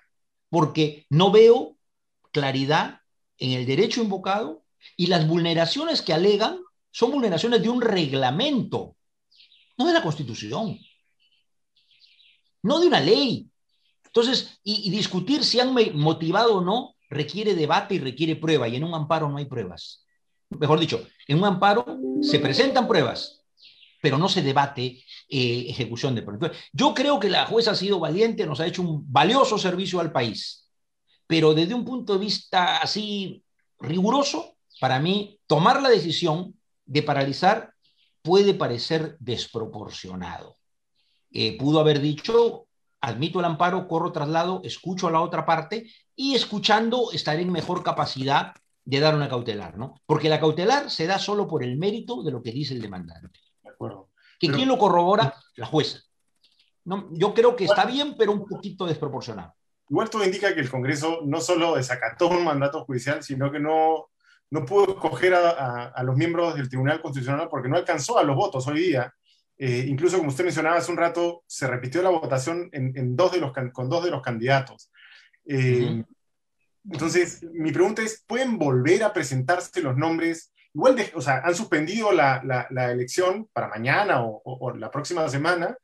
porque 0.51 1.07
no 1.09 1.31
veo 1.31 1.75
claridad 2.31 2.99
en 3.39 3.53
el 3.53 3.65
derecho 3.65 3.99
invocado 3.99 4.63
y 4.95 5.07
las 5.07 5.27
vulneraciones 5.27 6.03
que 6.03 6.13
alegan 6.13 6.59
son 6.91 7.09
vulneraciones 7.09 7.63
de 7.63 7.69
un 7.69 7.81
reglamento, 7.81 8.95
no 9.75 9.87
de 9.87 9.93
la 9.93 10.03
Constitución, 10.03 10.77
no 12.61 12.79
de 12.79 12.85
una 12.85 12.99
ley. 12.99 13.49
Entonces, 14.05 14.59
y, 14.63 14.87
discutir 14.91 15.43
si 15.43 15.59
han 15.59 15.73
motivado 15.95 16.57
o 16.57 16.61
no 16.61 16.93
requiere 17.09 17.55
debate 17.55 17.95
y 17.95 17.99
requiere 17.99 18.35
prueba, 18.35 18.67
y 18.67 18.75
en 18.75 18.83
un 18.83 18.93
amparo 18.93 19.29
no 19.29 19.37
hay 19.37 19.45
pruebas. 19.45 20.05
Mejor 20.51 20.79
dicho, 20.79 21.07
en 21.27 21.39
un 21.39 21.45
amparo 21.45 21.97
se 22.21 22.37
presentan 22.37 22.87
pruebas, 22.87 23.43
pero 24.05 24.19
no 24.19 24.29
se 24.29 24.43
debate 24.43 25.03
eh, 25.27 25.65
ejecución 25.67 26.13
de 26.13 26.21
pruebas. 26.21 26.51
Yo 26.71 26.93
creo 26.93 27.19
que 27.19 27.27
la 27.27 27.47
jueza 27.47 27.71
ha 27.71 27.75
sido 27.75 27.97
valiente, 27.99 28.45
nos 28.45 28.59
ha 28.59 28.67
hecho 28.67 28.83
un 28.83 29.11
valioso 29.11 29.57
servicio 29.57 29.99
al 29.99 30.11
país, 30.11 30.69
pero 31.25 31.55
desde 31.55 31.73
un 31.73 31.83
punto 31.83 32.13
de 32.13 32.19
vista 32.19 32.77
así 32.77 33.43
riguroso, 33.79 34.57
para 34.79 34.99
mí, 34.99 35.39
tomar 35.47 35.81
la 35.81 35.89
decisión 35.89 36.53
de 36.85 37.01
paralizar 37.01 37.73
puede 38.21 38.53
parecer 38.53 39.17
desproporcionado. 39.19 40.57
Eh, 41.31 41.57
pudo 41.57 41.79
haber 41.79 41.99
dicho, 41.99 42.67
admito 43.01 43.39
el 43.39 43.45
amparo, 43.45 43.87
corro 43.87 44.11
traslado, 44.11 44.61
escucho 44.63 45.07
a 45.07 45.11
la 45.11 45.21
otra 45.21 45.47
parte 45.47 45.89
y 46.15 46.35
escuchando 46.35 47.11
estaré 47.11 47.41
en 47.41 47.51
mejor 47.51 47.81
capacidad 47.81 48.53
de 48.83 48.99
dar 48.99 49.15
una 49.15 49.29
cautelar, 49.29 49.79
¿no? 49.79 49.95
Porque 50.05 50.29
la 50.29 50.39
cautelar 50.39 50.91
se 50.91 51.07
da 51.07 51.17
solo 51.17 51.47
por 51.47 51.63
el 51.63 51.75
mérito 51.75 52.21
de 52.21 52.29
lo 52.29 52.43
que 52.43 52.51
dice 52.51 52.75
el 52.75 52.83
demandante. 52.83 53.44
Acuerdo. 53.75 54.09
¿Que 54.39 54.49
¿Quién 54.49 54.67
lo 54.67 54.77
corrobora? 54.77 55.33
La 55.55 55.65
jueza. 55.65 55.99
No, 56.83 57.09
yo 57.11 57.33
creo 57.33 57.55
que 57.55 57.65
está 57.65 57.85
bien, 57.85 58.15
pero 58.17 58.31
un 58.31 58.45
poquito 58.45 58.85
desproporcionado. 58.85 59.53
Igual 59.89 60.09
todo 60.09 60.23
indica 60.23 60.53
que 60.53 60.61
el 60.61 60.69
Congreso 60.69 61.19
no 61.23 61.41
solo 61.41 61.75
desacató 61.75 62.29
un 62.29 62.43
mandato 62.43 62.83
judicial, 62.85 63.23
sino 63.23 63.51
que 63.51 63.59
no, 63.59 64.09
no 64.49 64.65
pudo 64.65 64.93
escoger 64.93 65.33
a, 65.35 66.03
los 66.03 66.15
miembros 66.15 66.55
del 66.55 66.69
Tribunal 66.69 67.01
Constitucional 67.01 67.49
porque 67.49 67.69
no 67.69 67.77
alcanzó 67.77 68.17
a 68.17 68.23
los 68.23 68.35
votos 68.35 68.67
hoy 68.67 68.79
día. 68.79 69.13
Eh, 69.57 69.85
incluso, 69.87 70.17
como 70.17 70.29
usted 70.29 70.43
mencionaba 70.43 70.77
hace 70.77 70.91
un 70.91 70.97
rato, 70.97 71.43
se 71.47 71.67
repitió 71.67 72.01
la 72.01 72.09
votación 72.09 72.69
en, 72.71 73.15
dos 73.15 73.31
de 73.31 73.39
los, 73.39 73.51
con 73.71 73.89
dos 73.89 74.03
de 74.03 74.11
los 74.11 74.21
candidatos. 74.21 74.91
Eh, 75.45 76.03
entonces, 76.91 77.43
mi 77.53 77.71
pregunta 77.71 78.01
es, 78.01 78.23
¿pueden 78.27 78.57
volver 78.57 79.03
a 79.03 79.13
presentarse 79.13 79.81
los 79.81 79.95
nombres? 79.97 80.51
Igual, 80.75 80.97
o 81.13 81.21
sea, 81.21 81.37
han 81.37 81.55
suspendido 81.55 82.11
la, 82.11 82.67
elección 82.91 83.47
para 83.53 83.69
mañana 83.69 84.21
o, 84.25 84.73
la 84.75 84.91
próxima 84.91 85.27
semana. 85.29 85.77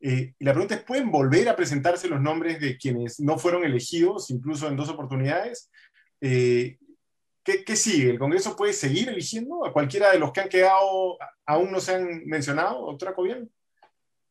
Eh, 0.00 0.32
y 0.38 0.44
la 0.44 0.52
pregunta 0.52 0.74
es, 0.74 0.82
¿pueden 0.82 1.10
volver 1.10 1.50
a 1.50 1.54
presentarse 1.54 2.08
los 2.08 2.18
nombres 2.18 2.58
de 2.58 2.78
quienes 2.78 3.20
no 3.20 3.38
fueron 3.38 3.62
elegidos, 3.62 4.30
incluso 4.30 4.68
en 4.68 4.76
dos 4.76 4.88
oportunidades? 4.88 5.70
Eh, 6.22 6.78
¿qué, 7.44 7.62
¿qué, 7.62 7.76
sigue? 7.76 8.08
¿El 8.08 8.18
Congreso 8.18 8.56
puede 8.56 8.72
seguir 8.72 9.10
eligiendo 9.10 9.66
a 9.66 9.72
cualquiera 9.72 10.10
de 10.10 10.18
los 10.18 10.32
que 10.32 10.40
han 10.40 10.48
quedado, 10.48 11.18
aún 11.44 11.70
no 11.70 11.78
se 11.78 11.94
han 11.94 12.24
mencionado, 12.24 12.86
doctora 12.86 13.14
Cobian? 13.14 13.50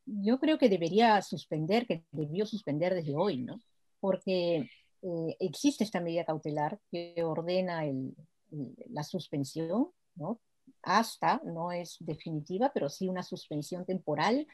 Yo 0.08 0.40
creo 0.40 0.58
que 0.58 0.68
debería 0.68 1.22
suspender, 1.22 1.86
que 1.86 2.04
debió 2.12 2.48
suspender 2.48 2.96
desde 2.96 3.16
hoy, 3.16 3.38
¿no? 3.38 3.62
Porque 4.00 4.68
eh, 5.04 5.38
existe 5.40 5.84
esta 5.84 6.02
medida 6.02 6.26
cautelar 6.26 6.80
que 6.92 7.14
ordena 7.24 7.86
la 8.90 9.04
suspensión, 9.04 9.90
¿no? 10.16 10.40
hasta, 10.84 11.42
no 11.46 11.72
es 11.72 11.98
definitiva, 12.00 12.72
pero 12.74 12.90
sí 12.90 13.08
una 13.08 13.24
suspensión 13.24 13.86
temporal, 13.86 14.48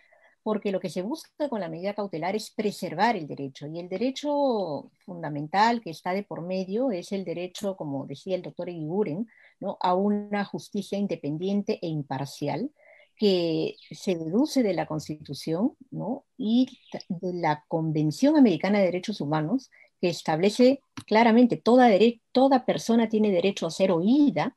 porque 0.43 0.71
lo 0.71 0.79
que 0.79 0.89
se 0.89 1.01
busca 1.01 1.49
con 1.49 1.59
la 1.59 1.69
medida 1.69 1.93
cautelar 1.93 2.35
es 2.35 2.51
preservar 2.51 3.17
el 3.17 3.27
derecho. 3.27 3.67
Y 3.67 3.79
el 3.79 3.89
derecho 3.89 4.91
fundamental 5.05 5.81
que 5.81 5.89
está 5.89 6.13
de 6.13 6.23
por 6.23 6.41
medio 6.41 6.91
es 6.91 7.11
el 7.11 7.25
derecho, 7.25 7.75
como 7.75 8.05
decía 8.05 8.35
el 8.35 8.43
doctor 8.43 8.69
Eguiguren, 8.69 9.27
¿no? 9.59 9.77
a 9.81 9.93
una 9.93 10.45
justicia 10.45 10.97
independiente 10.97 11.79
e 11.81 11.87
imparcial, 11.87 12.71
que 13.17 13.75
se 13.91 14.15
deduce 14.15 14.61
de 14.61 14.73
la 14.73 14.85
Constitución 14.85 15.73
¿no? 15.89 16.23
y 16.37 16.79
de 17.09 17.33
la 17.33 17.65
Convención 17.67 18.37
Americana 18.37 18.77
de 18.77 18.85
Derechos 18.85 19.21
Humanos, 19.21 19.71
que 20.01 20.09
establece 20.09 20.81
claramente 21.05 21.57
toda, 21.57 21.89
toda 22.31 22.65
persona 22.65 23.09
tiene 23.09 23.31
derecho 23.31 23.67
a 23.67 23.71
ser 23.71 23.91
oída 23.91 24.55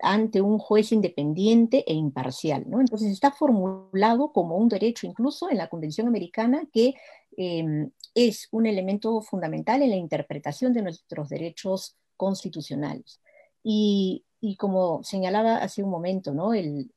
ante 0.00 0.40
un 0.40 0.58
juez 0.58 0.92
independiente 0.92 1.84
e 1.86 1.94
imparcial. 1.94 2.64
¿no? 2.68 2.80
Entonces 2.80 3.10
está 3.10 3.30
formulado 3.32 4.32
como 4.32 4.56
un 4.56 4.68
derecho 4.68 5.06
incluso 5.06 5.50
en 5.50 5.58
la 5.58 5.68
Convención 5.68 6.06
Americana 6.06 6.68
que 6.72 6.94
em, 7.36 7.90
es 8.14 8.48
un 8.50 8.66
elemento 8.66 9.20
fundamental 9.22 9.82
en 9.82 9.90
la 9.90 9.96
interpretación 9.96 10.72
de 10.72 10.82
nuestros 10.82 11.28
derechos 11.28 11.96
constitucionales. 12.16 13.20
Y, 13.62 14.24
como 14.58 15.02
señalaba 15.02 15.56
hace 15.56 15.82
un 15.82 15.90
momento, 15.90 16.32
¿no? 16.32 16.52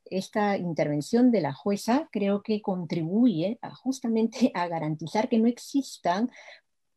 Esta 0.06 0.56
intervención 0.56 1.30
de 1.30 1.42
la 1.42 1.52
jueza 1.52 2.08
creo 2.10 2.42
que 2.42 2.62
contribuye 2.62 3.58
justamente 3.82 4.50
a 4.54 4.66
garantizar 4.66 5.28
que 5.28 5.38
no 5.38 5.46
existan 5.46 6.30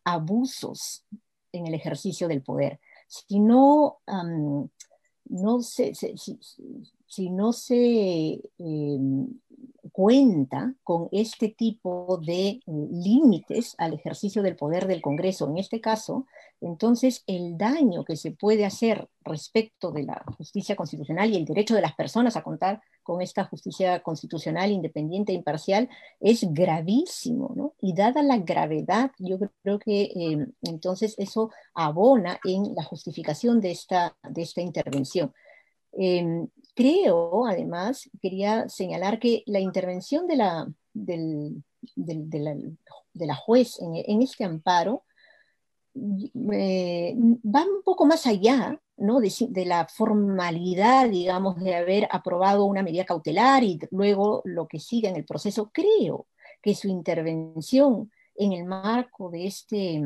abusos 0.07 1.03
en 1.51 1.67
el 1.67 1.73
ejercicio 1.73 2.27
del 2.27 2.41
poder. 2.41 2.79
Si 3.07 3.39
no, 3.39 3.99
no 5.25 5.61
se, 5.61 5.93
si, 5.93 6.39
no 7.29 7.53
se 7.53 8.41
em, 8.59 9.27
cuenta 9.91 10.75
con 10.83 11.09
este 11.11 11.49
tipo 11.49 12.19
de 12.23 12.49
eh, 12.49 12.61
límites 12.65 13.75
al 13.77 13.93
ejercicio 13.93 14.43
del 14.43 14.55
poder 14.55 14.87
del 14.87 15.01
Congreso, 15.01 15.49
en 15.49 15.57
este 15.57 15.81
caso, 15.81 16.25
entonces 16.61 17.23
el 17.27 17.57
daño 17.57 18.03
que 18.03 18.15
se 18.15 18.31
puede 18.31 18.65
hacer 18.65 19.09
respecto 19.23 19.91
de 19.91 20.03
la 20.03 20.23
justicia 20.37 20.75
constitucional 20.75 21.31
y 21.31 21.37
el 21.37 21.45
derecho 21.45 21.75
de 21.75 21.81
las 21.81 21.95
personas 21.95 22.35
a 22.35 22.43
contar 22.43 22.81
con 23.03 23.21
esta 23.21 23.45
justicia 23.45 24.01
constitucional 24.01 24.71
independiente 24.71 25.31
e 25.31 25.35
imparcial 25.35 25.89
es 26.19 26.43
gravísimo, 26.51 27.53
¿no? 27.55 27.73
Y 27.81 27.93
dada 27.93 28.21
la 28.21 28.37
gravedad, 28.37 29.11
yo 29.17 29.37
creo 29.63 29.79
que 29.79 30.11
em, 30.15 30.51
entonces 30.61 31.15
eso 31.17 31.49
abona 31.73 32.39
en 32.43 32.75
la 32.75 32.83
justificación 32.83 33.61
de 33.61 33.71
esta, 33.71 34.15
de 34.29 34.41
esta 34.41 34.61
intervención. 34.61 35.33
Em, 35.93 36.47
creo, 36.75 37.47
además, 37.47 38.09
quería 38.21 38.69
señalar 38.69 39.19
que 39.19 39.43
la 39.45 39.59
intervención 39.59 40.27
de 40.27 40.35
la, 40.35 40.67
de, 40.93 41.53
la, 43.13 43.35
juez 43.35 43.79
en, 43.79 44.21
este 44.21 44.43
amparo 44.43 45.03
eh, 45.95 47.15
va 47.15 47.63
un 47.63 47.81
poco 47.83 48.05
más 48.05 48.27
allá 48.27 48.79
¿no? 48.97 49.19
de, 49.19 49.65
la 49.65 49.87
formalidad, 49.87 51.09
digamos, 51.09 51.57
de 51.57 51.75
haber 51.75 52.07
aprobado 52.11 52.65
una 52.65 52.83
medida 52.83 53.05
cautelar 53.05 53.63
y 53.63 53.79
luego 53.91 54.41
lo 54.45 54.67
que 54.67 54.79
sigue 54.79 55.09
en 55.09 55.15
el 55.15 55.25
proceso. 55.25 55.71
Creo 55.73 56.27
que 56.61 56.75
su 56.75 56.87
intervención 56.87 58.11
en 58.35 58.53
el 58.53 58.65
marco 58.65 59.29
de 59.29 59.47
este, 59.47 60.01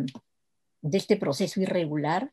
de 0.81 0.97
este 0.97 1.17
proceso 1.17 1.61
irregular, 1.61 2.29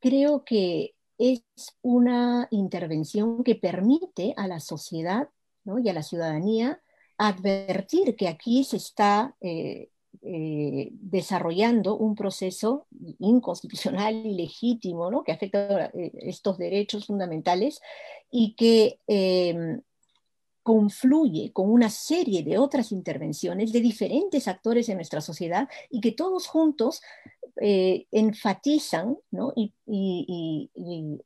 creo 0.00 0.44
que 0.44 0.95
es 1.18 1.42
una 1.82 2.48
intervención 2.50 3.42
que 3.42 3.54
permite 3.54 4.34
a 4.36 4.46
la 4.46 4.60
sociedad 4.60 5.28
y 5.82 5.88
a 5.88 5.92
la 5.92 6.02
ciudadanía 6.02 6.80
advertir 7.18 8.14
que 8.16 8.28
aquí 8.28 8.64
se 8.64 8.76
está 8.76 9.34
eh, 9.40 9.90
eh, 10.22 10.88
desarrollando 10.92 11.96
un 11.96 12.14
proceso 12.14 12.86
inconstitucional, 13.18 14.14
ilegítimo, 14.14 15.10
¿no? 15.10 15.24
que 15.24 15.32
afecta 15.32 15.86
eh, 15.86 16.12
estos 16.20 16.58
derechos 16.58 17.06
fundamentales 17.06 17.80
y 18.30 18.54
que 18.54 19.00
em, 19.06 19.80
confluye 20.62 21.52
con 21.52 21.70
una 21.70 21.90
serie 21.90 22.42
de 22.42 22.58
otras 22.58 22.90
intervenciones 22.90 23.72
de 23.72 23.80
diferentes 23.80 24.48
actores 24.48 24.88
en 24.88 24.96
nuestra 24.96 25.20
sociedad 25.20 25.68
y 25.90 26.00
que 26.00 26.12
todos 26.12 26.48
juntos 26.48 27.02
eh, 27.58 28.06
enfatizan 28.10 29.16
y, 29.54 30.70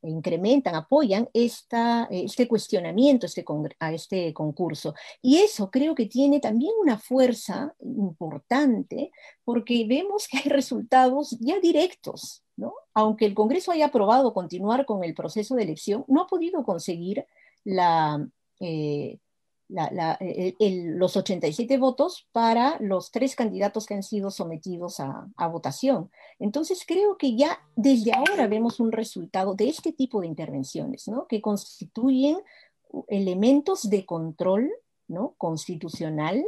incrementan, 0.02 0.74
apoyan 0.76 1.28
esta, 1.32 2.06
este 2.10 2.46
cuestionamiento 2.46 3.26
este 3.26 3.44
a 3.80 3.92
este 3.92 4.32
concurso. 4.32 4.94
Y 5.22 5.38
eso 5.38 5.70
creo 5.70 5.94
que 5.94 6.06
tiene 6.06 6.38
también 6.38 6.72
una 6.80 6.98
fuerza 6.98 7.74
importante 7.80 9.10
porque 9.44 9.84
vemos 9.88 10.28
que 10.28 10.38
hay 10.38 10.50
resultados 10.50 11.36
ya 11.40 11.58
directos. 11.58 12.44
¿no? 12.56 12.74
Aunque 12.94 13.26
el 13.26 13.34
Congreso 13.34 13.72
haya 13.72 13.86
aprobado 13.86 14.32
continuar 14.32 14.84
con 14.86 15.02
el 15.02 15.14
proceso 15.14 15.56
de 15.56 15.64
elección, 15.64 16.04
no 16.08 16.22
ha 16.22 16.26
podido 16.26 16.62
conseguir 16.64 17.26
la... 17.64 18.24
Eh, 18.60 19.18
eh, 20.20 20.54
los 20.84 21.16
87 21.16 21.78
votos 21.78 22.28
para 22.32 22.76
los 22.80 23.10
tres 23.10 23.36
candidatos 23.36 23.86
que 23.86 23.94
han 23.94 24.02
sido 24.02 24.30
sometidos 24.30 25.00
a, 25.00 25.48
votación. 25.48 26.10
Entonces 26.38 26.84
creo 26.86 27.16
que 27.16 27.36
ya 27.36 27.60
desde 27.76 28.12
ahora 28.12 28.46
vemos 28.46 28.80
un 28.80 28.92
resultado 28.92 29.54
de 29.54 29.68
este 29.68 29.92
tipo 29.92 30.20
de 30.20 30.26
intervenciones, 30.26 31.08
¿no? 31.08 31.26
que 31.26 31.40
constituyen 31.40 32.38
elementos 33.08 33.88
de 33.88 34.04
control 34.06 34.70
¿no? 35.08 35.34
constitucional 35.38 36.44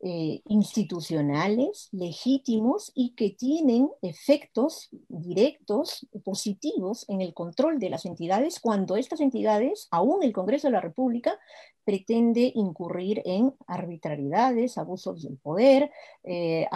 eh, 0.00 0.42
institucionales, 0.46 1.88
legítimos 1.92 2.92
y 2.94 3.14
que 3.14 3.30
tienen 3.30 3.90
efectos 4.02 4.90
directos, 5.08 6.06
positivos 6.24 7.04
en 7.08 7.20
el 7.20 7.34
control 7.34 7.78
de 7.78 7.90
las 7.90 8.04
entidades 8.04 8.60
cuando 8.60 8.96
estas 8.96 9.20
entidades, 9.20 9.88
aún 9.90 10.22
el 10.22 10.32
Congreso 10.32 10.68
de 10.68 10.72
la 10.72 10.80
República, 10.80 11.38
pretende 11.84 12.52
incurrir 12.54 13.22
en 13.24 13.54
arbitrariedades, 13.66 14.76
abusos 14.76 15.22
del 15.22 15.38
poder, 15.38 15.90
eh, 16.22 16.66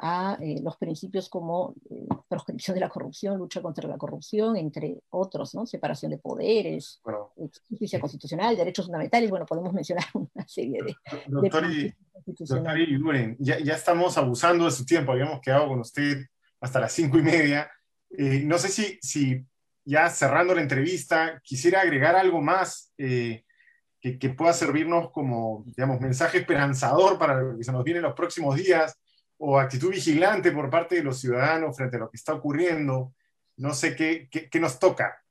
a 0.00 0.38
eh, 0.40 0.60
los 0.62 0.76
principios 0.76 1.28
como 1.28 1.74
eh, 1.90 2.06
proscripción 2.28 2.74
de 2.74 2.80
la 2.80 2.88
corrupción, 2.88 3.38
lucha 3.38 3.62
contra 3.62 3.88
la 3.88 3.96
corrupción, 3.96 4.56
entre 4.56 5.00
otros, 5.10 5.54
¿no? 5.54 5.66
separación 5.66 6.10
de 6.10 6.18
poderes, 6.18 7.00
justicia 7.68 8.00
constitucional, 8.00 8.56
derechos 8.56 8.86
fundamentales, 8.86 9.30
bueno, 9.30 9.46
podemos 9.46 9.72
mencionar 9.72 10.04
una 10.14 10.48
serie 10.48 10.82
de... 10.82 10.96
Doctor, 11.28 11.64
ya, 13.38 13.58
ya, 13.60 13.74
estamos 13.74 14.18
abusando 14.18 14.64
de 14.64 14.70
su 14.70 14.84
tiempo, 14.84 15.12
habíamos 15.12 15.40
quedado 15.40 15.68
con 15.68 15.80
usted 15.80 16.26
hasta 16.60 16.80
las 16.80 16.92
cinco 16.92 17.18
y 17.18 17.22
media. 17.22 17.70
Eh, 18.10 18.42
no 18.44 18.58
sé 18.58 18.68
si, 18.68 18.98
si 19.00 19.46
ya 19.84 20.10
cerrando 20.10 20.54
la 20.54 20.62
entrevista, 20.62 21.40
quisiera 21.44 21.80
agregar 21.80 22.16
algo 22.16 22.40
más 22.40 22.92
que, 22.96 23.44
que, 24.18 24.30
pueda 24.30 24.52
servirnos 24.52 25.10
como, 25.10 25.64
digamos, 25.66 26.00
mensaje 26.00 26.38
esperanzador 26.38 27.18
para 27.18 27.40
lo 27.40 27.56
que 27.56 27.64
se 27.64 27.72
nos 27.72 27.84
viene 27.84 27.98
en 27.98 28.04
los 28.04 28.14
próximos 28.14 28.56
días, 28.56 28.97
o 29.38 29.58
actitud 29.58 29.90
vigilante 29.90 30.52
por 30.52 30.68
parte 30.68 30.96
de 30.96 31.04
los 31.04 31.20
ciudadanos 31.20 31.76
frente 31.76 31.96
a 31.96 32.00
lo 32.00 32.10
que 32.10 32.16
está 32.16 32.34
ocurriendo. 32.34 33.14
No 33.56 33.72
sé 33.72 33.96
qué, 33.96 34.28
qué, 34.30 34.60
nos 34.60 34.78
toca. 34.78 35.22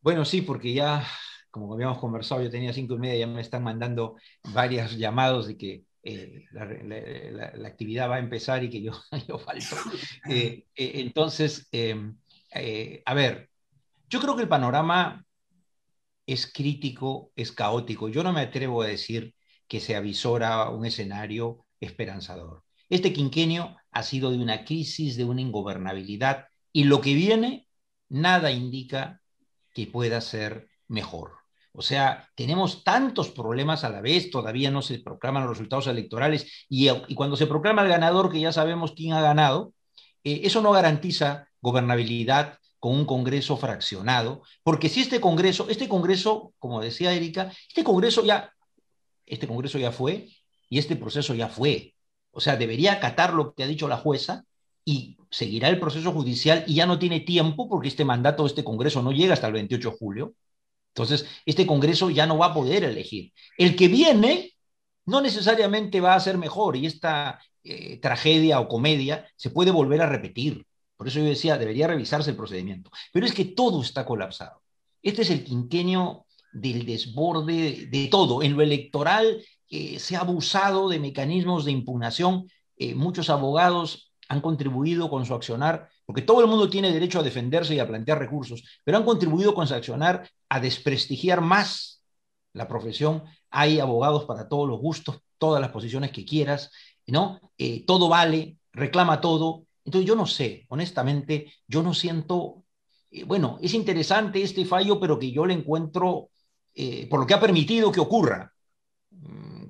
Bueno, 0.00 0.24
sí, 0.24 0.42
porque 0.42 0.72
ya, 0.72 1.06
como 1.50 1.72
habíamos 1.72 1.98
conversado, 1.98 2.42
yo 2.42 2.50
tenía 2.50 2.72
cinco 2.72 2.94
y 2.94 2.98
media, 2.98 3.26
ya 3.26 3.26
me 3.26 3.40
están 3.40 3.62
mandando 3.62 4.16
varios 4.52 4.96
llamados 4.96 5.46
de 5.46 5.56
que 5.56 5.84
eh, 6.02 6.46
la, 6.50 7.68
actividad 7.68 8.10
va 8.10 8.16
a 8.16 8.20
empezar 8.20 8.64
y 8.64 8.70
que 8.70 8.82
yo, 8.82 8.92
yo 9.28 9.38
falto. 9.38 9.76
Eh, 10.28 10.66
eh, 10.74 10.92
entonces, 10.94 11.68
em, 11.72 12.18
a 13.04 13.14
ver, 13.14 13.50
yo 14.08 14.20
creo 14.20 14.34
que 14.34 14.42
el 14.42 14.48
panorama 14.48 15.24
es 16.26 16.50
crítico, 16.52 17.32
es 17.36 17.52
caótico. 17.52 18.08
Yo 18.08 18.22
no 18.22 18.32
me 18.32 18.40
atrevo 18.40 18.82
a 18.82 18.86
decir 18.86 19.34
que 19.68 19.80
se 19.80 19.96
avisora 19.96 20.68
un 20.68 20.84
escenario 20.84 21.64
esperanzador. 21.82 22.64
Este 22.88 23.12
quinquenio 23.12 23.76
ha 23.90 24.02
sido 24.02 24.30
de 24.30 24.38
una 24.38 24.64
crisis, 24.64 25.16
de 25.16 25.24
una 25.24 25.40
ingobernabilidad, 25.40 26.46
y 26.72 26.84
lo 26.84 27.00
que 27.00 27.14
viene, 27.14 27.68
nada 28.08 28.50
indica 28.50 29.20
que 29.74 29.86
pueda 29.86 30.20
ser 30.20 30.68
mejor. 30.88 31.32
O 31.72 31.82
sea, 31.82 32.28
tenemos 32.34 32.84
tantos 32.84 33.30
problemas 33.30 33.84
a 33.84 33.88
la 33.88 34.00
vez, 34.00 34.30
todavía 34.30 34.70
no 34.70 34.82
se 34.82 34.98
proclaman 34.98 35.44
los 35.44 35.52
resultados 35.52 35.86
electorales, 35.86 36.66
y, 36.68 36.88
cuando 37.14 37.36
se 37.36 37.46
proclama 37.46 37.82
el 37.82 37.88
ganador, 37.88 38.30
que 38.30 38.40
ya 38.40 38.52
sabemos 38.52 38.92
quién 38.92 39.14
ha 39.14 39.22
ganado, 39.22 39.72
eh, 40.24 40.42
eso 40.44 40.60
no 40.60 40.72
garantiza 40.72 41.48
gobernabilidad 41.60 42.58
con 42.78 42.94
un 42.94 43.06
Congreso 43.06 43.56
fraccionado, 43.56 44.42
porque 44.62 44.88
si 44.88 45.00
este 45.00 45.20
Congreso, 45.20 45.68
este 45.70 45.88
Congreso, 45.88 46.52
como 46.58 46.80
decía 46.80 47.12
Erika, 47.12 47.52
este 47.68 47.84
Congreso 47.84 48.24
ya, 48.24 48.52
este 49.24 49.46
Congreso 49.46 49.78
ya 49.78 49.92
fue, 49.92 50.28
y 50.72 50.78
este 50.78 50.96
proceso 50.96 51.34
ya 51.34 51.48
fue. 51.48 51.94
O 52.30 52.40
sea, 52.40 52.56
debería 52.56 52.94
acatar 52.94 53.34
lo 53.34 53.52
que 53.52 53.62
ha 53.62 53.66
dicho 53.66 53.88
la 53.88 53.98
jueza 53.98 54.46
y 54.86 55.18
seguirá 55.30 55.68
el 55.68 55.78
proceso 55.78 56.12
judicial 56.12 56.64
y 56.66 56.76
ya 56.76 56.86
no 56.86 56.98
tiene 56.98 57.20
tiempo 57.20 57.68
porque 57.68 57.88
este 57.88 58.06
mandato 58.06 58.42
de 58.42 58.48
este 58.48 58.64
Congreso 58.64 59.02
no 59.02 59.12
llega 59.12 59.34
hasta 59.34 59.48
el 59.48 59.52
28 59.52 59.90
de 59.90 59.96
julio. 59.98 60.34
Entonces, 60.94 61.26
este 61.44 61.66
Congreso 61.66 62.08
ya 62.08 62.26
no 62.26 62.38
va 62.38 62.46
a 62.46 62.54
poder 62.54 62.84
elegir. 62.84 63.34
El 63.58 63.76
que 63.76 63.88
viene 63.88 64.54
no 65.04 65.20
necesariamente 65.20 66.00
va 66.00 66.14
a 66.14 66.20
ser 66.20 66.38
mejor 66.38 66.74
y 66.74 66.86
esta 66.86 67.38
eh, 67.62 67.98
tragedia 68.00 68.58
o 68.58 68.66
comedia 68.66 69.28
se 69.36 69.50
puede 69.50 69.72
volver 69.72 70.00
a 70.00 70.08
repetir. 70.08 70.64
Por 70.96 71.06
eso 71.06 71.18
yo 71.18 71.26
decía, 71.26 71.58
debería 71.58 71.86
revisarse 71.86 72.30
el 72.30 72.36
procedimiento. 72.36 72.90
Pero 73.12 73.26
es 73.26 73.34
que 73.34 73.44
todo 73.44 73.82
está 73.82 74.06
colapsado. 74.06 74.62
Este 75.02 75.20
es 75.20 75.28
el 75.28 75.44
quinquenio 75.44 76.24
del 76.50 76.86
desborde 76.86 77.88
de 77.90 78.08
todo. 78.08 78.42
En 78.42 78.56
lo 78.56 78.62
electoral 78.62 79.44
se 79.98 80.16
ha 80.16 80.20
abusado 80.20 80.90
de 80.90 81.00
mecanismos 81.00 81.64
de 81.64 81.72
impugnación. 81.72 82.46
Eh, 82.76 82.94
muchos 82.94 83.30
abogados 83.30 84.12
han 84.28 84.40
contribuido 84.40 85.08
con 85.08 85.24
su 85.24 85.34
accionar, 85.34 85.88
porque 86.04 86.22
todo 86.22 86.40
el 86.42 86.46
mundo 86.46 86.68
tiene 86.68 86.92
derecho 86.92 87.20
a 87.20 87.22
defenderse 87.22 87.74
y 87.74 87.78
a 87.78 87.88
plantear 87.88 88.18
recursos, 88.18 88.62
pero 88.84 88.98
han 88.98 89.04
contribuido 89.04 89.54
con 89.54 89.66
su 89.66 89.74
accionar 89.74 90.28
a 90.48 90.60
desprestigiar 90.60 91.40
más 91.40 92.02
la 92.52 92.68
profesión. 92.68 93.24
Hay 93.50 93.80
abogados 93.80 94.24
para 94.24 94.48
todos 94.48 94.68
los 94.68 94.78
gustos, 94.78 95.20
todas 95.38 95.60
las 95.60 95.70
posiciones 95.70 96.10
que 96.10 96.26
quieras, 96.26 96.70
¿no? 97.06 97.40
Eh, 97.56 97.84
todo 97.86 98.08
vale, 98.08 98.58
reclama 98.72 99.20
todo. 99.20 99.64
Entonces 99.84 100.06
yo 100.06 100.16
no 100.16 100.26
sé, 100.26 100.66
honestamente, 100.68 101.52
yo 101.66 101.82
no 101.82 101.94
siento, 101.94 102.64
eh, 103.10 103.24
bueno, 103.24 103.58
es 103.62 103.72
interesante 103.72 104.42
este 104.42 104.66
fallo, 104.66 105.00
pero 105.00 105.18
que 105.18 105.32
yo 105.32 105.46
le 105.46 105.54
encuentro, 105.54 106.28
por 107.10 107.20
lo 107.20 107.26
que 107.26 107.34
ha 107.34 107.40
permitido 107.40 107.92
que 107.92 108.00
ocurra, 108.00 108.52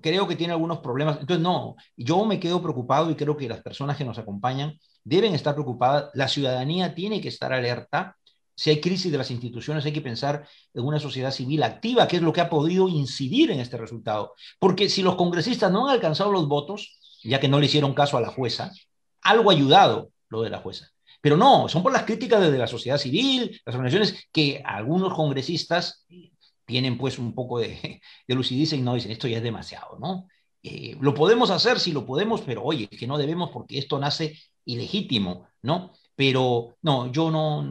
creo 0.03 0.28
que 0.28 0.36
tiene 0.36 0.53
algunos 0.53 0.80
problemas. 0.80 1.18
Entonces, 1.20 1.42
no, 1.42 1.76
yo 1.96 2.24
me 2.24 2.38
quedo 2.38 2.61
preocupado 2.61 3.11
y 3.11 3.14
creo 3.14 3.36
que 3.36 3.48
las 3.48 3.62
personas 3.62 3.96
que 3.96 4.05
nos 4.05 4.18
acompañan 4.18 4.78
deben 5.05 5.34
estar 5.34 5.55
preocupadas. 5.55 6.11
La 6.14 6.28
ciudadanía 6.28 6.94
tiene 6.94 7.20
que 7.20 7.28
estar 7.28 7.53
alerta. 7.53 8.16
Si 8.55 8.70
hay 8.70 8.80
crisis 8.80 9.11
de 9.11 9.18
las 9.18 9.30
instituciones, 9.30 9.84
hay 9.86 9.92
que 9.92 10.03
pensar 10.03 10.46
en 10.74 10.84
una 10.84 11.00
sociedad 11.00 11.30
civil 11.30 11.62
activa, 11.62 12.07
que 12.07 12.16
es 12.16 12.22
lo 12.22 12.32
que 12.32 12.42
ha 12.42 12.50
podido 12.50 12.88
incidir 12.88 13.50
en 13.50 13.61
este 13.61 13.78
resultado. 13.78 14.34
Porque 14.59 14.88
si 14.88 15.03
los 15.03 15.16
congresistas 15.16 15.72
no 15.72 15.86
han 15.86 15.94
alcanzado 15.94 16.30
los 16.32 16.46
votos, 16.46 17.00
ya 17.22 17.40
que 17.40 17.48
no 17.48 17.59
le 17.59 17.66
hicieron 17.66 17.94
caso 17.94 18.18
a 18.18 18.20
la 18.20 18.28
jueza, 18.28 18.70
algo 19.22 19.50
ha 19.50 19.55
ayudado 19.55 20.11
lo 20.28 20.42
de 20.42 20.50
la 20.50 20.59
jueza. 20.59 20.88
Pero 21.22 21.36
no, 21.36 21.68
son 21.68 21.82
por 21.82 21.92
las 21.92 22.03
críticas 22.03 22.40
desde 22.40 22.59
la 22.59 22.66
sociedad 22.66 22.98
civil, 22.98 23.61
las 23.64 23.76
organizaciones, 23.76 24.28
que 24.32 24.61
algunos 24.64 25.14
congresistas 25.14 26.05
tienen 26.65 26.99
pues 26.99 27.19
un 27.19 27.35
poco 27.35 27.59
de, 27.59 28.01
de 28.29 28.35
lucidez 28.35 28.73
y 28.73 28.83
no 28.83 28.95
dicen, 28.95 29.13
esto 29.13 29.29
ya 29.29 29.39
es 29.39 29.43
demasiado, 29.43 29.99
¿no? 29.99 30.29
Eh, 30.63 30.97
lo 31.01 31.15
podemos 31.15 31.51
hacer, 31.51 31.81
sí 31.81 31.93
lo 31.93 32.07
podemos, 32.07 32.43
pero 32.43 32.63
oye, 32.63 32.89
que 32.89 33.07
no 33.07 33.19
debemos 33.19 33.51
porque 33.51 33.79
esto 33.79 33.99
nace 33.99 34.39
ilegítimo, 34.65 35.49
¿no? 35.63 35.93
Pero 36.15 36.77
no, 36.83 37.11
yo 37.11 37.31
no, 37.31 37.67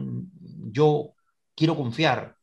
yo 0.70 1.14
quiero 1.54 1.76
confiar 1.76 2.36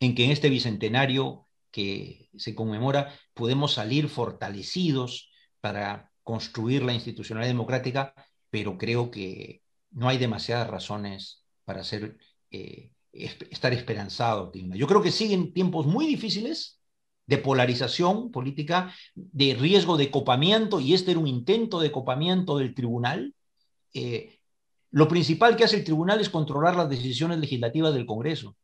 en 0.00 0.14
que 0.14 0.24
en 0.24 0.32
este 0.32 0.50
bicentenario 0.50 1.46
que 1.70 2.30
se 2.36 2.54
conmemora 2.54 3.14
podemos 3.34 3.74
salir 3.74 4.08
fortalecidos 4.08 5.30
para 5.60 6.10
construir 6.24 6.82
la 6.82 6.92
institucionalidad 6.94 7.52
democrática, 7.52 8.14
pero 8.50 8.76
creo 8.76 9.10
que 9.10 9.62
no 9.90 10.08
hay 10.08 10.18
demasiadas 10.18 10.68
razones 10.68 11.44
para 11.64 11.84
ser 11.84 12.18
eh, 12.50 12.90
estar 13.12 13.72
esperanzado, 13.72 14.52
Yo 14.54 14.86
creo 14.86 15.02
que 15.02 15.10
siguen 15.10 15.52
tiempos 15.52 15.86
muy 15.86 16.06
difíciles 16.06 16.80
de 17.26 17.38
polarización 17.38 18.30
política, 18.30 18.92
de 19.14 19.54
riesgo 19.54 19.96
de 19.96 20.10
copamiento, 20.10 20.80
y 20.80 20.94
este 20.94 21.12
era 21.12 21.20
un 21.20 21.28
intento 21.28 21.80
de 21.80 21.92
copamiento 21.92 22.58
del 22.58 22.74
tribunal. 22.74 23.34
Eh, 23.94 24.38
lo 24.90 25.06
principal 25.08 25.56
que 25.56 25.64
hace 25.64 25.76
el 25.76 25.84
tribunal 25.84 26.20
es 26.20 26.28
controlar 26.28 26.76
las 26.76 26.88
decisiones 26.88 27.38
legislativas 27.38 27.94
del 27.94 28.06
Congreso. 28.06 28.56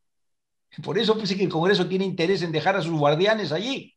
Por 0.82 0.98
eso 0.98 1.16
pensé 1.16 1.36
que 1.36 1.44
el 1.44 1.48
Congreso 1.48 1.86
tiene 1.86 2.04
interés 2.04 2.42
en 2.42 2.52
dejar 2.52 2.76
a 2.76 2.82
sus 2.82 2.98
guardianes 2.98 3.52
allí. 3.52 3.94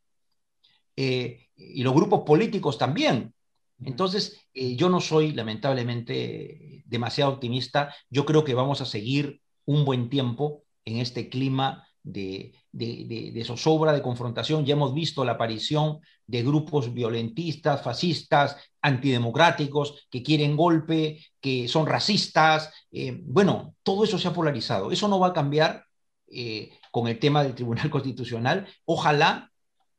Eh, 0.96 1.48
y 1.56 1.82
los 1.82 1.94
grupos 1.94 2.20
políticos 2.20 2.78
también. 2.78 3.34
Entonces, 3.82 4.40
eh, 4.54 4.76
yo 4.76 4.88
no 4.88 5.00
soy 5.00 5.32
lamentablemente 5.32 6.84
demasiado 6.86 7.32
optimista. 7.32 7.94
Yo 8.08 8.24
creo 8.24 8.44
que 8.44 8.54
vamos 8.54 8.80
a 8.80 8.86
seguir 8.86 9.40
un 9.70 9.84
buen 9.84 10.08
tiempo 10.10 10.64
en 10.84 10.98
este 10.98 11.28
clima 11.28 11.86
de, 12.02 12.54
de, 12.72 13.44
zozobra, 13.44 13.92
de 13.92 14.02
confrontación. 14.02 14.64
Ya 14.64 14.74
hemos 14.74 14.94
visto 14.94 15.24
la 15.24 15.32
aparición 15.32 16.00
de 16.26 16.42
grupos 16.42 16.92
violentistas, 16.92 17.82
fascistas, 17.82 18.56
antidemocráticos, 18.82 20.08
que 20.10 20.22
quieren 20.22 20.56
golpe, 20.56 21.20
que 21.40 21.68
son 21.68 21.86
racistas. 21.86 22.72
Eh, 22.90 23.20
bueno, 23.22 23.74
todo 23.82 24.04
eso 24.04 24.18
se 24.18 24.28
ha 24.28 24.32
polarizado. 24.32 24.90
Eso 24.90 25.06
no 25.08 25.20
va 25.20 25.28
a 25.28 25.32
cambiar 25.32 25.84
eh, 26.28 26.70
con 26.90 27.06
el 27.06 27.18
tema 27.18 27.42
del 27.42 27.54
Tribunal 27.54 27.90
Constitucional. 27.96 28.66
Ojalá 28.84 29.50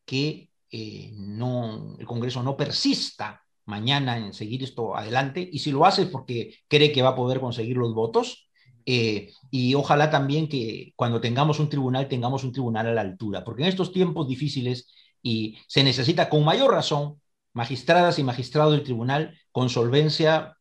que 0.05 0.49
eh, 0.69 1.11
no, 1.13 1.95
el 1.97 2.05
Congreso 2.05 2.43
no 2.43 2.57
persista 2.57 3.41
mañana 3.65 4.17
en 4.17 4.33
seguir 4.33 4.63
esto 4.63 4.95
adelante 4.97 5.47
y 5.49 5.59
si 5.59 5.71
lo 5.71 5.85
hace 5.85 6.03
es 6.03 6.07
porque 6.09 6.55
cree 6.67 6.91
que 6.91 7.03
va 7.03 7.09
a 7.09 7.15
poder 7.15 7.39
conseguir 7.39 7.77
los 7.77 7.93
votos, 7.93 8.49
eh, 8.85 9.33
y 9.49 9.75
ojalá 9.75 10.09
también 10.09 10.47
que 10.47 10.93
cuando 10.95 11.21
tengamos 11.21 11.59
un 11.59 11.69
tribunal, 11.69 12.07
tengamos 12.07 12.43
un 12.43 12.51
tribunal 12.51 12.87
a 12.87 12.93
la 12.93 13.01
altura, 13.01 13.43
porque 13.43 13.63
en 13.63 13.69
estos 13.69 13.91
tiempos 13.91 14.27
difíciles 14.27 14.87
y 15.21 15.57
se 15.67 15.83
necesita 15.83 16.29
con 16.29 16.43
mayor 16.43 16.71
razón 16.71 17.21
magistradas 17.53 18.17
y 18.19 18.23
magistrados 18.23 18.73
del 18.73 18.83
tribunal 18.83 19.37
con 19.51 19.69
solvencia 19.69 20.57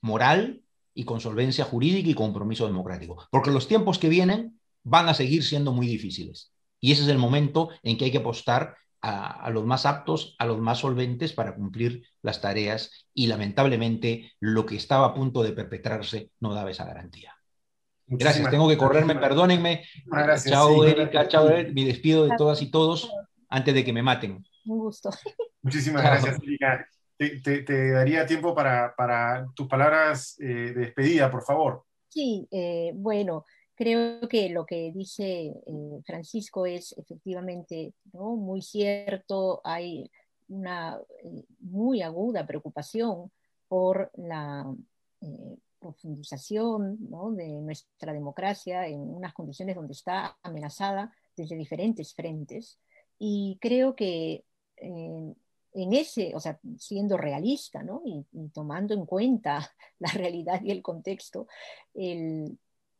moral 0.00 0.62
y 0.94 1.04
con 1.04 1.20
solvencia 1.20 1.64
jurídica 1.64 2.08
y 2.08 2.14
compromiso 2.14 2.66
democrático, 2.66 3.26
porque 3.30 3.50
los 3.50 3.68
tiempos 3.68 3.98
que 3.98 4.08
vienen 4.08 4.60
van 4.82 5.08
a 5.08 5.14
seguir 5.14 5.44
siendo 5.44 5.72
muy 5.72 5.86
difíciles. 5.86 6.52
Y 6.80 6.92
ese 6.92 7.02
es 7.02 7.08
el 7.08 7.18
momento 7.18 7.70
en 7.82 7.96
que 7.96 8.06
hay 8.06 8.10
que 8.10 8.18
apostar 8.18 8.76
a, 9.00 9.44
a, 9.44 9.50
los 9.50 9.64
más 9.64 9.86
aptos, 9.86 10.34
a 10.38 10.46
los 10.46 10.58
más 10.58 10.78
solventes 10.78 11.32
para 11.32 11.54
cumplir 11.54 12.04
las 12.22 12.40
tareas 12.40 13.06
y 13.14 13.28
lamentablemente 13.28 14.32
lo 14.40 14.66
que 14.66 14.76
estaba 14.76 15.06
a 15.06 15.14
punto 15.14 15.42
de 15.42 15.52
perpetrarse 15.52 16.30
no 16.40 16.54
daba 16.54 16.70
esa 16.70 16.84
garantía 16.84 17.34
gracias, 18.18 18.50
tengo 18.50 18.68
que 18.68 18.76
correrme, 18.76 19.14
perdónenme. 19.16 19.84
chao, 20.44 20.84
Erika, 20.84 21.28
chao, 21.28 21.48
mi 21.72 21.84
despido 21.84 22.26
de 22.26 22.36
todas 22.36 22.62
y 22.62 22.70
todos 22.70 23.10
antes 23.48 23.74
de 23.74 23.84
que 23.84 23.92
me 23.92 24.02
maten. 24.02 24.44
Un 24.64 24.78
gusto. 24.78 25.10
Muchísimas 25.62 26.02
gracias, 26.02 26.38
Erika. 26.42 26.86
te, 27.18 27.90
daría 27.92 28.26
tiempo 28.26 28.54
para, 28.54 28.94
para 28.96 29.46
tus 29.54 29.68
palabras 29.68 30.36
eh, 30.40 30.44
de 30.44 30.72
despedida, 30.74 31.30
por 31.30 31.42
favor. 31.42 31.84
Sí, 32.08 32.46
eh, 32.50 32.92
bueno, 32.94 33.44
creo 33.74 34.28
que 34.28 34.48
lo 34.50 34.66
que 34.66 34.92
dice 34.94 35.46
eh, 35.66 36.00
Francisco 36.04 36.66
es 36.66 36.94
efectivamente 36.98 37.94
¿no? 38.12 38.36
muy 38.36 38.62
cierto. 38.62 39.60
Hay 39.64 40.10
una 40.48 40.98
muy 41.60 42.02
aguda 42.02 42.46
preocupación 42.46 43.30
por 43.68 44.10
la 44.16 44.66
profundización 45.82 46.96
¿no? 47.10 47.32
de 47.32 47.48
nuestra 47.60 48.12
democracia 48.12 48.86
en 48.86 49.00
unas 49.00 49.34
condiciones 49.34 49.76
donde 49.76 49.92
está 49.92 50.38
amenazada 50.42 51.12
desde 51.36 51.56
diferentes 51.56 52.14
frentes. 52.14 52.78
Y 53.18 53.58
creo 53.60 53.94
que 53.94 54.44
en 55.74 55.92
ese, 55.92 56.32
o 56.34 56.40
sea, 56.40 56.58
siendo 56.78 57.16
realista 57.16 57.82
¿no? 57.82 58.02
y, 58.04 58.24
tomando 58.50 58.94
en 58.94 59.06
cuenta 59.06 59.74
la 59.98 60.10
realidad 60.12 60.60
y 60.62 60.70
el 60.70 60.82
contexto, 60.82 61.46
el, 61.94 62.58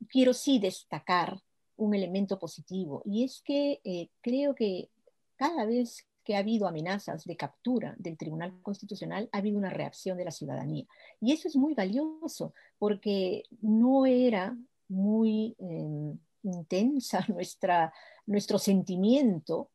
quiero 0.08 0.32
sí 0.32 0.58
destacar 0.58 1.40
un 1.76 1.94
elemento 1.94 2.38
positivo 2.38 3.02
y 3.04 3.24
es 3.24 3.42
que 3.42 3.80
eh, 3.84 4.08
creo 4.20 4.54
que 4.54 4.90
cada 5.36 5.64
vez 5.64 6.06
que 6.24 6.36
ha 6.36 6.40
habido 6.40 6.66
amenazas 6.66 7.24
de 7.24 7.36
captura 7.36 7.94
del 7.98 8.16
Tribunal 8.16 8.60
Constitucional, 8.62 9.28
ha 9.32 9.38
habido 9.38 9.58
una 9.58 9.70
reacción 9.70 10.16
de 10.18 10.24
la 10.24 10.30
ciudadanía. 10.30 10.86
Y 11.20 11.32
eso 11.32 11.48
es 11.48 11.56
muy 11.56 11.74
valioso 11.74 12.54
porque 12.78 13.44
no 13.60 14.06
era 14.06 14.56
muy 14.88 15.56
eh, 15.58 16.16
intensa 16.42 17.24
nuestra, 17.28 17.92
nuestro 18.26 18.58
sentimiento 18.58 19.70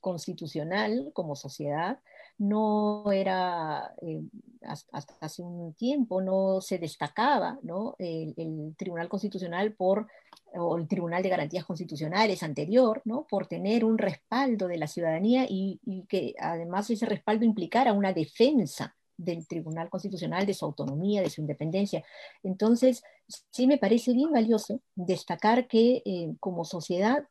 constitucional 0.00 1.10
como 1.12 1.36
sociedad, 1.36 1.98
no 2.38 3.10
era, 3.12 3.94
eh, 4.00 4.22
hasta 4.62 5.14
hace 5.20 5.42
un 5.42 5.74
tiempo, 5.74 6.22
no 6.22 6.60
se 6.60 6.78
destacaba 6.78 7.58
¿no? 7.62 7.96
El, 7.98 8.74
Tribunal 8.76 9.08
Constitucional 9.08 9.72
por, 9.74 10.08
o 10.54 10.76
el 10.76 10.88
Tribunal 10.88 11.22
de 11.22 11.28
Garantías 11.28 11.64
Constitucionales 11.64 12.42
anterior, 12.42 13.02
¿no? 13.04 13.26
por 13.28 13.46
tener 13.46 13.84
un 13.84 13.98
respaldo 13.98 14.68
de 14.68 14.78
la 14.78 14.86
ciudadanía 14.86 15.46
y, 15.48 15.80
que 16.08 16.34
además 16.38 16.90
ese 16.90 17.06
respaldo 17.06 17.44
implicara 17.44 17.92
una 17.92 18.12
defensa 18.12 18.96
del 19.16 19.46
Tribunal 19.46 19.90
Constitucional, 19.90 20.46
de 20.46 20.54
su 20.54 20.64
autonomía, 20.64 21.20
de 21.22 21.30
su 21.30 21.42
independencia. 21.42 22.02
Entonces, 22.42 23.02
sí 23.50 23.66
me 23.66 23.78
parece 23.78 24.14
bien 24.14 24.32
valioso 24.32 24.80
destacar 24.94 25.66
que 25.66 26.02
eh, 26.04 26.34
como 26.40 26.64
sociedad 26.64 27.24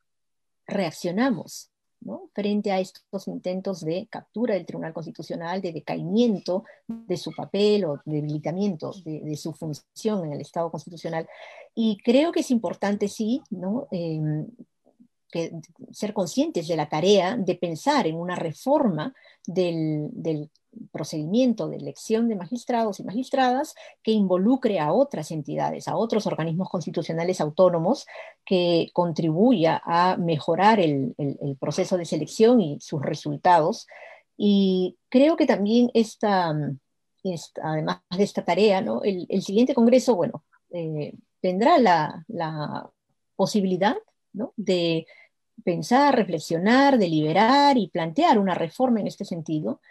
reaccionamos 0.68 1.72
frente 2.34 2.72
a 2.72 2.80
estos 2.80 3.28
intentos 3.28 3.82
de 3.82 4.08
captura 4.10 4.54
del 4.54 4.66
Tribunal 4.66 4.94
Constitucional, 4.94 5.62
de 5.62 5.74
decaimiento 5.74 6.64
de 6.88 7.18
su 7.18 7.32
papel 7.32 7.86
o 7.86 8.02
debilitamiento 8.06 8.94
de, 9.04 9.36
su 9.36 9.54
función 9.54 10.26
en 10.26 10.34
el 10.34 10.42
Estado 10.42 10.72
constitucional. 10.72 11.28
Y 11.76 11.98
creo 12.04 12.32
que 12.32 12.40
es 12.42 12.52
importante, 12.52 13.08
sí, 13.08 13.42
¿no? 13.50 13.88
Em, 13.92 14.48
que, 15.32 15.52
ser 15.92 16.14
conscientes 16.14 16.68
de 16.68 16.76
la 16.76 16.90
tarea 16.90 17.38
de 17.38 17.56
pensar 17.56 18.08
en 18.08 18.16
una 18.16 18.36
reforma 18.36 19.14
del, 19.46 20.50
procedimiento 20.92 21.68
de 21.68 21.78
elección 21.78 22.30
de 22.30 22.36
magistrados 22.36 23.00
y 23.00 23.04
magistradas 23.04 23.74
que 24.04 24.12
involucre 24.12 24.80
a 24.80 24.94
otras 24.94 25.32
entidades, 25.32 25.88
a 25.88 25.96
otros 25.96 26.28
organismos 26.28 26.70
constitucionales 26.70 27.42
autónomos, 27.42 28.06
que 28.46 28.90
contribuya 28.94 29.82
a 29.84 30.16
mejorar 30.18 30.80
el, 30.80 31.16
proceso 31.60 31.98
de 31.98 32.06
selección 32.06 32.62
y 32.62 32.80
sus 32.80 33.02
resultados. 33.02 33.88
Y 34.38 34.98
creo 35.10 35.36
que 35.36 35.48
también 35.48 35.90
esta, 35.96 36.54
además 37.64 38.02
de 38.16 38.24
esta 38.24 38.46
tarea, 38.46 38.84
el, 39.04 39.42
siguiente 39.42 39.74
Congreso, 39.74 40.16
bueno, 40.16 40.44
eh, 40.72 41.14
tendrá 41.42 41.80
la 41.80 42.92
posibilidad 43.36 43.98
¿no? 44.34 44.54
de 44.56 45.06
pensar, 45.64 46.16
reflexionar, 46.16 46.98
deliberar 46.98 47.78
y 47.78 47.90
plantear 47.90 48.40
una 48.40 48.56
reforma 48.56 49.00
en 49.00 49.08
este 49.08 49.26
sentido, 49.26 49.82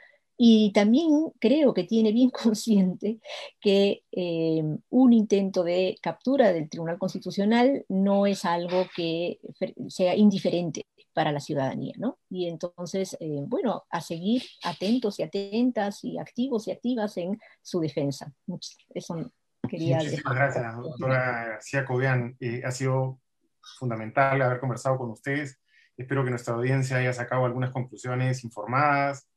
y 0.41 0.70
también 0.72 1.32
creo 1.41 1.74
que 1.74 1.82
tiene 1.82 2.12
bien 2.12 2.30
consciente 2.55 3.18
que 3.61 4.05
eh, 4.12 4.62
un 4.89 5.12
intento 5.12 5.64
de 5.64 5.99
captura 6.01 6.53
del 6.53 6.70
Tribunal 6.70 6.99
Constitucional 6.99 7.84
no 7.89 8.24
es 8.24 8.45
algo 8.45 8.86
que 8.95 9.41
sea 9.89 10.14
indiferente 10.14 10.86
para 11.12 11.32
la 11.32 11.41
ciudadanía, 11.41 11.95
¿no? 11.99 12.20
Y 12.30 12.47
entonces, 12.47 13.16
eh, 13.18 13.43
bueno, 13.49 13.84
a 13.91 14.01
seguir 14.01 14.45
atentos 14.62 15.18
y 15.18 15.24
atentas 15.24 16.05
y 16.05 16.16
activos 16.16 16.68
y 16.68 16.70
activas 16.70 17.16
en 17.16 17.41
su 17.61 17.80
defensa. 17.80 18.32
Eso 18.95 19.32
quería 19.68 19.97
Muchísimas 19.97 20.34
gracias, 20.36 20.76
doctora 20.76 21.49
García 21.49 21.84
Cobian. 21.84 22.36
Eh, 22.39 22.62
ha 22.64 22.70
sido 22.70 23.18
fundamental 23.78 24.40
haber 24.42 24.60
conversado 24.60 24.96
con 24.98 25.10
ustedes. 25.10 25.60
Espero 25.96 26.24
que 26.24 26.30
nuestra 26.30 26.54
audiencia 26.54 26.98
haya 26.98 27.12
sacado 27.12 27.44
algunas 27.44 27.70
conclusiones 27.70 28.44
informadas, 28.44 29.28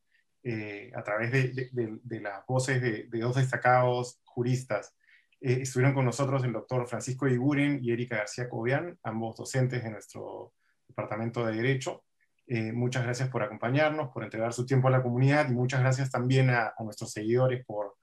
eh, 0.43 0.91
a 0.95 1.03
través 1.03 1.31
de, 1.31 2.19
las 2.19 2.45
voces 2.47 2.81
de, 2.81 3.07
dos 3.11 3.35
destacados 3.35 4.19
juristas. 4.23 4.95
Eh, 5.39 5.59
estuvieron 5.61 5.93
con 5.93 6.05
nosotros 6.05 6.43
el 6.43 6.51
doctor 6.51 6.87
Francisco 6.87 7.27
Iguren 7.27 7.79
y 7.83 7.91
Erika 7.91 8.17
García 8.17 8.49
Cobian, 8.49 8.97
ambos 9.03 9.35
docentes 9.37 9.83
de 9.83 9.91
nuestro 9.91 10.53
Departamento 10.87 11.45
de 11.45 11.57
Derecho. 11.57 12.05
Eh, 12.47 12.71
muchas 12.73 13.03
gracias 13.03 13.29
por 13.29 13.43
acompañarnos, 13.43 14.09
por 14.09 14.23
entregar 14.23 14.51
su 14.51 14.65
tiempo 14.65 14.87
a 14.87 14.91
la 14.91 15.03
comunidad 15.03 15.47
y 15.47 15.53
muchas 15.53 15.81
gracias 15.81 16.09
también 16.09 16.49
a, 16.49 16.73
nuestros 16.79 17.11
seguidores 17.11 17.63
por, 17.63 17.97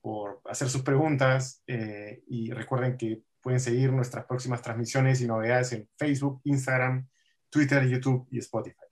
por, 0.00 0.40
hacer 0.44 0.68
sus 0.68 0.82
preguntas. 0.82 1.64
y 1.66 2.52
recuerden 2.52 2.96
que 2.96 3.22
pueden 3.42 3.60
seguir 3.60 3.92
nuestras 3.92 4.24
próximas 4.24 4.62
transmisiones 4.62 5.20
y 5.20 5.26
novedades 5.26 5.72
en 5.72 5.88
Facebook, 5.96 6.40
Instagram, 6.44 7.06
Twitter, 7.50 7.86
YouTube 7.86 8.26
y 8.30 8.38
Spotify. 8.38 8.86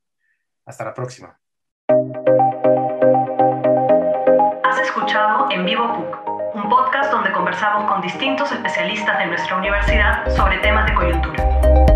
Hasta 0.67 0.85
la 0.85 0.95
próxima. 0.95 1.41
En 5.51 5.67
Vivo 5.67 5.93
PUC, 5.93 6.55
un 6.55 6.69
podcast 6.69 7.11
donde 7.11 7.33
conversamos 7.33 7.91
con 7.91 8.01
distintos 8.01 8.53
especialistas 8.53 9.19
de 9.19 9.27
nuestra 9.27 9.57
universidad 9.57 10.35
sobre 10.37 10.59
temas 10.59 10.87
de 10.87 10.95
coyuntura. 10.95 11.90